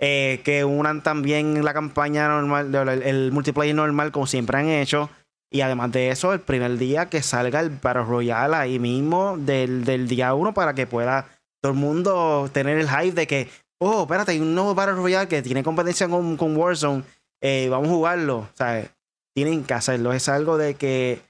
Eh, 0.00 0.40
que 0.44 0.64
unan 0.64 1.02
también 1.02 1.64
la 1.64 1.72
campaña 1.72 2.28
normal, 2.28 2.74
el, 3.02 3.32
multiplayer 3.32 3.74
normal, 3.74 4.12
como 4.12 4.26
siempre 4.26 4.58
han 4.58 4.68
hecho. 4.68 5.08
Y 5.50 5.60
además 5.60 5.92
de 5.92 6.10
eso, 6.10 6.32
el 6.32 6.40
primer 6.40 6.78
día 6.78 7.08
que 7.08 7.22
salga 7.22 7.60
el 7.60 7.70
Battle 7.70 8.02
Royale 8.02 8.56
ahí 8.56 8.78
mismo, 8.78 9.36
del, 9.38 10.08
día 10.08 10.34
uno, 10.34 10.52
para 10.52 10.74
que 10.74 10.86
pueda 10.86 11.28
todo 11.62 11.72
el 11.72 11.78
mundo 11.78 12.50
tener 12.52 12.78
el 12.78 12.88
hype 12.88 13.12
de 13.12 13.26
que, 13.26 13.48
oh, 13.78 14.02
espérate, 14.02 14.32
hay 14.32 14.40
un 14.40 14.54
nuevo 14.54 14.74
Battle 14.74 14.96
Royale 14.96 15.28
que 15.28 15.42
tiene 15.42 15.62
competencia 15.62 16.08
con, 16.08 16.36
con 16.36 16.56
Warzone, 16.56 17.04
eh, 17.44 17.68
vamos 17.68 17.88
a 17.88 17.92
jugarlo. 17.92 18.48
¿sabes? 18.54 18.90
Tienen 19.34 19.64
que 19.64 19.74
hacerlo. 19.74 20.12
Es 20.12 20.28
algo 20.28 20.56
de 20.56 20.74
que 20.74 21.20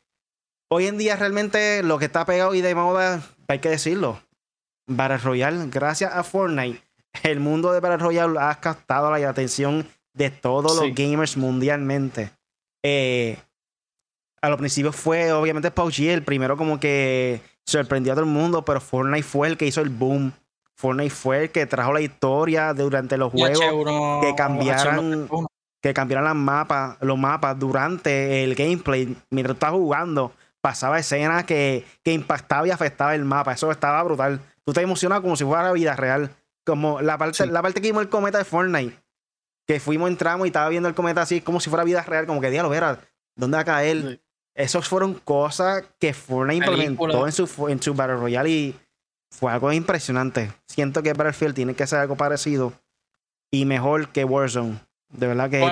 hoy 0.71 0.87
en 0.87 0.97
día 0.97 1.17
realmente 1.17 1.83
lo 1.83 1.99
que 1.99 2.05
está 2.05 2.25
pegado 2.25 2.55
y 2.55 2.61
de 2.61 2.75
moda, 2.75 3.21
hay 3.49 3.59
que 3.59 3.69
decirlo, 3.69 4.21
Battle 4.87 5.19
Royale, 5.19 5.69
gracias 5.71 6.15
a 6.15 6.23
Fortnite, 6.23 6.81
el 7.25 7.41
mundo 7.41 7.73
de 7.73 7.81
Battle 7.81 7.99
Royale 7.99 8.39
ha 8.39 8.55
captado 8.61 9.11
la 9.11 9.29
atención 9.29 9.89
de 10.15 10.31
todos 10.31 10.77
los 10.77 10.95
gamers 10.95 11.37
mundialmente. 11.37 12.31
Eh, 12.85 13.37
a 14.41 14.49
los 14.51 14.59
principios 14.59 14.95
fue 14.95 15.33
obviamente 15.33 15.71
PUBG 15.71 16.11
el 16.11 16.23
primero 16.23 16.57
como 16.57 16.79
que 16.79 17.41
sorprendió 17.67 18.13
a 18.13 18.17
todo 18.17 18.25
el 18.25 18.31
mundo, 18.31 18.65
pero 18.65 18.81
Fortnite 18.81 19.23
fue 19.25 19.49
el 19.49 19.57
que 19.57 19.67
hizo 19.67 19.81
el 19.81 19.89
boom. 19.89 20.33
Fortnite 20.77 21.11
fue 21.11 21.45
el 21.45 21.51
que 21.51 21.67
trajo 21.67 21.93
la 21.93 22.03
historia 22.03 22.73
durante 22.75 23.17
los 23.17 23.33
juegos 23.33 23.59
que 24.21 24.35
cambiaran 24.37 25.29
que 25.89 25.95
cambiaran 25.95 26.25
las 26.25 26.35
mapas, 26.35 26.97
los 27.01 27.19
mapas 27.19 27.59
durante 27.59 28.43
el 28.43 28.55
gameplay 28.55 29.17
mientras 29.31 29.55
estaba 29.55 29.77
jugando. 29.77 30.33
Pasaba 30.61 30.99
escenas 30.99 31.45
que, 31.45 31.85
que 32.03 32.13
impactaba 32.13 32.67
y 32.67 32.71
afectaba 32.71 33.15
el 33.15 33.25
mapa. 33.25 33.53
Eso 33.53 33.71
estaba 33.71 34.03
brutal 34.03 34.41
tú 34.65 34.73
te 34.73 34.81
emocionas 34.81 35.21
como 35.21 35.37
si 35.37 35.45
fuera 35.45 35.63
la 35.63 35.73
vida 35.73 35.95
real. 35.95 36.35
Como 36.65 37.01
la 37.03 37.19
parte, 37.19 37.47
la 37.47 37.63
parte 37.63 37.81
que 37.81 37.89
vimos 37.89 38.03
el 38.03 38.09
cometa 38.09 38.39
de 38.39 38.45
Fortnite. 38.45 38.99
Que 39.67 39.81
fuimos, 39.81 40.11
entramos 40.11 40.47
y 40.47 40.49
estaba 40.49 40.69
viendo 40.69 40.89
el 40.89 40.95
cometa 40.95 41.23
así 41.23 41.41
como 41.41 41.61
si 41.61 41.71
fuera 41.71 41.85
vida 41.85 42.03
real, 42.03 42.27
como 42.27 42.41
que 42.41 42.51
diablo, 42.51 42.69
verá, 42.69 43.01
¿dónde 43.35 43.57
va 43.57 43.63
a 43.63 43.65
caer? 43.65 44.21
Esas 44.55 44.87
fueron 44.87 45.15
cosas 45.15 45.85
que 45.99 46.13
Fortnite 46.13 46.67
implementó 46.67 47.27
en 47.27 47.33
su, 47.33 47.69
en 47.69 47.83
su 47.83 47.95
Battle 47.95 48.17
Royale 48.17 48.51
y 48.51 48.81
fue 49.31 49.53
algo 49.53 49.73
impresionante. 49.73 50.53
Siento 50.67 51.03
que 51.03 51.13
Battlefield 51.13 51.55
tiene 51.55 51.75
que 51.75 51.87
ser 51.87 52.01
algo 52.01 52.17
parecido 52.17 52.73
y 53.51 53.65
mejor 53.65 54.09
que 54.09 54.25
Warzone. 54.25 54.81
De 55.15 55.27
verdad 55.27 55.51
que 55.51 55.63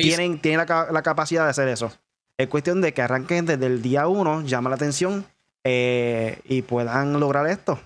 tienen, 0.00 0.40
tienen 0.40 0.66
la, 0.66 0.88
la, 0.90 1.02
capacidad 1.02 1.44
de 1.44 1.50
hacer 1.50 1.68
eso. 1.68 1.92
Es 2.38 2.48
cuestión 2.48 2.80
de 2.80 2.94
que 2.94 3.02
arranquen 3.02 3.46
desde 3.46 3.66
el 3.66 3.82
día 3.82 4.06
uno, 4.06 4.42
llama 4.42 4.70
la 4.70 4.76
atención 4.76 5.26
eh, 5.64 6.40
y 6.44 6.62
puedan 6.62 7.18
lograr 7.18 7.46
esto. 7.48 7.80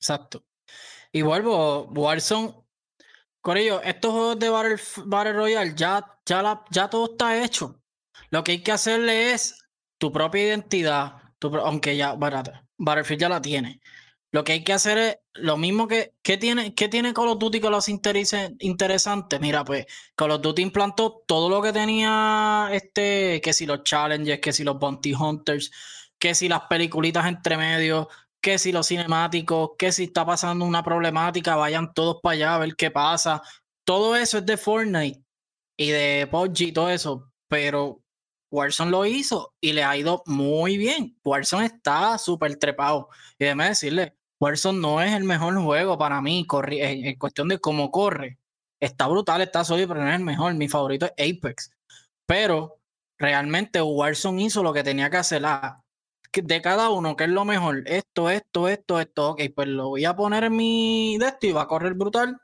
Exacto. 0.00 0.42
Y 1.12 1.22
vuelvo, 1.22 1.84
Warzone, 1.84 2.54
ello, 3.56 3.80
estos 3.82 4.12
juegos 4.12 4.38
de 4.38 4.48
Battle, 4.48 5.32
Royale 5.32 5.74
ya, 5.76 6.18
ya, 6.26 6.64
ya 6.70 6.88
todo 6.88 7.12
está 7.12 7.42
hecho. 7.44 7.80
Lo 8.30 8.42
que 8.42 8.52
hay 8.52 8.62
que 8.62 8.72
hacerle 8.72 9.32
es 9.32 9.64
tu 9.98 10.10
propia 10.10 10.44
identidad, 10.44 11.22
aunque 11.40 11.96
ya 11.96 12.14
Battlefield 12.14 13.20
ya 13.20 13.28
la 13.28 13.40
tiene. 13.40 13.80
Lo 14.34 14.42
que 14.42 14.50
hay 14.50 14.64
que 14.64 14.72
hacer 14.72 14.98
es 14.98 15.18
lo 15.34 15.56
mismo 15.56 15.86
que, 15.86 16.12
¿qué 16.20 16.36
tiene, 16.36 16.74
qué 16.74 16.88
tiene 16.88 17.14
Call 17.14 17.28
of 17.28 17.38
Duty 17.38 17.60
que 17.60 17.70
los 17.70 17.88
interese 17.88 18.56
interesante? 18.58 19.38
Mira, 19.38 19.64
pues 19.64 19.86
Call 20.16 20.32
of 20.32 20.42
Duty 20.42 20.60
implantó 20.60 21.22
todo 21.24 21.48
lo 21.48 21.62
que 21.62 21.72
tenía 21.72 22.68
este, 22.72 23.40
que 23.40 23.52
si 23.52 23.64
los 23.64 23.84
challenges, 23.84 24.40
que 24.40 24.52
si 24.52 24.64
los 24.64 24.76
bounty 24.76 25.14
hunters, 25.14 25.70
que 26.18 26.34
si 26.34 26.48
las 26.48 26.62
peliculitas 26.62 27.26
entre 27.26 27.56
medio, 27.56 28.08
que 28.40 28.58
si 28.58 28.72
los 28.72 28.88
cinemáticos, 28.88 29.70
que 29.78 29.92
si 29.92 30.02
está 30.04 30.26
pasando 30.26 30.64
una 30.64 30.82
problemática, 30.82 31.54
vayan 31.54 31.94
todos 31.94 32.16
para 32.20 32.34
allá 32.34 32.54
a 32.56 32.58
ver 32.58 32.74
qué 32.74 32.90
pasa. 32.90 33.40
Todo 33.84 34.16
eso 34.16 34.38
es 34.38 34.46
de 34.46 34.56
Fortnite 34.56 35.22
y 35.76 35.90
de 35.90 36.26
PUBG 36.28 36.60
y 36.60 36.72
todo 36.72 36.90
eso, 36.90 37.30
pero 37.46 38.02
Warzone 38.50 38.90
lo 38.90 39.06
hizo 39.06 39.54
y 39.60 39.74
le 39.74 39.84
ha 39.84 39.96
ido 39.96 40.24
muy 40.26 40.76
bien. 40.76 41.16
Warzone 41.24 41.66
está 41.66 42.18
súper 42.18 42.56
trepado. 42.56 43.10
Y 43.38 43.44
déjeme 43.44 43.68
decirle, 43.68 44.16
Warzone 44.40 44.80
no 44.80 45.00
es 45.00 45.12
el 45.12 45.24
mejor 45.24 45.56
juego 45.62 45.98
para 45.98 46.20
mí 46.20 46.46
en 46.68 47.18
cuestión 47.18 47.48
de 47.48 47.58
cómo 47.58 47.90
corre. 47.90 48.38
Está 48.80 49.06
brutal, 49.06 49.40
está 49.40 49.64
sólido, 49.64 49.88
pero 49.88 50.02
no 50.02 50.08
es 50.08 50.16
el 50.16 50.24
mejor. 50.24 50.54
Mi 50.54 50.68
favorito 50.68 51.06
es 51.16 51.36
Apex. 51.38 51.70
Pero 52.26 52.80
realmente 53.18 53.80
Warzone 53.80 54.42
hizo 54.42 54.62
lo 54.62 54.72
que 54.72 54.82
tenía 54.82 55.10
que 55.10 55.16
hacer. 55.18 55.42
Ah, 55.46 55.82
de 56.32 56.62
cada 56.62 56.90
uno, 56.90 57.16
¿qué 57.16 57.24
es 57.24 57.30
lo 57.30 57.44
mejor? 57.44 57.82
Esto, 57.86 58.30
esto, 58.30 58.68
esto, 58.68 59.00
esto. 59.00 59.30
Ok, 59.30 59.42
pues 59.54 59.68
lo 59.68 59.88
voy 59.90 60.04
a 60.04 60.16
poner 60.16 60.44
en 60.44 60.56
mi 60.56 61.16
de 61.18 61.28
esto 61.28 61.46
y 61.46 61.52
va 61.52 61.62
a 61.62 61.68
correr 61.68 61.94
brutal. 61.94 62.40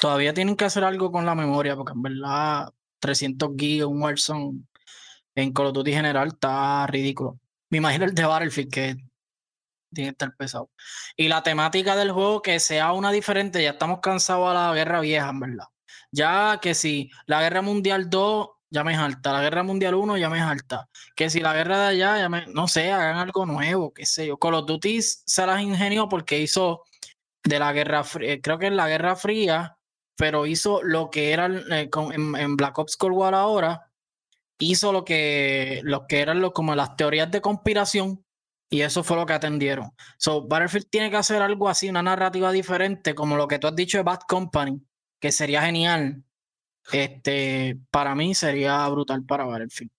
Todavía 0.00 0.34
tienen 0.34 0.56
que 0.56 0.64
hacer 0.64 0.84
algo 0.84 1.12
con 1.12 1.26
la 1.26 1.34
memoria, 1.34 1.76
porque 1.76 1.92
en 1.92 2.02
verdad 2.02 2.72
300 3.00 3.50
gigas, 3.58 3.88
un 3.88 4.02
Warzone 4.02 4.64
en 5.34 5.52
Call 5.52 5.66
of 5.66 5.74
Duty 5.74 5.92
general 5.92 6.28
está 6.28 6.86
ridículo. 6.86 7.38
Me 7.70 7.78
imagino 7.78 8.04
el 8.04 8.14
de 8.14 8.24
Battlefield 8.24 8.70
que 8.72 8.96
tiene 9.92 10.10
que 10.10 10.12
estar 10.12 10.36
pesado. 10.36 10.70
Y 11.16 11.28
la 11.28 11.42
temática 11.42 11.96
del 11.96 12.12
juego 12.12 12.42
que 12.42 12.60
sea 12.60 12.92
una 12.92 13.12
diferente, 13.12 13.62
ya 13.62 13.70
estamos 13.70 14.00
cansados 14.00 14.50
a 14.50 14.54
la 14.54 14.74
guerra 14.74 15.00
vieja, 15.00 15.28
en 15.30 15.40
verdad. 15.40 15.66
Ya 16.10 16.58
que 16.60 16.74
si 16.74 17.10
la 17.26 17.40
guerra 17.40 17.62
mundial 17.62 18.10
2 18.10 18.48
ya 18.72 18.84
me 18.84 18.96
alta. 18.96 19.32
La 19.32 19.42
guerra 19.42 19.62
mundial 19.62 19.94
1 19.94 20.16
ya 20.16 20.30
me 20.30 20.40
alta. 20.40 20.88
Que 21.14 21.28
si 21.28 21.40
la 21.40 21.52
guerra 21.52 21.78
de 21.78 21.86
allá, 21.88 22.18
ya 22.18 22.28
me, 22.30 22.46
no 22.46 22.66
sé, 22.68 22.90
hagan 22.90 23.18
algo 23.18 23.44
nuevo, 23.44 23.92
qué 23.92 24.06
sé 24.06 24.26
yo. 24.26 24.38
Call 24.38 24.54
of 24.54 24.66
Duty 24.66 25.00
se 25.02 25.46
las 25.46 25.60
ingenió 25.60 26.08
porque 26.08 26.40
hizo 26.40 26.82
de 27.44 27.58
la 27.58 27.72
guerra 27.72 28.02
fría, 28.04 28.32
eh, 28.32 28.40
creo 28.40 28.58
que 28.58 28.68
es 28.68 28.72
la 28.72 28.88
guerra 28.88 29.14
fría, 29.16 29.76
pero 30.16 30.46
hizo 30.46 30.82
lo 30.82 31.10
que 31.10 31.32
era 31.32 31.48
eh, 31.48 31.90
en, 32.12 32.56
Black 32.56 32.78
Ops 32.78 32.96
Cold 32.96 33.14
War 33.14 33.34
ahora, 33.34 33.90
hizo 34.58 34.92
lo 34.92 35.04
que, 35.04 35.80
lo 35.84 36.06
que 36.06 36.20
eran 36.20 36.50
como 36.50 36.74
las 36.74 36.96
teorías 36.96 37.30
de 37.30 37.40
conspiración, 37.40 38.21
Y 38.72 38.80
eso 38.80 39.04
fue 39.04 39.18
lo 39.18 39.26
que 39.26 39.34
atendieron. 39.34 39.90
So, 40.16 40.48
Battlefield 40.48 40.88
tiene 40.88 41.10
que 41.10 41.18
hacer 41.18 41.42
algo 41.42 41.68
así, 41.68 41.90
una 41.90 42.02
narrativa 42.02 42.50
diferente, 42.50 43.14
como 43.14 43.36
lo 43.36 43.46
que 43.46 43.58
tú 43.58 43.66
has 43.66 43.76
dicho 43.76 43.98
de 43.98 44.02
Bad 44.02 44.20
Company, 44.26 44.80
que 45.20 45.30
sería 45.30 45.60
genial. 45.60 46.24
Este, 46.90 47.76
para 47.90 48.14
mí 48.14 48.34
sería 48.34 48.88
brutal 48.88 49.24
para 49.26 49.44
Battlefield. 49.44 49.90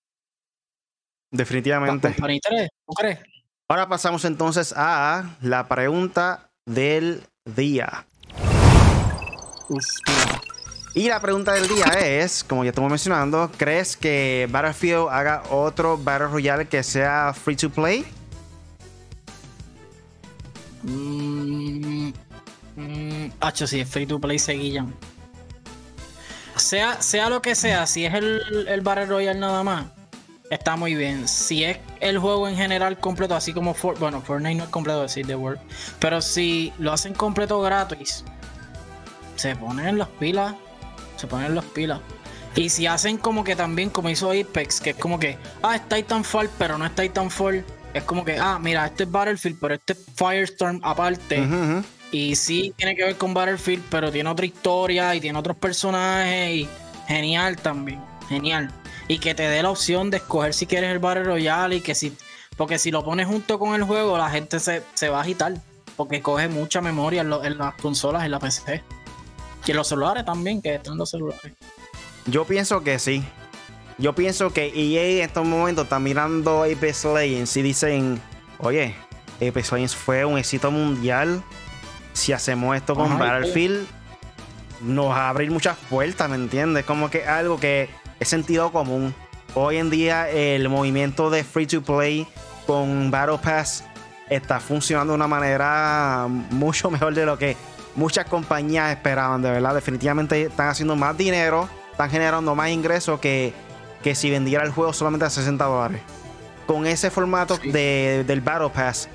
Definitivamente. 1.30 2.08
Bad 2.08 2.16
Company 2.16 2.40
3, 2.40 2.70
¿tú 2.88 2.94
crees? 2.96 3.20
Ahora 3.68 3.88
pasamos 3.88 4.26
entonces 4.26 4.74
a 4.76 5.38
la 5.42 5.68
pregunta 5.68 6.50
del 6.66 7.22
día. 7.46 8.08
Y 10.96 11.10
la 11.10 11.20
pregunta 11.20 11.54
del 11.54 11.68
día 11.68 11.86
es, 12.00 12.44
como 12.44 12.64
ya 12.64 12.72
estamos 12.72 12.90
mencionando, 12.90 13.52
¿crees 13.56 13.96
que 13.96 14.48
Battlefield 14.50 15.10
haga 15.12 15.44
otro 15.52 15.96
Battle 15.96 16.30
Royale 16.30 16.68
que 16.68 16.82
sea 16.82 17.36
free 17.36 17.56
to 17.56 17.70
play? 17.70 18.04
Mm, 20.84 22.10
mm, 22.76 23.32
si 23.54 23.80
es 23.80 23.90
free 23.90 24.06
to 24.06 24.20
play, 24.20 24.38
seguillan. 24.38 24.94
Sea, 26.56 27.02
sea 27.02 27.30
lo 27.30 27.42
que 27.42 27.56
sea, 27.56 27.88
si 27.88 28.06
es 28.06 28.14
el, 28.14 28.68
el 28.68 28.82
Battle 28.82 29.08
Royale 29.08 29.40
nada 29.40 29.64
más, 29.64 29.86
está 30.52 30.76
muy 30.76 30.94
bien. 30.94 31.28
Si 31.28 31.64
es 31.64 31.80
el 32.00 32.20
juego 32.20 32.48
en 32.48 32.56
general 32.56 33.00
completo, 33.00 33.36
así 33.36 33.54
como 33.54 33.74
For- 33.74 33.98
bueno, 33.98 34.22
Fortnite 34.22 34.56
no 34.56 34.64
es 34.66 34.70
completo, 34.70 35.02
decir 35.02 35.26
The 35.26 35.36
World, 35.36 35.60
pero 36.00 36.22
si 36.22 36.72
lo 36.78 36.94
hacen 36.94 37.14
completo 37.16 37.60
gratis, 37.62 38.24
se 39.36 39.56
ponen 39.56 39.98
las 39.98 40.10
pilas, 40.10 40.54
se 41.18 41.26
ponen 41.26 41.56
las 41.56 41.66
pilas. 41.66 42.00
Y 42.56 42.70
si 42.70 42.86
hacen 42.86 43.18
como 43.18 43.44
que 43.44 43.56
también, 43.56 43.90
como 43.90 44.10
hizo 44.12 44.30
Apex, 44.30 44.80
que 44.80 44.92
es 44.92 44.96
como 44.96 45.18
que, 45.18 45.40
ah, 45.64 45.76
es 45.76 45.90
Titanfall, 45.90 46.50
pero 46.60 46.78
no 46.78 46.86
es 46.86 46.94
Titanfall. 46.94 47.66
Es 47.94 48.04
como 48.04 48.26
que, 48.26 48.38
ah, 48.40 48.58
mira, 48.60 48.86
este 48.86 49.04
es 49.04 49.12
Battlefield, 49.12 49.58
pero 49.60 49.76
este 49.76 49.94
es 49.94 50.00
Firestorm 50.16 50.80
aparte. 50.84 51.38
Y 52.12 52.36
sí 52.36 52.74
tiene 52.76 52.96
que 52.96 53.04
ver 53.06 53.16
con 53.18 53.34
Battlefield, 53.34 53.84
pero 53.90 54.12
tiene 54.12 54.30
otra 54.30 54.46
historia 54.46 55.14
y 55.16 55.22
tiene 55.22 55.38
otros 55.40 55.58
personajes. 55.58 56.52
Y 56.52 56.68
genial 57.08 57.58
también. 57.58 58.02
Genial. 58.30 58.72
Y 59.08 59.20
que 59.20 59.36
te 59.36 59.44
dé 59.44 59.62
la 59.64 59.70
opción 59.70 60.10
de 60.10 60.18
escoger 60.18 60.54
si 60.54 60.66
quieres 60.66 60.92
el 60.92 61.00
Battle 61.00 61.24
Royale 61.26 61.76
y 61.78 61.82
que 61.82 61.94
si. 61.96 62.16
Porque 62.58 62.78
si 62.80 62.92
lo 62.92 63.04
pones 63.04 63.28
junto 63.28 63.58
con 63.60 63.74
el 63.76 63.84
juego, 63.84 64.18
la 64.18 64.30
gente 64.30 64.60
se, 64.60 64.84
se 64.94 65.10
va 65.10 65.20
a 65.20 65.22
agitar. 65.22 65.54
Porque 65.98 66.22
coge 66.22 66.48
mucha 66.48 66.82
memoria 66.82 67.22
en, 67.22 67.30
lo- 67.30 67.44
en 67.44 67.58
las 67.58 67.76
consolas, 67.76 68.24
en 68.26 68.32
la 68.32 68.40
PC. 68.40 68.84
Y 69.66 69.72
en 69.72 69.78
los 69.78 69.88
celulares 69.88 70.26
también, 70.26 70.62
que 70.62 70.76
están 70.76 70.98
los 70.98 71.10
celulares. 71.10 71.54
Yo 72.26 72.46
pienso 72.46 72.82
que 72.84 72.98
sí. 73.00 73.24
Yo 73.98 74.14
pienso 74.14 74.52
que 74.52 74.68
EA 74.68 75.18
en 75.18 75.24
estos 75.24 75.46
momentos 75.46 75.86
está 75.86 76.00
mirando 76.00 76.64
Apex 76.64 77.06
Legends 77.06 77.56
y 77.58 77.62
dicen, 77.62 78.22
oye, 78.58 78.96
Apex 79.36 79.72
Legends 79.72 79.96
fue 79.96 80.26
un 80.26 80.38
éxito 80.38 80.72
mundial. 80.72 81.44
Si 82.14 82.34
hacemos 82.34 82.76
esto 82.76 82.96
con 82.96 83.12
Ajá, 83.12 83.18
Battlefield, 83.18 83.88
nos 84.82 85.08
va 85.08 85.28
a 85.28 85.30
abrir 85.30 85.52
muchas 85.52 85.78
puertas, 85.90 86.30
¿me 86.30 86.36
entiendes? 86.36 86.86
Como 86.86 87.10
que 87.10 87.26
algo 87.26 87.60
que 87.60 87.90
es 88.20 88.28
sentido 88.28 88.72
común. 88.72 89.14
Hoy 89.56 89.78
en 89.78 89.90
día 89.90 90.30
el 90.30 90.68
movimiento 90.70 91.30
de 91.30 91.44
free 91.44 91.68
to 91.68 91.82
play 91.82 92.28
con 92.66 93.12
Battle 93.12 93.38
Pass 93.38 93.84
está 94.30 94.60
funcionando 94.60 95.14
de 95.14 95.16
una 95.16 95.28
manera 95.28 96.28
mucho 96.50 96.90
mejor 96.90 97.14
de 97.14 97.26
lo 97.26 97.38
que 97.38 97.56
muchas 97.96 98.26
compañías 98.26 98.92
esperaban, 98.92 99.42
de 99.44 99.52
verdad. 99.52 99.76
Definitivamente 99.76 100.44
están 100.44 100.70
haciendo 100.70 100.96
más 100.96 101.16
dinero, 101.16 101.70
están 101.92 102.10
generando 102.10 102.56
más 102.56 102.70
ingresos 102.70 103.20
que, 103.20 103.54
que 104.04 104.16
si 104.16 104.30
vendiera 104.30 104.64
el 104.64 104.72
juego 104.72 104.94
solamente 104.94 105.26
a 105.26 105.30
60 105.30 105.64
dólares. 105.66 106.02
Con 106.68 106.86
ese 106.86 107.10
formato 107.10 107.58
Sí. 107.62 107.72
de- 107.72 108.24
del 108.28 108.42
Battle 108.42 108.70
Pass, 108.70 109.10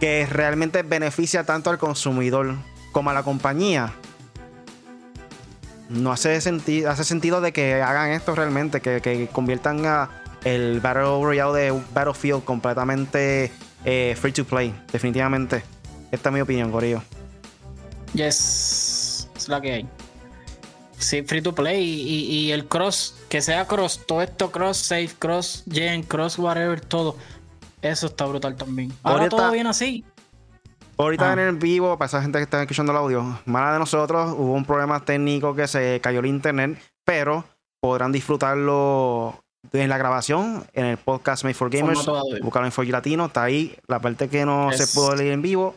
que 0.00 0.26
realmente 0.26 0.82
beneficia 0.82 1.44
tanto 1.44 1.70
al 1.70 1.78
consumidor 1.78 2.56
como 2.92 3.10
a 3.10 3.14
la 3.14 3.22
compañía. 3.22 3.92
No 5.88 6.10
hace, 6.12 6.40
senti- 6.40 6.84
hace 6.84 7.04
sentido 7.04 7.40
de 7.40 7.52
que 7.52 7.82
hagan 7.82 8.10
esto 8.10 8.34
realmente, 8.34 8.80
que, 8.80 9.00
que 9.00 9.28
conviertan 9.28 9.84
a 9.86 10.08
el 10.44 10.80
Battle 10.80 11.22
Royale 11.22 11.58
de 11.60 11.82
Battlefield 11.94 12.44
completamente 12.44 13.52
eh, 13.84 14.16
free 14.20 14.32
to 14.32 14.44
play, 14.44 14.74
definitivamente. 14.92 15.62
Esta 16.10 16.28
es 16.30 16.34
mi 16.34 16.40
opinión, 16.40 16.70
Corillo. 16.72 17.02
Yes, 18.14 19.28
es 19.36 19.48
la 19.48 19.60
que 19.60 19.72
hay. 19.72 19.88
Sí, 21.02 21.22
free 21.22 21.42
to 21.42 21.54
play 21.54 21.82
y, 21.82 22.00
y- 22.02 22.24
y 22.46 22.52
el 22.52 22.66
cross, 22.68 23.14
que 23.28 23.42
sea 23.42 23.66
cross, 23.66 24.00
todo 24.06 24.22
esto 24.22 24.50
cross, 24.50 24.76
safe, 24.76 25.10
cross, 25.18 25.64
gen, 25.70 26.02
cross, 26.04 26.38
whatever, 26.38 26.80
todo. 26.80 27.16
Eso 27.80 28.06
está 28.06 28.24
brutal 28.26 28.54
también. 28.56 28.92
Ahora 29.02 29.24
Ahorita- 29.24 29.36
todo 29.36 29.50
bien 29.50 29.66
así. 29.66 30.04
Ahorita 30.96 31.30
Ah. 31.30 31.32
en 31.32 31.38
el 31.40 31.56
vivo, 31.56 31.98
para 31.98 32.06
esa 32.06 32.22
gente 32.22 32.38
que 32.38 32.44
está 32.44 32.60
escuchando 32.62 32.92
el 32.92 32.98
audio, 32.98 33.40
mala 33.46 33.72
de 33.72 33.78
nosotros, 33.80 34.34
hubo 34.38 34.52
un 34.52 34.64
problema 34.64 35.04
técnico 35.04 35.54
que 35.56 35.66
se 35.66 36.00
cayó 36.00 36.20
el 36.20 36.26
internet, 36.26 36.78
pero 37.04 37.44
podrán 37.80 38.12
disfrutarlo 38.12 39.42
en 39.72 39.88
la 39.88 39.98
grabación, 39.98 40.64
en 40.72 40.84
el 40.86 40.96
podcast 40.98 41.42
Made 41.44 41.54
for 41.54 41.70
Gamers. 41.70 42.06
Buscarlo 42.42 42.66
en 42.66 42.72
4 42.72 42.92
Latino, 42.92 43.26
está 43.26 43.42
ahí. 43.44 43.76
La 43.88 44.00
parte 44.00 44.28
que 44.28 44.44
no 44.44 44.70
Es- 44.70 44.76
se 44.78 44.94
pudo 44.94 45.16
leer 45.16 45.32
en 45.32 45.42
vivo, 45.42 45.74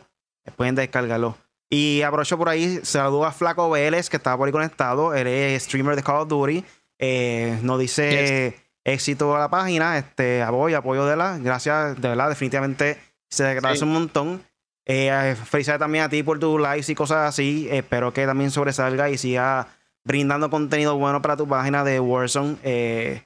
pueden 0.54 0.74
descargarlo. 0.76 1.36
Y 1.68 2.02
aprovecho 2.02 2.38
por 2.38 2.48
ahí, 2.48 2.80
saludo 2.84 3.24
a 3.24 3.32
Flaco 3.32 3.68
Vélez, 3.70 4.08
que 4.08 4.16
estaba 4.16 4.36
por 4.36 4.46
ahí 4.46 4.52
conectado. 4.52 5.14
Él 5.14 5.26
es 5.26 5.64
streamer 5.64 5.96
de 5.96 6.02
Call 6.02 6.20
of 6.22 6.28
Duty. 6.28 6.64
Eh, 6.98 7.58
nos 7.62 7.78
dice 7.80 8.56
éxito 8.84 9.34
a 9.34 9.40
la 9.40 9.48
página. 9.50 9.98
Este, 9.98 10.42
apoyo, 10.42 10.78
apoyo 10.78 11.04
de 11.06 11.16
la. 11.16 11.38
Gracias, 11.38 12.00
de 12.00 12.08
verdad, 12.08 12.28
definitivamente 12.28 12.98
se 13.28 13.44
agradece 13.46 13.80
Sí. 13.80 13.84
un 13.84 13.92
montón. 13.92 14.42
Eh, 14.88 15.34
felicidades 15.44 15.80
también 15.80 16.04
a 16.04 16.08
ti 16.08 16.22
por 16.22 16.38
tus 16.38 16.60
lives 16.60 16.88
y 16.88 16.94
cosas 16.94 17.28
así. 17.28 17.68
Espero 17.70 18.12
que 18.12 18.24
también 18.26 18.52
sobresalga 18.52 19.10
y 19.10 19.18
siga 19.18 19.66
brindando 20.04 20.48
contenido 20.48 20.96
bueno 20.96 21.20
para 21.20 21.36
tu 21.36 21.48
página 21.48 21.82
de 21.82 21.98
Warzone. 21.98 22.56
Eh, 22.62 23.22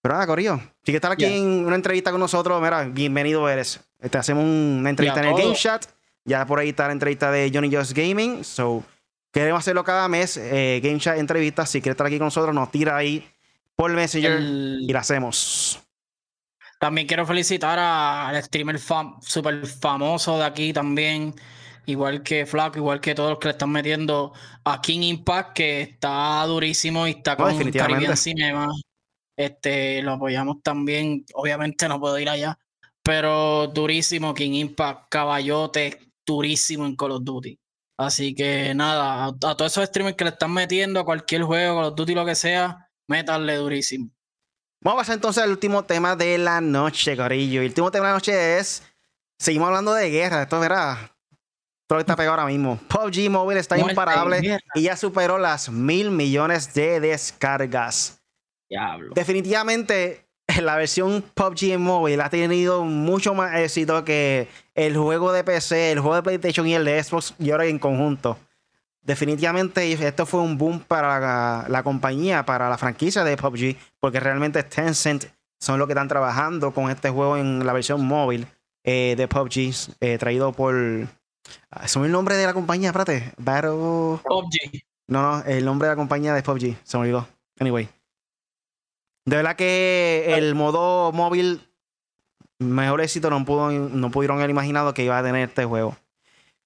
pero 0.00 0.14
nada, 0.14 0.26
Corillo. 0.26 0.56
Si 0.56 0.84
quieres 0.86 0.96
estar 1.00 1.12
aquí 1.12 1.24
Yes. 1.26 1.32
en 1.34 1.66
una 1.66 1.76
entrevista 1.76 2.10
con 2.10 2.20
nosotros, 2.20 2.62
mira, 2.62 2.84
bienvenido 2.84 3.46
eres. 3.50 3.80
Te 4.10 4.16
hacemos 4.16 4.44
una 4.44 4.88
entrevista 4.88 5.20
en 5.20 5.26
el 5.28 5.34
Game. 5.34 5.54
Chat. 5.54 5.84
Ya 6.24 6.46
por 6.46 6.58
ahí 6.58 6.70
está 6.70 6.86
la 6.86 6.92
entrevista 6.92 7.30
de 7.30 7.50
Johnny 7.52 7.74
Just 7.74 7.92
Gaming. 7.92 8.44
So, 8.44 8.82
queremos 9.32 9.58
hacerlo 9.60 9.84
cada 9.84 10.08
mes. 10.08 10.36
eh, 10.36 10.80
Game 10.82 10.98
Chat 10.98 11.18
entrevistas. 11.18 11.70
Si 11.70 11.80
quieres 11.80 11.94
estar 11.94 12.06
aquí 12.06 12.18
con 12.18 12.26
nosotros, 12.26 12.54
nos 12.54 12.70
tira 12.70 12.96
ahí 12.96 13.28
por 13.76 13.92
Messenger 13.92 14.32
El- 14.32 14.78
y 14.88 14.92
la 14.92 15.00
hacemos. 15.00 15.80
También 16.78 17.06
quiero 17.06 17.26
felicitar 17.26 17.78
al 17.78 18.42
streamer 18.42 18.78
fam- 18.78 19.16
super 19.22 19.66
famoso 19.66 20.38
de 20.38 20.44
aquí 20.44 20.72
también, 20.72 21.34
igual 21.86 22.22
que 22.22 22.46
Flaco, 22.46 22.78
igual 22.78 23.00
que 23.00 23.14
todos 23.14 23.30
los 23.30 23.38
que 23.38 23.48
le 23.48 23.52
están 23.52 23.70
metiendo 23.70 24.32
a 24.64 24.80
King 24.82 25.00
Impact, 25.02 25.52
que 25.54 25.80
está 25.82 26.44
durísimo 26.46 27.06
y 27.06 27.12
está 27.12 27.32
No, 27.32 27.44
con 27.44 27.52
definitivamente. 27.52 27.94
Caribbean 27.94 28.16
Cinema. 28.16 28.68
Este, 29.36 30.02
lo 30.02 30.12
apoyamos 30.12 30.62
también. 30.62 31.24
Obviamente 31.34 31.88
no 31.88 31.98
puedo 31.98 32.18
ir 32.18 32.28
allá, 32.28 32.58
pero 33.02 33.66
durísimo 33.68 34.34
King 34.34 34.52
Impact, 34.52 35.08
caballote, 35.08 35.98
durísimo 36.26 36.86
en 36.86 36.96
Call 36.96 37.12
of 37.12 37.24
Duty. 37.24 37.58
Así 37.96 38.34
que 38.34 38.74
nada, 38.74 39.24
a, 39.24 39.28
a 39.28 39.56
todos 39.56 39.72
esos 39.72 39.86
streamers 39.86 40.16
que 40.16 40.24
le 40.24 40.30
están 40.30 40.52
metiendo 40.52 41.00
a 41.00 41.04
cualquier 41.04 41.42
juego, 41.42 41.76
Call 41.76 41.84
of 41.86 41.94
Duty, 41.94 42.14
lo 42.14 42.24
que 42.24 42.34
sea, 42.34 42.90
métanle 43.08 43.56
durísimo. 43.56 44.10
Vamos 44.84 44.98
a 44.98 45.02
pasar 45.02 45.14
entonces 45.14 45.42
al 45.42 45.50
último 45.50 45.84
tema 45.84 46.14
de 46.14 46.36
la 46.36 46.60
noche, 46.60 47.16
Corillo. 47.16 47.62
Y 47.62 47.64
el 47.64 47.70
último 47.70 47.90
tema 47.90 48.06
de 48.06 48.10
la 48.10 48.16
noche 48.16 48.58
es. 48.58 48.82
Seguimos 49.38 49.68
hablando 49.68 49.94
de 49.94 50.10
guerra. 50.10 50.42
Esto, 50.42 50.60
verá. 50.60 51.16
Todo 51.86 52.00
está 52.00 52.16
pegado 52.16 52.38
ahora 52.38 52.46
mismo. 52.46 52.78
PUBG 52.88 53.30
Mobile 53.30 53.60
está 53.60 53.76
Muerte 53.76 53.92
imparable 53.92 54.58
y 54.74 54.82
ya 54.82 54.96
superó 54.96 55.38
las 55.38 55.70
mil 55.70 56.10
millones 56.10 56.72
de 56.74 57.00
descargas. 57.00 58.22
Diablo. 58.68 59.12
Definitivamente, 59.14 60.23
la 60.62 60.76
versión 60.76 61.22
PUBG 61.34 61.72
en 61.72 61.82
móvil 61.82 62.20
ha 62.20 62.30
tenido 62.30 62.84
mucho 62.84 63.34
más 63.34 63.58
éxito 63.58 64.04
que 64.04 64.48
el 64.74 64.96
juego 64.96 65.32
de 65.32 65.44
PC, 65.44 65.92
el 65.92 66.00
juego 66.00 66.16
de 66.16 66.22
PlayStation 66.22 66.66
y 66.66 66.74
el 66.74 66.84
de 66.84 67.02
Xbox 67.02 67.34
y 67.38 67.50
ahora 67.50 67.66
en 67.66 67.78
conjunto. 67.78 68.38
Definitivamente, 69.02 69.92
esto 69.92 70.24
fue 70.24 70.40
un 70.40 70.56
boom 70.56 70.80
para 70.80 71.20
la, 71.20 71.66
la 71.68 71.82
compañía, 71.82 72.44
para 72.46 72.70
la 72.70 72.78
franquicia 72.78 73.22
de 73.22 73.36
PUBG, 73.36 73.76
porque 74.00 74.18
realmente 74.18 74.62
Tencent 74.62 75.26
son 75.60 75.78
los 75.78 75.86
que 75.86 75.92
están 75.92 76.08
trabajando 76.08 76.72
con 76.72 76.90
este 76.90 77.10
juego 77.10 77.36
en 77.36 77.66
la 77.66 77.72
versión 77.72 78.04
móvil 78.04 78.46
eh, 78.82 79.14
de 79.16 79.28
PUBG, 79.28 79.96
eh, 80.00 80.18
traído 80.18 80.52
por. 80.52 80.74
Ah, 81.70 81.88
¿Se 81.88 81.98
me 81.98 82.04
olvidó 82.04 82.06
el 82.06 82.12
nombre 82.12 82.36
de 82.36 82.46
la 82.46 82.54
compañía? 82.54 82.88
Espérate. 82.88 83.32
Battle. 83.38 84.20
PUBG. 84.22 84.82
No, 85.08 85.22
no, 85.22 85.44
el 85.44 85.64
nombre 85.64 85.88
de 85.88 85.92
la 85.92 85.96
compañía 85.96 86.34
de 86.34 86.42
PUBG. 86.42 86.76
Se 86.84 86.96
me 86.96 87.02
olvidó. 87.02 87.26
Anyway. 87.58 87.88
De 89.26 89.36
verdad 89.36 89.56
que 89.56 90.34
el 90.36 90.54
modo 90.54 91.12
móvil, 91.12 91.60
mejor 92.58 93.00
éxito 93.00 93.30
no, 93.30 93.44
pudo, 93.44 93.70
no 93.70 94.10
pudieron 94.10 94.38
haber 94.38 94.50
imaginado 94.50 94.92
que 94.94 95.04
iba 95.04 95.18
a 95.18 95.22
tener 95.22 95.48
este 95.48 95.64
juego. 95.64 95.96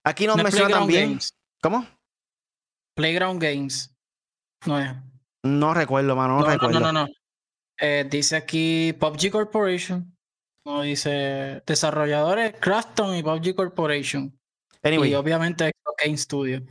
Aquí 0.04 0.26
nos 0.26 0.36
No 0.36 0.42
menciona 0.42 0.70
también. 0.78 1.10
Games. 1.10 1.34
¿Cómo? 1.62 1.86
Playground 2.96 3.40
Games. 3.42 3.94
No 4.66 4.80
es. 4.80 4.92
No 5.44 5.72
recuerdo, 5.72 6.16
mano, 6.16 6.34
no, 6.34 6.40
No, 6.40 6.46
no, 6.46 6.52
recuerdo. 6.52 6.80
no, 6.80 6.92
no, 6.92 7.06
no. 7.06 7.08
Eh, 7.80 8.06
dice 8.10 8.36
aquí 8.36 8.92
PUBG 8.98 9.30
Corporation. 9.30 10.16
Como 10.64 10.82
dice, 10.82 11.62
desarrolladores 11.64 12.54
Crafton 12.60 13.14
y 13.16 13.22
PUBG 13.22 13.54
Corporation. 13.54 14.36
Anyway, 14.82 15.10
Y 15.10 15.14
obviamente 15.14 15.70
Game 16.04 16.16
Studio. 16.16 16.62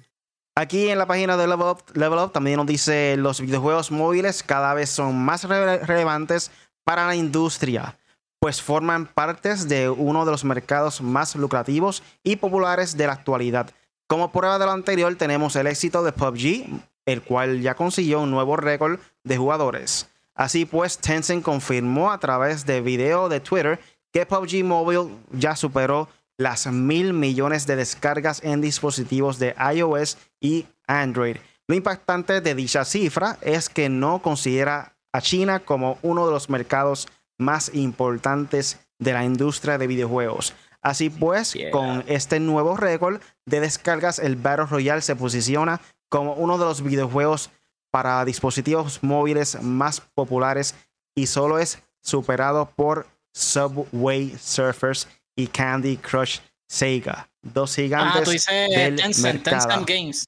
Aquí 0.57 0.89
en 0.89 0.97
la 0.97 1.05
página 1.05 1.37
de 1.37 1.45
Level 1.45 2.17
Up, 2.17 2.31
también 2.31 2.57
nos 2.57 2.65
dice 2.65 3.15
los 3.15 3.39
videojuegos 3.39 3.91
móviles 3.91 4.41
cada 4.41 4.73
vez 4.73 4.89
son 4.89 5.15
más 5.15 5.45
rele- 5.45 5.85
relevantes 5.85 6.49
para 6.83 7.05
la 7.05 7.15
industria, 7.15 7.95
pues 8.39 8.59
forman 8.59 9.05
partes 9.05 9.69
de 9.69 9.87
uno 9.87 10.25
de 10.25 10.31
los 10.31 10.43
mercados 10.43 10.99
más 10.99 11.35
lucrativos 11.35 12.01
y 12.23 12.37
populares 12.37 12.97
de 12.97 13.05
la 13.05 13.13
actualidad. 13.13 13.69
Como 14.07 14.31
prueba 14.31 14.57
de 14.57 14.65
lo 14.65 14.71
anterior 14.71 15.13
tenemos 15.13 15.55
el 15.55 15.67
éxito 15.67 16.01
de 16.01 16.11
PUBG, 16.11 16.81
el 17.05 17.21
cual 17.21 17.61
ya 17.61 17.75
consiguió 17.75 18.21
un 18.21 18.31
nuevo 18.31 18.57
récord 18.57 18.99
de 19.23 19.37
jugadores. 19.37 20.09
Así 20.33 20.65
pues, 20.65 20.97
Tencent 20.97 21.43
confirmó 21.43 22.11
a 22.11 22.17
través 22.19 22.65
de 22.65 22.81
video 22.81 23.29
de 23.29 23.41
Twitter 23.41 23.79
que 24.11 24.25
PUBG 24.25 24.63
Mobile 24.63 25.09
ya 25.33 25.55
superó 25.55 26.09
las 26.37 26.67
mil 26.67 27.13
millones 27.13 27.65
de 27.67 27.75
descargas 27.75 28.43
en 28.43 28.61
dispositivos 28.61 29.39
de 29.39 29.55
iOS 29.73 30.17
y 30.39 30.67
Android. 30.87 31.37
Lo 31.67 31.75
impactante 31.75 32.41
de 32.41 32.55
dicha 32.55 32.85
cifra 32.85 33.37
es 33.41 33.69
que 33.69 33.89
no 33.89 34.21
considera 34.21 34.95
a 35.11 35.21
China 35.21 35.59
como 35.59 35.97
uno 36.01 36.25
de 36.25 36.31
los 36.31 36.49
mercados 36.49 37.07
más 37.37 37.73
importantes 37.73 38.79
de 38.99 39.13
la 39.13 39.25
industria 39.25 39.77
de 39.77 39.87
videojuegos. 39.87 40.53
Así 40.81 41.09
pues, 41.09 41.53
Yeah. 41.53 41.71
con 41.71 42.03
este 42.07 42.39
nuevo 42.39 42.77
récord 42.77 43.19
de 43.45 43.59
descargas, 43.59 44.19
el 44.19 44.35
Battle 44.35 44.67
Royale 44.67 45.01
se 45.01 45.15
posiciona 45.15 45.81
como 46.09 46.33
uno 46.33 46.57
de 46.57 46.65
los 46.65 46.81
videojuegos 46.81 47.49
para 47.91 48.23
dispositivos 48.25 49.03
móviles 49.03 49.61
más 49.61 50.01
populares 50.01 50.75
y 51.15 51.27
solo 51.27 51.57
es 51.59 51.79
superado 52.01 52.69
por 52.75 53.07
Subway 53.33 54.37
Surfers 54.39 55.07
y 55.37 55.47
Candy 55.47 55.95
Crush 55.97 56.39
Sega, 56.69 57.29
dos 57.41 57.71
Ah, 57.71 57.75
gigantes 57.81 58.23
tú 58.23 58.31
dices 58.31 58.69
del 58.69 58.95
Tencent, 58.97 59.23
mercado. 59.45 59.67
Tencent 59.67 59.87
Games. 59.89 60.25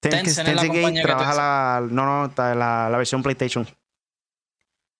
Ten- 0.00 0.10
Tencent 0.12 0.46
Tencent 0.46 0.68
Game 0.68 0.68
compañía 0.82 1.02
que 1.02 1.08
tú 1.08 1.16
trabaja 1.16 1.34
la, 1.34 1.86
no, 1.90 2.28
no, 2.28 2.32
la, 2.36 2.88
la 2.90 2.96
versión 2.96 3.22
PlayStation. 3.22 3.66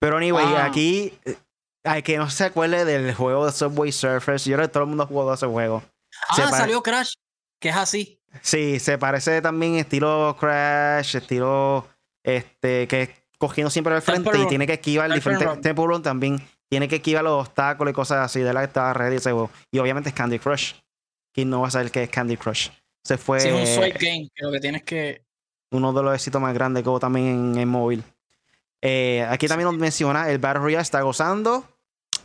Pero 0.01 0.17
anyway, 0.17 0.45
Ah. 0.57 0.65
aquí 0.65 1.13
hay 1.85 2.03
que 2.03 2.17
no 2.17 2.29
se 2.31 2.45
acuerde 2.45 2.85
del 2.85 3.15
juego 3.15 3.47
de 3.47 3.53
Subway 3.53 3.93
Surfers. 3.93 4.45
Yo 4.45 4.57
creo 4.57 4.67
que 4.69 4.73
todo 4.73 4.83
el 4.85 4.89
mundo 4.89 5.05
ha 5.05 5.07
jugado 5.07 5.35
ese 5.35 5.47
juego. 5.47 5.83
Ah, 6.29 6.49
salió 6.51 6.83
Crash, 6.83 7.15
que 7.61 7.69
es 7.69 7.77
así. 7.77 8.21
Sí, 8.41 8.79
se 8.81 8.97
parece 8.99 9.43
también 9.43 9.77
estilo 9.77 10.37
Crash, 10.41 11.17
estilo 11.17 11.87
este 12.25 12.89
que 12.89 13.03
es 13.03 13.11
cogiendo 13.39 13.71
siempre 13.71 13.95
al 13.95 14.03
frente 14.03 14.23
Temple 14.25 14.39
y 14.39 14.43
Run. 14.43 14.49
tiene 14.49 14.67
que 14.67 14.75
esquivar 14.75 15.09
Temple 15.11 15.33
diferentes. 15.33 15.61
Temple 15.61 15.85
Run 15.87 16.03
también 16.03 16.49
tiene 16.73 16.89
que 16.89 16.97
esquivar 16.97 17.23
los 17.23 17.47
obstáculos 17.49 17.93
y 17.93 17.95
cosas 17.95 18.25
así. 18.25 18.41
De 18.41 18.51
la 18.55 18.61
que 18.61 18.67
estaba 18.69 18.95
ready 18.95 19.17
ese 19.17 19.31
juego. 19.31 19.51
Y 19.71 19.79
obviamente 19.79 20.09
es 20.09 20.15
Candy 20.15 20.39
Crush. 20.39 20.73
¿Quién 21.35 21.51
no 21.51 21.61
va 21.61 21.69
a 21.69 21.71
saber 21.71 21.91
qué 21.91 22.05
es 22.05 22.09
Candy 22.09 22.39
Crush? 22.39 22.71
Se 23.05 23.19
fue 23.19 23.41
Sí, 23.41 23.49
es 23.49 23.55
un 23.55 23.67
swipe 23.83 23.99
game, 23.99 24.29
que 24.35 24.43
lo 24.43 24.51
que 24.51 24.59
tienes 24.61 24.83
que. 24.83 25.23
uno 25.71 25.93
de 25.93 26.03
los 26.03 26.15
éxitos 26.15 26.41
más 26.41 26.55
grandes 26.55 26.83
que 26.83 26.89
hubo 26.89 26.99
también 26.99 27.27
en, 27.27 27.59
en 27.59 27.69
móvil. 27.69 28.03
Eh, 28.81 29.23
aquí 29.29 29.49
también 29.49 29.69
nos 29.69 29.77
menciona, 29.79 30.31
el 30.31 30.39
Battle 30.39 30.63
Royale 30.63 30.81
está 30.83 31.03
gozando 31.03 31.63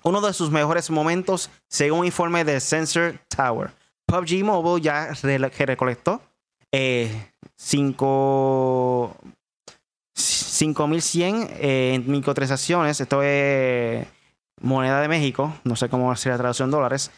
uno 0.03 0.21
de 0.21 0.31
sus 0.31 0.49
mejores 0.49 0.89
momentos 0.89 1.49
según 1.67 1.99
un 1.99 2.05
informe 2.05 2.45
de 2.45 2.61
Sensor 2.61 3.19
Tower. 3.27 3.71
PUBG 4.05 4.45
Mobile 4.45 4.81
ya 4.81 5.11
re- 5.23 5.51
que 5.51 5.65
recolectó 5.65 6.21
eh, 6.71 7.31
5 7.57 9.13
5100 10.15 11.47
eh, 11.59 12.01
microtransacciones. 12.05 13.01
Esto 13.01 13.21
es 13.21 14.07
moneda 14.61 15.01
de 15.01 15.07
México. 15.07 15.53
No 15.63 15.75
sé 15.75 15.89
cómo 15.89 16.15
sería 16.15 16.33
la 16.33 16.39
traducción 16.39 16.71
dólares. 16.71 17.11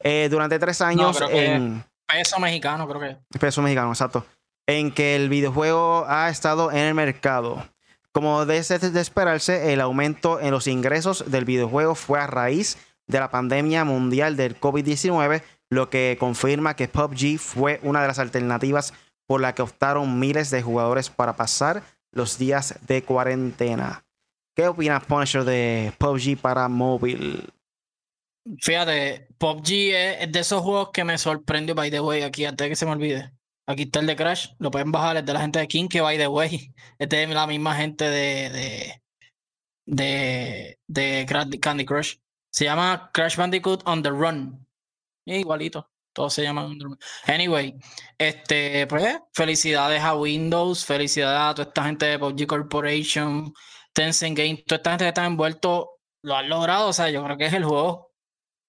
eh, 0.00 0.28
durante 0.30 0.58
tres 0.58 0.80
años 0.80 1.20
en 1.30 1.84
Peso 2.06 2.38
mexicano, 2.38 2.86
creo 2.86 3.00
que. 3.00 3.38
peso 3.38 3.62
mexicano, 3.62 3.90
exacto. 3.90 4.26
En 4.66 4.92
que 4.92 5.16
el 5.16 5.28
videojuego 5.28 6.06
ha 6.08 6.28
estado 6.28 6.70
en 6.70 6.78
el 6.78 6.94
mercado. 6.94 7.66
Como 8.12 8.46
de, 8.46 8.60
de 8.62 9.00
esperarse, 9.00 9.72
el 9.72 9.80
aumento 9.80 10.38
en 10.40 10.52
los 10.52 10.66
ingresos 10.66 11.30
del 11.30 11.44
videojuego 11.44 11.94
fue 11.94 12.20
a 12.20 12.26
raíz 12.26 12.78
de 13.06 13.18
la 13.18 13.30
pandemia 13.30 13.84
mundial 13.84 14.36
del 14.36 14.58
COVID-19, 14.58 15.42
lo 15.70 15.90
que 15.90 16.16
confirma 16.20 16.76
que 16.76 16.88
PUBG 16.88 17.38
fue 17.38 17.80
una 17.82 18.00
de 18.00 18.08
las 18.08 18.18
alternativas 18.18 18.94
por 19.26 19.40
la 19.40 19.54
que 19.54 19.62
optaron 19.62 20.18
miles 20.20 20.50
de 20.50 20.62
jugadores 20.62 21.10
para 21.10 21.34
pasar 21.34 21.82
los 22.12 22.38
días 22.38 22.78
de 22.86 23.02
cuarentena. 23.02 24.04
¿Qué 24.54 24.68
opinas, 24.68 25.04
Punisher, 25.04 25.42
de 25.44 25.92
PUBG 25.98 26.38
para 26.40 26.68
móvil? 26.68 27.52
Fíjate, 28.60 29.26
PUBG 29.36 29.70
es, 29.70 30.32
de 30.32 30.40
esos 30.40 30.62
juegos 30.62 30.90
que 30.92 31.02
me 31.02 31.18
sorprendió, 31.18 31.74
by 31.74 31.90
the 31.90 32.00
way, 32.00 32.22
aquí 32.22 32.44
antes 32.44 32.64
de 32.64 32.68
que 32.68 32.76
se 32.76 32.86
me 32.86 32.92
olvide. 32.92 33.32
Aquí 33.66 33.82
está 33.82 33.98
el 33.98 34.06
de 34.06 34.14
Crash, 34.14 34.50
lo 34.58 34.70
pueden 34.70 34.92
bajar, 34.92 35.16
es 35.16 35.24
de 35.24 35.32
la 35.32 35.40
gente 35.40 35.58
de 35.58 35.66
King, 35.66 35.88
que 35.88 36.02
by 36.02 36.18
the 36.18 36.28
way, 36.28 36.72
es 36.98 37.08
de 37.08 37.26
la 37.26 37.46
misma 37.48 37.74
gente 37.74 38.04
de, 38.04 39.00
de, 39.86 40.78
de, 40.86 41.26
Candy 41.60 41.84
Crush. 41.84 42.16
Se 42.52 42.66
llama 42.66 43.10
Crash 43.12 43.36
Bandicoot 43.36 43.82
on 43.86 44.02
the 44.02 44.10
Run. 44.10 44.64
Igualito, 45.24 45.90
todos 46.12 46.34
se 46.34 46.42
llaman 46.42 46.66
on 46.66 46.78
the 46.78 46.84
Run. 46.84 46.98
Anyway, 47.26 47.74
este, 48.18 48.86
pues, 48.86 49.18
felicidades 49.32 50.00
a 50.02 50.14
Windows, 50.14 50.84
felicidades 50.84 51.40
a 51.40 51.54
toda 51.54 51.68
esta 51.68 51.84
gente 51.84 52.06
de 52.06 52.18
PUBG 52.20 52.46
Corporation, 52.46 53.52
Tencent 53.94 54.36
Game, 54.36 54.64
toda 54.66 54.76
esta 54.76 54.90
gente 54.90 55.04
que 55.04 55.08
está 55.08 55.24
envuelto, 55.24 56.00
lo 56.22 56.36
han 56.36 56.48
logrado, 56.48 56.88
o 56.88 56.92
sea, 56.92 57.10
yo 57.10 57.24
creo 57.24 57.36
que 57.38 57.46
es 57.46 57.52
el 57.54 57.64
juego 57.64 58.14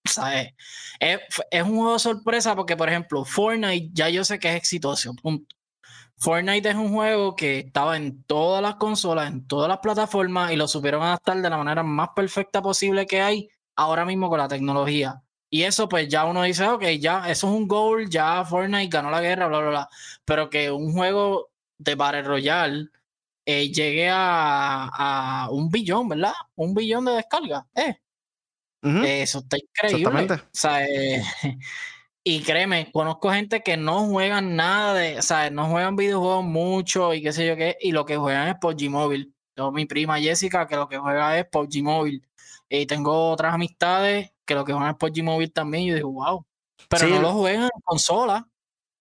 ¿sabes? 0.06 0.54
Es, 1.00 1.20
un 1.64 1.78
juego 1.78 2.00
sorpresa 2.00 2.56
porque, 2.56 2.78
por 2.78 2.90
ejemplo, 2.90 3.26
Fortnite 3.26 3.90
ya 3.94 4.10
yo 4.10 4.24
sé 4.24 4.40
que 4.40 4.50
es 4.50 4.56
exitoso, 4.56 5.14
punto. 5.16 5.56
Fortnite 6.18 6.70
es 6.70 6.76
un 6.76 6.94
juego 6.94 7.36
que 7.36 7.60
estaba 7.60 7.98
en 7.98 8.24
todas 8.24 8.62
las 8.62 8.76
consolas, 8.76 9.32
en 9.32 9.46
todas 9.48 9.68
las 9.70 9.80
plataformas 9.80 10.52
y 10.52 10.56
lo 10.56 10.68
supieron 10.68 11.04
adaptar 11.04 11.42
de 11.42 11.50
la 11.50 11.58
manera 11.58 11.84
más 11.84 12.10
perfecta 12.16 12.62
posible 12.62 13.06
que 13.06 13.22
hay 13.22 13.50
ahora 13.76 14.06
mismo 14.06 14.30
con 14.30 14.40
la 14.40 14.48
tecnología. 14.48 15.22
Y 15.50 15.64
eso, 15.64 15.90
pues 15.90 16.08
ya 16.10 16.26
uno 16.26 16.44
dice, 16.44 16.68
ok, 16.68 16.84
ya, 17.00 17.30
eso 17.30 17.48
es 17.48 17.54
un 17.54 17.68
goal, 17.68 18.10
ya 18.10 18.44
Fortnite 18.46 18.88
ganó 18.90 19.10
la 19.12 19.22
guerra, 19.22 19.48
bla, 19.48 19.60
bla, 19.60 19.70
bla. 19.70 19.90
Pero 20.26 20.50
que 20.50 20.72
un 20.72 20.94
juego 20.94 21.52
de 21.78 21.96
Battle 21.96 22.24
Royale 22.24 22.90
eh, 23.46 23.72
llegue 23.72 24.10
a, 24.10 24.90
a 25.46 25.50
un 25.52 25.70
billón, 25.70 26.10
¿verdad? 26.10 26.34
Un 26.56 26.74
billón 26.74 27.06
de 27.06 27.14
descargas, 27.14 27.64
¿eh? 27.76 28.00
Eso 28.84 29.40
está 29.40 29.58
increíble. 29.58 30.04
Exactamente. 30.04 30.34
O 30.36 30.50
sea, 30.52 30.86
eh, 30.86 31.24
y 32.24 32.42
créeme, 32.44 32.92
conozco 32.92 33.32
gente 33.32 33.62
que 33.62 33.78
no 33.78 34.08
juegan 34.08 34.56
nada 34.56 34.94
de, 34.94 35.18
o 35.18 35.22
sea, 35.22 35.50
no 35.50 35.68
juegan 35.68 35.96
videojuegos 35.96 36.46
mucho 36.46 37.14
y 37.14 37.22
qué 37.24 37.34
sé 37.34 37.48
yo 37.48 37.56
qué, 37.56 37.78
y 37.82 37.92
lo 37.92 38.06
que 38.06 38.18
juegan 38.18 38.48
es 38.48 38.56
PUBG 38.62 38.90
Mobile. 38.90 39.32
Tengo 39.56 39.72
mi 39.72 39.86
prima 39.86 40.20
Jessica 40.20 40.68
que 40.68 40.76
lo 40.76 40.88
que 40.88 40.98
juega 40.98 41.38
es 41.40 41.46
PUBG 41.50 41.82
Mobile. 41.82 42.22
Y 42.70 42.86
tengo 42.86 43.32
otras 43.32 43.54
amistades 43.54 44.32
que 44.46 44.54
lo 44.54 44.66
que 44.66 44.74
juegan 44.74 44.92
es 44.92 44.98
PUBG 44.98 45.24
Mobile 45.24 45.52
también. 45.52 45.84
Y 45.86 45.88
yo 45.90 45.96
digo, 45.96 46.12
wow. 46.12 46.46
Pero 46.90 47.06
Sí. 47.08 47.12
no 47.12 47.22
lo 47.22 47.34
juegan 47.34 47.64
en 47.64 47.82
consola. 47.84 48.48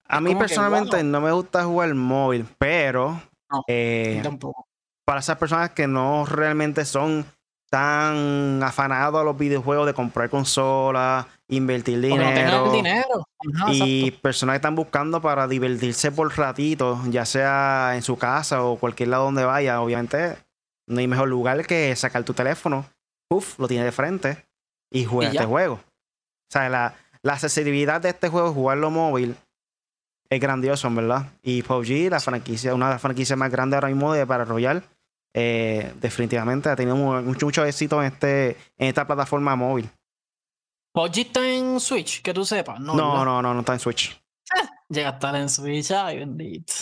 A 0.07 0.21
mí 0.21 0.31
que, 0.31 0.37
personalmente 0.37 0.97
wow. 0.97 1.05
no 1.05 1.21
me 1.21 1.33
gusta 1.33 1.65
jugar 1.65 1.95
móvil, 1.95 2.47
pero 2.59 3.21
No, 3.57 3.65
eh, 3.69 4.21
Tampoco. 4.23 4.67
para 5.05 5.21
esas 5.21 5.37
personas 5.39 5.71
que 5.71 5.87
no 5.87 6.27
realmente 6.27 6.85
son 6.85 7.27
tan 7.71 8.63
afanados 8.63 9.21
a 9.21 9.25
los 9.25 9.37
videojuegos 9.37 9.87
de 9.87 9.95
comprar 9.95 10.31
consolas, 10.31 11.27
invertir 11.49 12.01
Porque 12.09 12.17
no 12.17 12.31
dinero, 12.31 12.73
dinero. 12.73 13.29
Ajá, 13.53 13.73
y 13.73 14.05
exacto. 14.05 14.23
personas 14.23 14.53
que 14.55 14.57
están 14.59 14.77
buscando 14.77 15.21
para 15.21 15.49
divertirse 15.49 16.13
por 16.13 16.37
ratito, 16.39 17.01
ya 17.09 17.25
sea 17.25 17.93
en 17.97 18.03
su 18.03 18.17
casa 18.17 18.63
o 18.63 18.77
cualquier 18.79 19.09
lado 19.09 19.25
donde 19.25 19.45
vaya, 19.45 19.81
obviamente 19.81 20.37
no 20.87 21.01
hay 21.01 21.09
mejor 21.09 21.29
lugar 21.29 21.67
que 21.67 21.95
sacar 21.97 22.23
tu 22.23 22.33
teléfono, 22.33 22.87
puff, 23.29 23.59
lo 23.59 23.67
tienes 23.67 23.87
de 23.87 23.93
frente 23.93 24.45
y 24.93 25.05
juega 25.05 25.33
este 25.33 25.45
juego. 25.47 25.75
O 25.75 26.53
sea, 26.53 26.69
la, 26.69 26.95
la 27.23 27.33
accesibilidad 27.33 28.01
de 28.01 28.11
este 28.11 28.29
juego, 28.29 28.53
jugarlo 28.53 28.91
móvil, 28.93 29.35
es 30.31 30.41
grandioso, 30.41 30.89
en 30.89 30.97
verdad. 30.97 31.33
Y 31.43 31.63
PUBG, 31.63 32.11
la 32.11 32.21
franquicia, 32.21 32.75
una 32.75 32.87
de 32.89 32.95
las 32.95 33.03
franquicias 33.03 33.39
más 33.39 33.51
grandes 33.51 33.77
ahora 33.77 33.89
mismo 33.89 34.13
de 34.13 34.27
para 34.27 34.45
Royal, 34.45 34.83
eh, 35.35 35.93
definitivamente 36.01 36.69
ha 36.69 36.77
tenido 36.77 36.97
mu- 36.97 37.21
mucho, 37.23 37.47
mucho 37.47 37.65
éxito 37.65 38.01
en, 38.03 38.13
este, 38.13 38.51
en 38.79 38.89
esta 38.89 39.07
plataforma 39.07 39.55
móvil. 39.57 39.89
PUBG 40.93 41.19
está 41.19 41.49
en 41.49 41.81
Switch, 41.81 42.23
que 42.23 42.33
tú 42.33 42.45
sepas. 42.45 42.79
No, 42.81 42.95
No, 42.95 43.25
no, 43.25 43.43
no, 43.43 43.53
no 43.55 43.61
está 43.61 43.73
en 43.75 43.81
Switch. 43.81 44.21
Llega 44.89 45.09
a 45.09 45.13
estar 45.13 45.35
en 45.35 45.49
Switch, 45.49 45.91
ay, 45.91 46.19
bendito. 46.21 46.73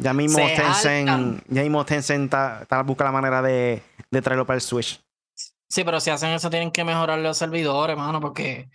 Ya 0.00 0.12
mismo 0.12 0.38
Se 0.38 0.54
Tencent, 0.54 1.42
ya 1.48 1.62
mismo 1.62 1.84
Tencent 1.84 2.24
está, 2.26 2.62
está 2.62 2.82
buscando 2.82 3.12
la 3.12 3.20
manera 3.20 3.42
de, 3.42 3.82
de 4.10 4.22
traerlo 4.22 4.46
para 4.46 4.56
el 4.56 4.60
Switch. 4.60 5.00
Sí, 5.68 5.84
pero 5.84 6.00
si 6.00 6.10
hacen 6.10 6.30
eso 6.30 6.48
tienen 6.48 6.70
que 6.70 6.84
mejorar 6.84 7.18
los 7.18 7.36
servidores, 7.36 7.96
mano, 7.96 8.20
porque 8.20 8.70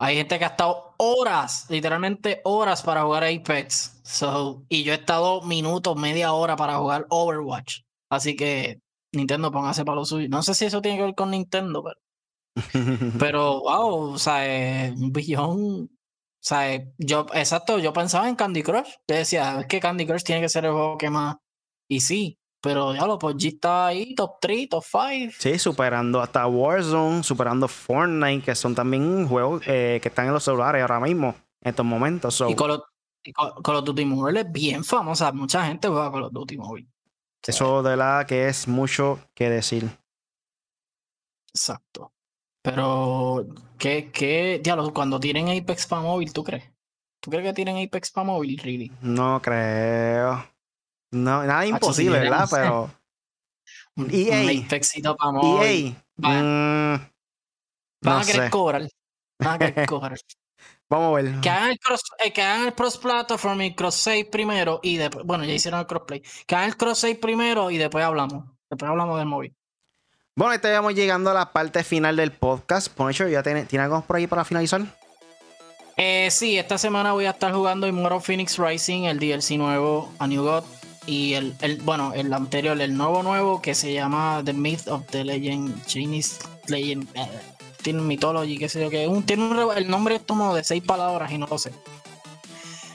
hay 0.00 0.16
gente 0.16 0.38
que 0.38 0.44
ha 0.44 0.48
estado 0.48 0.94
horas, 0.96 1.66
literalmente 1.68 2.40
horas 2.44 2.82
para 2.82 3.02
jugar 3.02 3.24
Apex. 3.24 4.00
So, 4.02 4.64
y 4.68 4.82
yo 4.82 4.92
he 4.92 4.96
estado 4.96 5.42
minutos, 5.42 5.94
media 5.96 6.32
hora 6.32 6.56
para 6.56 6.78
jugar 6.78 7.06
Overwatch. 7.10 7.82
Así 8.10 8.34
que 8.34 8.80
Nintendo 9.12 9.52
póngase 9.52 9.84
para 9.84 9.96
lo 9.96 10.04
suyo. 10.06 10.26
No 10.30 10.42
sé 10.42 10.54
si 10.54 10.64
eso 10.64 10.80
tiene 10.80 10.96
que 10.96 11.04
ver 11.04 11.14
con 11.14 11.30
Nintendo, 11.30 11.82
pero 11.84 12.00
Pero, 13.18 13.60
wow, 13.60 14.12
o 14.14 14.18
sea, 14.18 14.92
un 14.92 15.12
billón. 15.12 15.84
O 15.84 16.42
sea, 16.42 16.82
yo, 16.98 17.26
exacto, 17.34 17.78
yo 17.78 17.92
pensaba 17.92 18.28
en 18.28 18.36
Candy 18.36 18.62
Crush. 18.62 18.88
Yo 19.06 19.16
decía, 19.16 19.60
es 19.60 19.66
que 19.66 19.80
Candy 19.80 20.06
Crush 20.06 20.22
tiene 20.22 20.40
que 20.40 20.48
ser 20.48 20.64
el 20.64 20.72
juego 20.72 20.96
que 20.98 21.10
más. 21.10 21.36
Y 21.88 22.00
sí, 22.00 22.38
pero 22.60 22.94
ya 22.94 23.06
lo 23.06 23.18
pues 23.18 23.36
G 23.36 23.54
está 23.54 23.86
ahí, 23.86 24.14
top 24.14 24.38
3, 24.40 24.68
top 24.68 24.84
5. 24.84 25.34
Sí, 25.38 25.58
superando 25.58 26.20
hasta 26.20 26.46
Warzone, 26.46 27.22
superando 27.22 27.66
Fortnite, 27.68 28.44
que 28.44 28.54
son 28.54 28.74
también 28.74 29.26
juegos 29.26 29.62
eh, 29.66 29.98
que 30.02 30.08
están 30.08 30.26
en 30.26 30.32
los 30.32 30.44
celulares 30.44 30.82
ahora 30.82 31.00
mismo, 31.00 31.34
en 31.62 31.70
estos 31.70 31.86
momentos. 31.86 32.42
Y 32.48 32.54
Call 32.54 32.70
of, 32.72 33.84
Duty 33.84 34.04
Mobile 34.04 34.40
es 34.40 34.52
bien 34.52 34.84
famosa. 34.84 35.32
Mucha 35.32 35.66
gente 35.66 35.88
juega 35.88 36.12
Call 36.12 36.24
of 36.24 36.32
Duty 36.32 36.56
Mobile. 36.58 36.88
Eso 37.46 37.82
de 37.82 37.96
la 37.96 38.26
que 38.28 38.48
es 38.48 38.68
mucho 38.68 39.18
que 39.34 39.48
decir. 39.48 39.90
Exacto. 41.48 42.12
Pero, 42.62 43.46
¿qué, 43.78 44.10
qué 44.12 44.60
diablo, 44.62 44.92
cuando 44.92 45.18
tienen 45.18 45.48
Apex 45.48 45.86
para 45.86 46.02
móvil, 46.02 46.32
¿tú 46.32 46.44
crees? 46.44 46.64
¿Tú 47.20 47.30
crees 47.30 47.44
que 47.44 47.52
tienen 47.54 47.82
Apex 47.82 48.10
para 48.10 48.26
móvil, 48.26 48.58
really? 48.58 48.92
No 49.00 49.40
creo. 49.42 50.44
No, 51.10 51.44
nada 51.44 51.66
imposible, 51.66 52.18
¿verdad? 52.20 52.48
Pero. 52.50 52.90
EA. 54.10 54.52
Un 54.58 54.64
Apexito 54.66 55.16
para 55.16 55.32
móvil. 55.32 55.86
EA. 55.86 55.94
Van, 56.16 57.00
mm, 58.02 58.08
a 58.08 58.24
querer 58.24 58.50
cobrar. 58.50 58.88
Van 59.38 59.54
a 59.54 59.58
querer 59.58 59.86
cobrar. 59.88 60.18
Vamos 60.88 61.18
a 61.18 61.22
ver. 61.22 61.40
Que 61.40 61.50
hagan 61.50 61.70
el 61.70 61.78
cross, 61.78 62.02
eh, 62.18 62.32
que 62.32 62.42
hagan 62.42 62.66
el 62.66 62.74
cross 62.74 62.98
platform 62.98 63.62
y 63.62 63.74
cross 63.74 63.94
save 63.94 64.24
primero 64.24 64.80
y 64.82 64.96
después. 64.96 65.24
Bueno, 65.24 65.44
ya 65.44 65.52
hicieron 65.52 65.80
el 65.80 65.86
crossplay. 65.86 66.22
Que 66.46 66.54
hagan 66.54 66.70
el 66.70 66.76
cross 66.76 66.98
save 66.98 67.14
primero 67.16 67.70
y 67.70 67.78
después 67.78 68.04
hablamos. 68.04 68.44
Después 68.68 68.90
hablamos 68.90 69.18
del 69.18 69.26
móvil. 69.26 69.54
Bueno, 70.36 70.54
estamos 70.54 70.94
llegando 70.94 71.30
a 71.30 71.34
la 71.34 71.52
parte 71.52 71.84
final 71.84 72.16
del 72.16 72.32
podcast. 72.32 72.88
Punisher, 72.88 73.28
¿ya 73.28 73.42
tiene, 73.42 73.66
¿tiene 73.66 73.84
algo 73.84 74.00
por 74.02 74.16
ahí 74.16 74.26
para 74.26 74.44
finalizar? 74.44 74.82
Eh, 75.96 76.28
sí, 76.30 76.58
esta 76.58 76.78
semana 76.78 77.12
voy 77.12 77.26
a 77.26 77.30
estar 77.30 77.52
jugando 77.52 77.86
Immortal 77.86 78.22
Phoenix 78.22 78.58
Rising, 78.58 79.04
el 79.04 79.18
DLC 79.18 79.58
nuevo 79.58 80.12
a 80.18 80.26
New 80.26 80.42
God. 80.42 80.64
Y 81.06 81.34
el, 81.34 81.54
el, 81.60 81.80
bueno, 81.82 82.12
el 82.14 82.32
anterior, 82.32 82.80
el 82.80 82.96
nuevo 82.96 83.22
nuevo 83.22 83.62
que 83.62 83.74
se 83.74 83.92
llama 83.92 84.42
The 84.44 84.52
Myth 84.52 84.88
of 84.88 85.06
the 85.10 85.24
Legend, 85.24 85.84
Chinese 85.86 86.38
Legend. 86.68 87.08
Eh, 87.14 87.28
Mythology, 87.92 88.58
qué 88.58 88.68
sé 88.68 88.80
yo, 88.80 88.90
que 88.90 89.08
un, 89.08 89.22
tiene 89.24 89.44
un, 89.44 89.76
el 89.76 89.88
nombre 89.88 90.16
es 90.16 90.22
como 90.26 90.54
de 90.54 90.62
seis 90.64 90.82
palabras 90.82 91.32
y 91.32 91.38
no 91.38 91.46
lo 91.46 91.58
sé. 91.58 91.72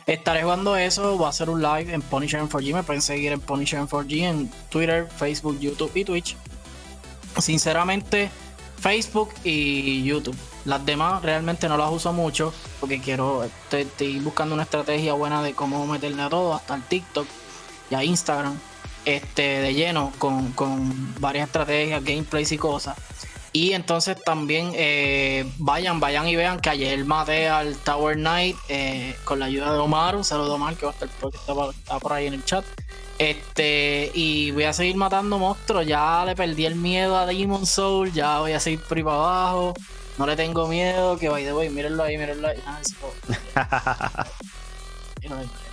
Estaré 0.05 0.43
jugando 0.43 0.77
eso, 0.77 1.17
voy 1.17 1.25
a 1.25 1.29
hacer 1.29 1.49
un 1.49 1.61
live 1.61 1.91
en 1.91 2.01
Punisher 2.03 2.41
4G, 2.41 2.73
me 2.75 2.83
pueden 2.83 3.01
seguir 3.01 3.31
en 3.31 3.39
Punisher 3.39 3.79
4G 3.81 4.21
en 4.21 4.51
Twitter, 4.69 5.07
Facebook, 5.07 5.59
YouTube 5.59 5.91
y 5.95 6.05
Twitch. 6.05 6.37
Sinceramente, 7.39 8.29
Facebook 8.79 9.33
y 9.43 10.03
YouTube. 10.03 10.37
Las 10.65 10.85
demás 10.85 11.23
realmente 11.23 11.67
no 11.67 11.77
las 11.77 11.91
uso 11.91 12.13
mucho 12.13 12.53
porque 12.79 13.01
quiero, 13.01 13.43
estoy, 13.43 14.19
buscando 14.19 14.53
una 14.53 14.63
estrategia 14.63 15.13
buena 15.13 15.41
de 15.41 15.53
cómo 15.53 15.85
meterle 15.87 16.21
a 16.21 16.29
todo, 16.29 16.53
hasta 16.53 16.75
el 16.75 16.83
TikTok 16.83 17.27
y 17.89 17.95
a 17.95 18.03
Instagram, 18.03 18.57
este, 19.05 19.41
de 19.41 19.73
lleno 19.73 20.11
con, 20.17 20.51
con 20.53 21.13
varias 21.19 21.47
estrategias, 21.47 22.03
gameplays 22.03 22.51
y 22.51 22.57
cosas. 22.57 22.97
Y 23.55 23.71
entonces 23.71 24.21
también 24.21 24.71
eh, 24.75 25.49
vayan, 25.59 26.01
vayan 26.01 26.27
y 26.27 26.35
vean 26.35 26.59
que 26.59 26.69
ayer 26.69 27.05
maté 27.05 27.47
al 27.47 27.77
Tower 27.77 28.17
Knight 28.17 28.57
eh, 28.67 29.15
con 29.23 29.39
la 29.39 29.45
ayuda 29.45 29.71
de 29.71 29.79
Omar. 29.79 30.17
Un 30.17 30.25
saludo 30.25 30.51
a 30.51 30.55
Omar 30.55 30.75
que 30.75 30.85
va 30.85 30.91
a 30.91 30.93
estar 30.93 31.07
está 31.07 31.99
por 31.99 32.11
ahí 32.11 32.27
en 32.27 32.33
el 32.33 32.43
chat. 32.43 32.65
Este, 33.17 34.11
y 34.13 34.51
voy 34.51 34.65
a 34.65 34.73
seguir 34.73 34.97
matando 34.97 35.39
monstruos. 35.39 35.87
Ya 35.87 36.25
le 36.25 36.35
perdí 36.35 36.65
el 36.65 36.75
miedo 36.75 37.17
a 37.17 37.25
Demon 37.25 37.65
Soul. 37.65 38.11
Ya 38.11 38.39
voy 38.39 38.51
a 38.51 38.59
seguir 38.59 38.81
por 38.81 38.97
ahí 38.97 39.03
para 39.05 39.15
abajo. 39.15 39.73
No 40.17 40.27
le 40.27 40.35
tengo 40.35 40.67
miedo. 40.67 41.17
Que 41.17 41.29
vaya 41.29 41.47
de 41.47 41.53
voy, 41.53 41.69
mírenlo 41.69 42.03
ahí, 42.03 42.17
mírenlo 42.17 42.49
ahí. 42.49 42.61
Ah, 43.55 44.25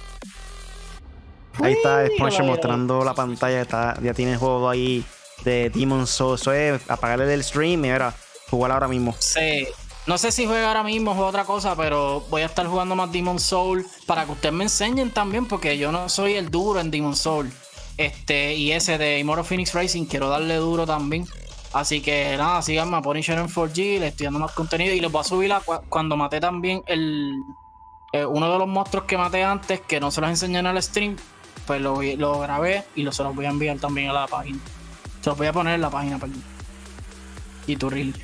ahí 1.60 1.72
está 1.72 2.06
Sponge 2.06 2.42
mostrando 2.42 3.04
la 3.04 3.14
pantalla. 3.14 3.60
Está, 3.60 3.98
ya 4.02 4.14
tiene 4.14 4.32
el 4.32 4.38
juego 4.38 4.68
ahí 4.68 5.04
de 5.44 5.70
Demon 5.70 6.06
Soul. 6.06 6.36
Eso 6.36 6.52
es 6.52 6.90
apagarle 6.90 7.32
el 7.32 7.44
stream 7.44 7.84
y 7.84 7.90
ahora 7.90 8.14
jugar 8.50 8.72
ahora 8.72 8.88
mismo. 8.88 9.14
Sí. 9.18 9.66
No 10.06 10.18
sé 10.18 10.32
si 10.32 10.46
juega 10.46 10.66
ahora 10.66 10.82
mismo 10.82 11.12
o 11.12 11.26
otra 11.26 11.44
cosa, 11.44 11.76
pero 11.76 12.22
voy 12.28 12.42
a 12.42 12.46
estar 12.46 12.66
jugando 12.66 12.96
más 12.96 13.12
Demon 13.12 13.38
Soul 13.38 13.86
para 14.06 14.24
que 14.24 14.32
ustedes 14.32 14.52
me 14.52 14.64
enseñen 14.64 15.12
también, 15.12 15.46
porque 15.46 15.78
yo 15.78 15.92
no 15.92 16.08
soy 16.08 16.34
el 16.34 16.50
duro 16.50 16.80
en 16.80 16.90
Demon 16.90 17.14
Soul. 17.14 17.52
Este, 17.96 18.54
y 18.54 18.72
ese 18.72 18.98
de 18.98 19.20
Immortal 19.20 19.44
Phoenix 19.44 19.72
Racing 19.72 20.06
quiero 20.06 20.28
darle 20.28 20.56
duro 20.56 20.86
también. 20.86 21.26
Así 21.72 22.00
que 22.00 22.36
nada, 22.36 22.60
síganme 22.62 22.96
a 22.96 23.02
Punisher 23.02 23.38
en 23.38 23.48
4G, 23.48 24.00
le 24.00 24.08
estoy 24.08 24.24
dando 24.24 24.40
más 24.40 24.52
contenido 24.52 24.92
y 24.92 25.00
les 25.00 25.10
voy 25.10 25.20
a 25.20 25.24
subir 25.24 25.52
cuando 25.88 26.16
maté 26.16 26.40
también 26.40 26.82
el 26.86 27.32
eh, 28.12 28.26
uno 28.26 28.52
de 28.52 28.58
los 28.58 28.68
monstruos 28.68 29.06
que 29.06 29.16
maté 29.16 29.42
antes, 29.42 29.80
que 29.80 29.98
no 29.98 30.10
se 30.10 30.20
los 30.20 30.28
enseñé 30.28 30.58
en 30.58 30.66
el 30.66 30.82
stream, 30.82 31.16
pues 31.66 31.80
lo, 31.80 31.98
grabé 32.40 32.84
y 32.94 33.02
lo, 33.02 33.12
se 33.12 33.22
los 33.22 33.34
voy 33.34 33.46
a 33.46 33.50
enviar 33.50 33.78
también 33.78 34.10
a 34.10 34.12
la 34.12 34.26
página. 34.26 34.58
Se 35.20 35.30
los 35.30 35.38
voy 35.38 35.46
a 35.46 35.52
poner 35.52 35.74
en 35.74 35.80
la 35.80 35.90
página, 35.90 36.18
perdón. 36.18 36.42
Y 37.66 37.76
tu 37.76 37.88
reel. 37.90 38.14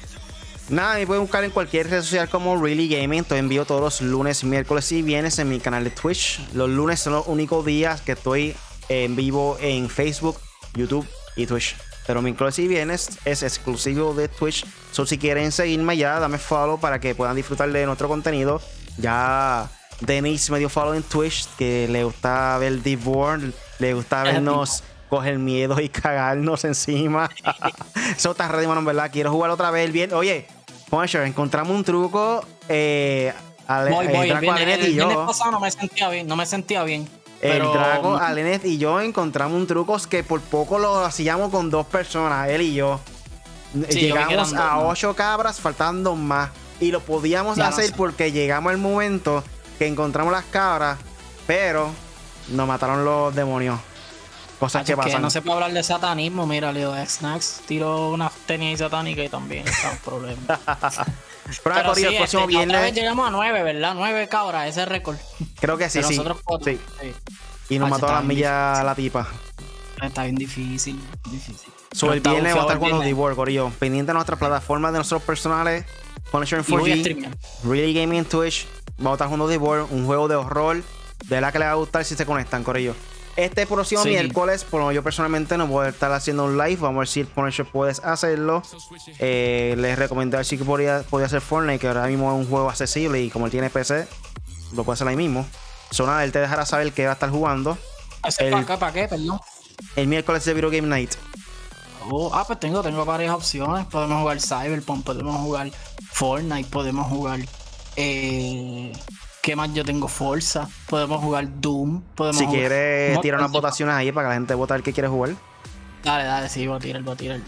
Nada, 0.69 0.97
me 0.97 1.07
pueden 1.07 1.23
buscar 1.23 1.45
en 1.45 1.51
cualquier 1.51 1.89
red 1.89 2.03
social 2.03 2.29
como 2.29 2.63
Really 2.63 2.89
Gaming. 2.89 3.21
Estoy 3.21 3.39
envío 3.39 3.65
todos 3.65 3.81
los 3.81 4.01
lunes, 4.03 4.45
miércoles 4.45 4.93
y 4.93 5.03
viernes 5.03 5.39
en 5.39 5.49
mi 5.49 5.61
canal 5.61 5.85
de 5.85 5.91
Twitch. 5.91 6.41
Los 6.53 6.69
lunes 6.69 7.01
son 7.01 7.15
los 7.15 7.27
únicos 7.27 7.65
días 7.65 8.03
que 8.03 8.13
estoy 8.13 8.55
en 8.91 9.17
vivo 9.17 9.57
en 9.61 9.89
Facebook, 9.89 10.37
YouTube 10.75 11.07
y 11.37 11.47
Twitch. 11.47 11.75
Pero 12.07 12.21
miércoles 12.21 12.59
y 12.59 12.69
viernes 12.69 13.19
es 13.25 13.43
exclusivo 13.43 14.13
de 14.13 14.29
Twitch. 14.29 14.67
So, 14.93 15.07
si 15.07 15.17
quieren 15.17 15.53
seguirme 15.53 15.97
ya, 15.97 16.21
dame 16.21 16.39
follow 16.39 16.79
para 16.79 17.01
que 17.01 17.15
puedan 17.15 17.37
disfrutar 17.37 17.71
de 17.71 17.87
nuestro 17.87 18.09
contenido. 18.09 18.61
Ya 18.99 19.71
Denise 20.01 20.53
me 20.53 20.59
dio 20.59 20.69
follow 20.69 20.95
en 20.95 21.03
Twitch, 21.03 21.49
que 21.57 21.89
le 21.89 22.05
gusta 22.05 22.57
ver 22.59 22.83
Deep 22.83 23.07
World, 23.07 23.53
le 23.79 23.95
gusta 23.95 24.23
vernos 24.23 24.83
coger 25.09 25.39
miedo 25.39 25.81
y 25.81 25.89
cagarnos 25.89 26.65
encima. 26.65 27.31
Eso 28.17 28.33
está 28.33 28.49
ready, 28.49 28.67
mano, 28.67 28.83
¿verdad? 28.85 29.11
Quiero 29.13 29.33
jugar 29.33 29.51
otra 29.51 29.71
vez 29.71 29.91
bien. 29.91 30.13
Oye, 30.13 30.47
Punisher, 30.91 31.23
encontramos 31.23 31.75
un 31.75 31.85
truco. 31.85 32.45
Eh, 32.69 33.33
al, 33.67 33.91
voy, 33.91 34.07
voy. 34.09 34.31
El, 34.31 34.69
el, 34.69 34.89
y 34.89 34.95
yo. 34.95 35.27
pasado 35.27 35.51
no 35.51 35.61
me 35.61 35.71
sentía 35.71 36.09
bien, 36.09 36.27
no 36.27 36.37
me 36.37 36.47
sentía 36.47 36.85
bien. 36.85 37.09
El 37.41 37.63
Draco, 37.63 38.17
Alenet 38.17 38.65
y 38.65 38.79
yo 38.79 39.01
encontramos 39.01 39.57
un 39.57 39.67
truco 39.67 39.97
que 40.09 40.25
por 40.25 40.41
poco 40.41 40.79
lo 40.79 41.05
hacíamos 41.05 41.51
con 41.51 41.71
dos 41.71 41.87
personas, 41.87 42.49
él 42.49 42.63
y 42.63 42.75
yo. 42.75 43.01
llegamos 43.91 44.53
a 44.55 44.81
ocho 44.81 45.15
cabras, 45.15 45.61
faltando 45.61 46.17
más. 46.17 46.51
Y 46.81 46.91
lo 46.91 47.01
podíamos 47.01 47.59
hacer 47.59 47.93
porque 47.97 48.31
llegamos 48.33 48.73
al 48.73 48.79
momento 48.79 49.43
que 49.79 49.87
encontramos 49.87 50.33
las 50.33 50.45
cabras, 50.47 50.99
pero 51.47 51.91
nos 52.49 52.67
mataron 52.67 53.05
los 53.05 53.35
demonios. 53.35 53.79
Cosas 54.59 54.85
que 54.85 54.97
pasan. 54.97 55.23
no 55.23 55.31
se 55.31 55.41
puede 55.41 55.55
hablar 55.55 55.73
de 55.73 55.83
satanismo. 55.85 56.47
Mira, 56.47 56.73
Leo 56.73 56.95
Snacks 57.07 57.63
tiró 57.67 58.11
una 58.11 58.31
tenis 58.47 58.81
satánica 58.81 59.23
y 59.23 59.29
también 59.29 59.69
está 59.69 59.91
un 59.91 59.99
problema. 59.99 60.41
Pero, 61.65 61.95
sí, 61.95 62.05
el 62.05 62.17
próximo 62.17 62.43
este, 62.43 62.57
viernes. 62.57 62.95
llegamos 62.95 63.27
a 63.27 63.31
nueve, 63.31 63.63
¿verdad? 63.63 63.95
Nueve 63.95 64.29
cabras, 64.29 64.69
ese 64.69 64.85
récord. 64.85 65.17
Creo 65.59 65.79
que 65.79 65.89
sí, 65.89 66.03
sí. 66.03 66.21
sí. 66.63 66.79
Y 67.71 67.79
nos 67.79 67.89
mató 67.89 68.07
a 68.09 68.15
la 68.15 68.21
milla 68.21 68.83
la 68.85 68.95
tipa. 68.95 69.27
Está 70.03 70.25
bien 70.25 70.37
difícil, 70.37 71.01
difícil. 71.31 71.73
Sobre 71.93 72.17
el 72.17 72.21
viernes 72.21 72.55
va 72.55 72.59
a 72.59 72.63
estar 72.63 72.79
con 72.79 72.91
los 72.91 73.03
D-Word, 73.03 73.35
Corillo. 73.35 73.71
Pendiente 73.79 74.11
de 74.11 74.15
nuestras 74.15 74.39
plataformas 74.39 74.93
de 74.93 74.99
nuestros 74.99 75.23
personales. 75.23 75.87
Punisher 76.31 76.59
en 76.59 76.65
4G. 76.65 77.37
Really 77.65 77.95
Gaming 77.95 78.25
Twitch. 78.25 78.67
Vamos 78.99 79.13
a 79.13 79.15
estar 79.15 79.29
jugando 79.29 79.49
D-Word, 79.49 79.87
un 79.91 80.07
juego 80.07 80.29
de 80.29 80.37
horror. 80.37 80.83
De 81.27 81.41
la 81.41 81.53
que 81.53 81.59
le 81.59 81.65
va 81.65 81.73
a 81.73 81.75
gustar 81.75 82.05
si 82.05 82.15
se 82.15 82.25
conectan, 82.25 82.63
Corillo. 82.63 82.95
Este 83.37 83.67
próximo 83.67 84.05
miércoles, 84.05 84.65
por 84.65 84.81
lo 84.81 84.91
yo 84.91 85.05
personalmente 85.05 85.57
no 85.57 85.69
voy 85.69 85.87
a 85.87 85.89
estar 85.91 86.11
haciendo 86.11 86.45
un 86.45 86.59
live. 86.59 86.77
Vamos 86.81 86.97
a 86.97 86.99
ver 87.01 87.09
si 87.09 87.21
el 87.21 87.27
Punisher 87.29 87.67
puedes 87.67 88.01
hacerlo. 88.01 88.63
Eh, 89.21 89.77
les 89.79 89.97
recomendé 89.97 90.43
si 90.43 90.59
que 90.59 90.65
podía, 90.65 91.05
podía 91.09 91.27
hacer 91.27 91.41
Fortnite, 91.41 91.79
que 91.79 91.87
ahora 91.87 92.07
mismo 92.09 92.33
es 92.33 92.45
un 92.45 92.51
juego 92.51 92.69
accesible 92.69 93.23
y 93.23 93.31
como 93.31 93.47
él 93.47 93.53
tiene 93.53 93.71
PC, 93.71 94.09
lo 94.75 94.83
puede 94.83 94.95
hacer 94.95 95.07
ahí 95.07 95.17
mismo. 95.17 95.47
Zona, 95.93 96.25
él 96.25 96.33
te 96.33 96.41
dejará 96.41 96.67
saber 96.67 96.93
que 96.93 97.05
va 97.05 97.11
a 97.11 97.15
estar 97.15 97.31
jugando. 97.31 97.79
El, 98.39 98.51
¿Para, 98.51 98.67
qué, 98.67 98.77
¿Para 98.77 98.93
qué? 98.93 99.09
Perdón. 99.09 99.39
El 99.95 100.09
miércoles 100.09 100.45
de 100.45 100.55
Video 100.55 100.71
Game 100.71 100.89
Night. 100.89 101.13
Oh, 102.11 102.31
ah, 102.33 102.45
pues 102.47 102.59
tengo, 102.59 102.83
tengo 102.83 103.05
varias 103.05 103.35
opciones. 103.35 103.87
Podemos 103.87 104.21
jugar 104.21 104.41
Cyberpunk, 104.41 105.05
podemos 105.05 105.37
jugar 105.37 105.71
Fortnite, 106.11 106.69
podemos 106.71 107.07
jugar. 107.09 107.41
Eh, 107.97 108.93
¿Qué 109.43 109.57
más 109.57 109.73
yo 109.75 109.85
tengo? 109.85 110.09
Forza. 110.09 110.69
Podemos 110.89 111.23
jugar 111.23 111.49
Doom. 111.61 112.03
Podemos 112.15 112.39
si 112.39 112.47
quieres 112.47 113.21
tirar 113.21 113.41
unas 113.41 113.53
votaciones 113.53 113.95
ahí 113.95 114.13
para 114.13 114.27
que 114.27 114.29
la 114.31 114.35
gente 114.35 114.55
vote 114.55 114.75
el 114.75 114.83
que 114.83 114.93
quiere 114.93 115.09
jugar. 115.09 115.35
Dale, 116.03 116.25
dale, 116.25 116.49
sí, 116.49 116.67
voy 116.67 116.77
a 116.77 116.81
tirar, 116.81 117.03
voy 117.03 117.15
a 117.15 117.17
tirar. 117.17 117.41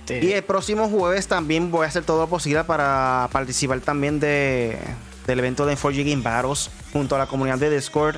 Este... 0.00 0.24
Y 0.24 0.32
el 0.32 0.44
próximo 0.44 0.88
jueves 0.88 1.28
también 1.28 1.70
voy 1.70 1.84
a 1.84 1.88
hacer 1.88 2.04
todo 2.04 2.22
lo 2.22 2.28
posible 2.28 2.64
para 2.64 3.28
participar 3.32 3.80
también 3.80 4.20
de, 4.20 4.78
del 5.26 5.38
evento 5.38 5.66
de 5.66 5.76
4G 5.76 6.10
Game 6.10 6.22
Battles 6.22 6.70
junto 6.92 7.16
a 7.16 7.18
la 7.18 7.26
comunidad 7.26 7.58
de 7.58 7.70
Discord. 7.70 8.16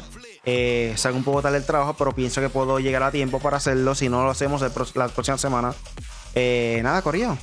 Eh, 0.48 0.94
salgo 0.96 1.18
un 1.18 1.24
poco 1.24 1.42
tarde 1.42 1.58
el 1.58 1.66
trabajo, 1.66 1.94
pero 1.98 2.12
pienso 2.12 2.40
que 2.40 2.48
puedo 2.48 2.78
llegar 2.78 3.02
a 3.02 3.10
tiempo 3.10 3.40
para 3.40 3.56
hacerlo. 3.56 3.94
Si 3.96 4.08
no 4.08 4.22
lo 4.22 4.30
hacemos 4.30 4.62
la 4.62 5.08
próxima 5.08 5.36
semana. 5.36 5.74
Eh, 6.34 6.80
nada, 6.82 7.02
corrido. 7.02 7.36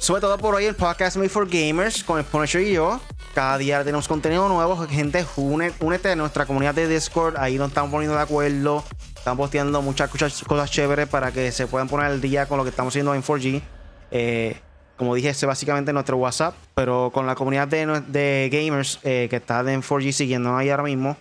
sobre 0.00 0.20
todo 0.20 0.38
por 0.38 0.54
hoy 0.54 0.64
el 0.64 0.74
podcast 0.74 1.16
Made 1.16 1.28
for 1.28 1.48
Gamers 1.48 2.02
con 2.02 2.18
el 2.18 2.24
Punisher 2.24 2.62
y 2.62 2.72
yo. 2.72 3.00
Cada 3.34 3.56
día 3.58 3.84
tenemos 3.84 4.08
contenido 4.08 4.48
nuevo. 4.48 4.76
Gente, 4.88 5.24
únete 5.36 6.10
a 6.10 6.16
nuestra 6.16 6.46
comunidad 6.46 6.74
de 6.74 6.88
Discord. 6.88 7.36
Ahí 7.36 7.58
nos 7.58 7.68
estamos 7.68 7.92
poniendo 7.92 8.16
de 8.16 8.22
acuerdo. 8.22 8.82
Estamos 9.14 9.38
posteando 9.38 9.80
muchas 9.80 10.10
cosas, 10.10 10.70
chéveres 10.70 11.06
para 11.06 11.30
que 11.30 11.52
se 11.52 11.68
puedan 11.68 11.86
poner 11.86 12.06
al 12.06 12.20
día 12.20 12.46
con 12.46 12.58
lo 12.58 12.64
que 12.64 12.70
estamos 12.70 12.90
haciendo 12.90 13.14
en 13.14 13.22
4G. 13.22 13.62
Eh, 14.10 14.56
como 14.96 15.14
dije, 15.14 15.28
este 15.28 15.46
es 15.46 15.48
básicamente 15.48 15.92
nuestro 15.92 16.16
WhatsApp, 16.16 16.54
pero 16.74 17.10
con 17.12 17.26
la 17.26 17.36
comunidad 17.36 17.68
de, 17.68 18.48
gamers 18.50 18.98
eh, 19.04 19.28
que 19.30 19.36
está 19.36 19.60
en 19.60 19.82
4G 19.82 20.10
siguiendo 20.10 20.56
ahí 20.56 20.70
ahora 20.70 20.82
mismo. 20.82 21.16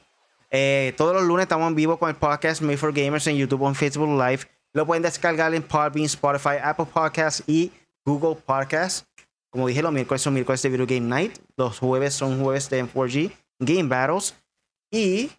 Eh, 0.49 0.93
todos 0.97 1.13
los 1.13 1.23
lunes 1.23 1.43
estamos 1.43 1.67
en 1.67 1.75
vivo 1.75 1.97
con 1.97 2.09
el 2.09 2.15
podcast 2.15 2.61
Made 2.61 2.77
for 2.77 2.93
Gamers 2.93 3.27
en 3.27 3.35
YouTube 3.35 3.61
o 3.61 3.67
en 3.67 3.75
Facebook 3.75 4.09
Live. 4.09 4.41
Lo 4.73 4.85
pueden 4.85 5.03
descargar 5.03 5.53
en 5.53 5.63
Podbean, 5.63 6.05
Spotify, 6.05 6.57
Apple 6.61 6.85
Podcasts 6.85 7.43
y 7.47 7.71
Google 8.05 8.35
Podcasts. 8.35 9.07
Como 9.49 9.67
dije, 9.67 9.81
los 9.81 9.91
miércoles 9.91 10.21
son 10.21 10.33
miércoles 10.33 10.61
de 10.61 10.69
Video 10.69 10.85
Game 10.85 11.07
Night. 11.07 11.37
Los 11.55 11.79
jueves 11.79 12.13
son 12.13 12.41
jueves 12.41 12.69
de 12.69 12.85
4G 12.85 13.31
Game 13.59 13.89
Battles. 13.89 14.35
Y 14.91 15.31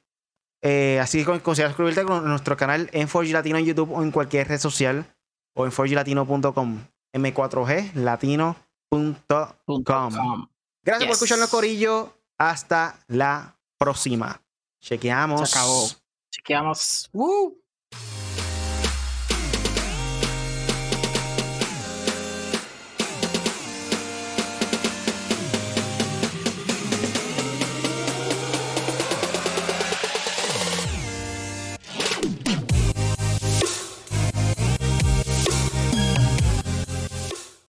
eh, 0.61 0.99
así 1.01 1.25
que 1.25 1.41
considera 1.41 1.71
suscribirte 1.71 2.05
con 2.05 2.27
nuestro 2.27 2.57
canal 2.57 2.91
en 2.93 3.09
4G 3.09 3.33
Latino 3.33 3.59
en 3.59 3.65
YouTube 3.65 3.93
o 3.93 4.03
en 4.03 4.11
cualquier 4.11 4.49
red 4.49 4.59
social 4.59 5.07
o 5.55 5.65
en 5.67 5.73
4glatino.com. 5.73 6.81
M4G 7.15 7.95
latino.com. 7.95 9.15
Gracias 10.85 11.07
por 11.07 11.15
escucharnos, 11.15 11.49
Corillo. 11.49 12.15
Hasta 12.39 12.99
la 13.09 13.57
próxima. 13.79 14.41
Chequeamos. 14.81 15.49
Se 15.49 15.59
acabó. 15.59 15.89
Chequeamos. 16.31 17.09
¡Woo! 17.13 17.59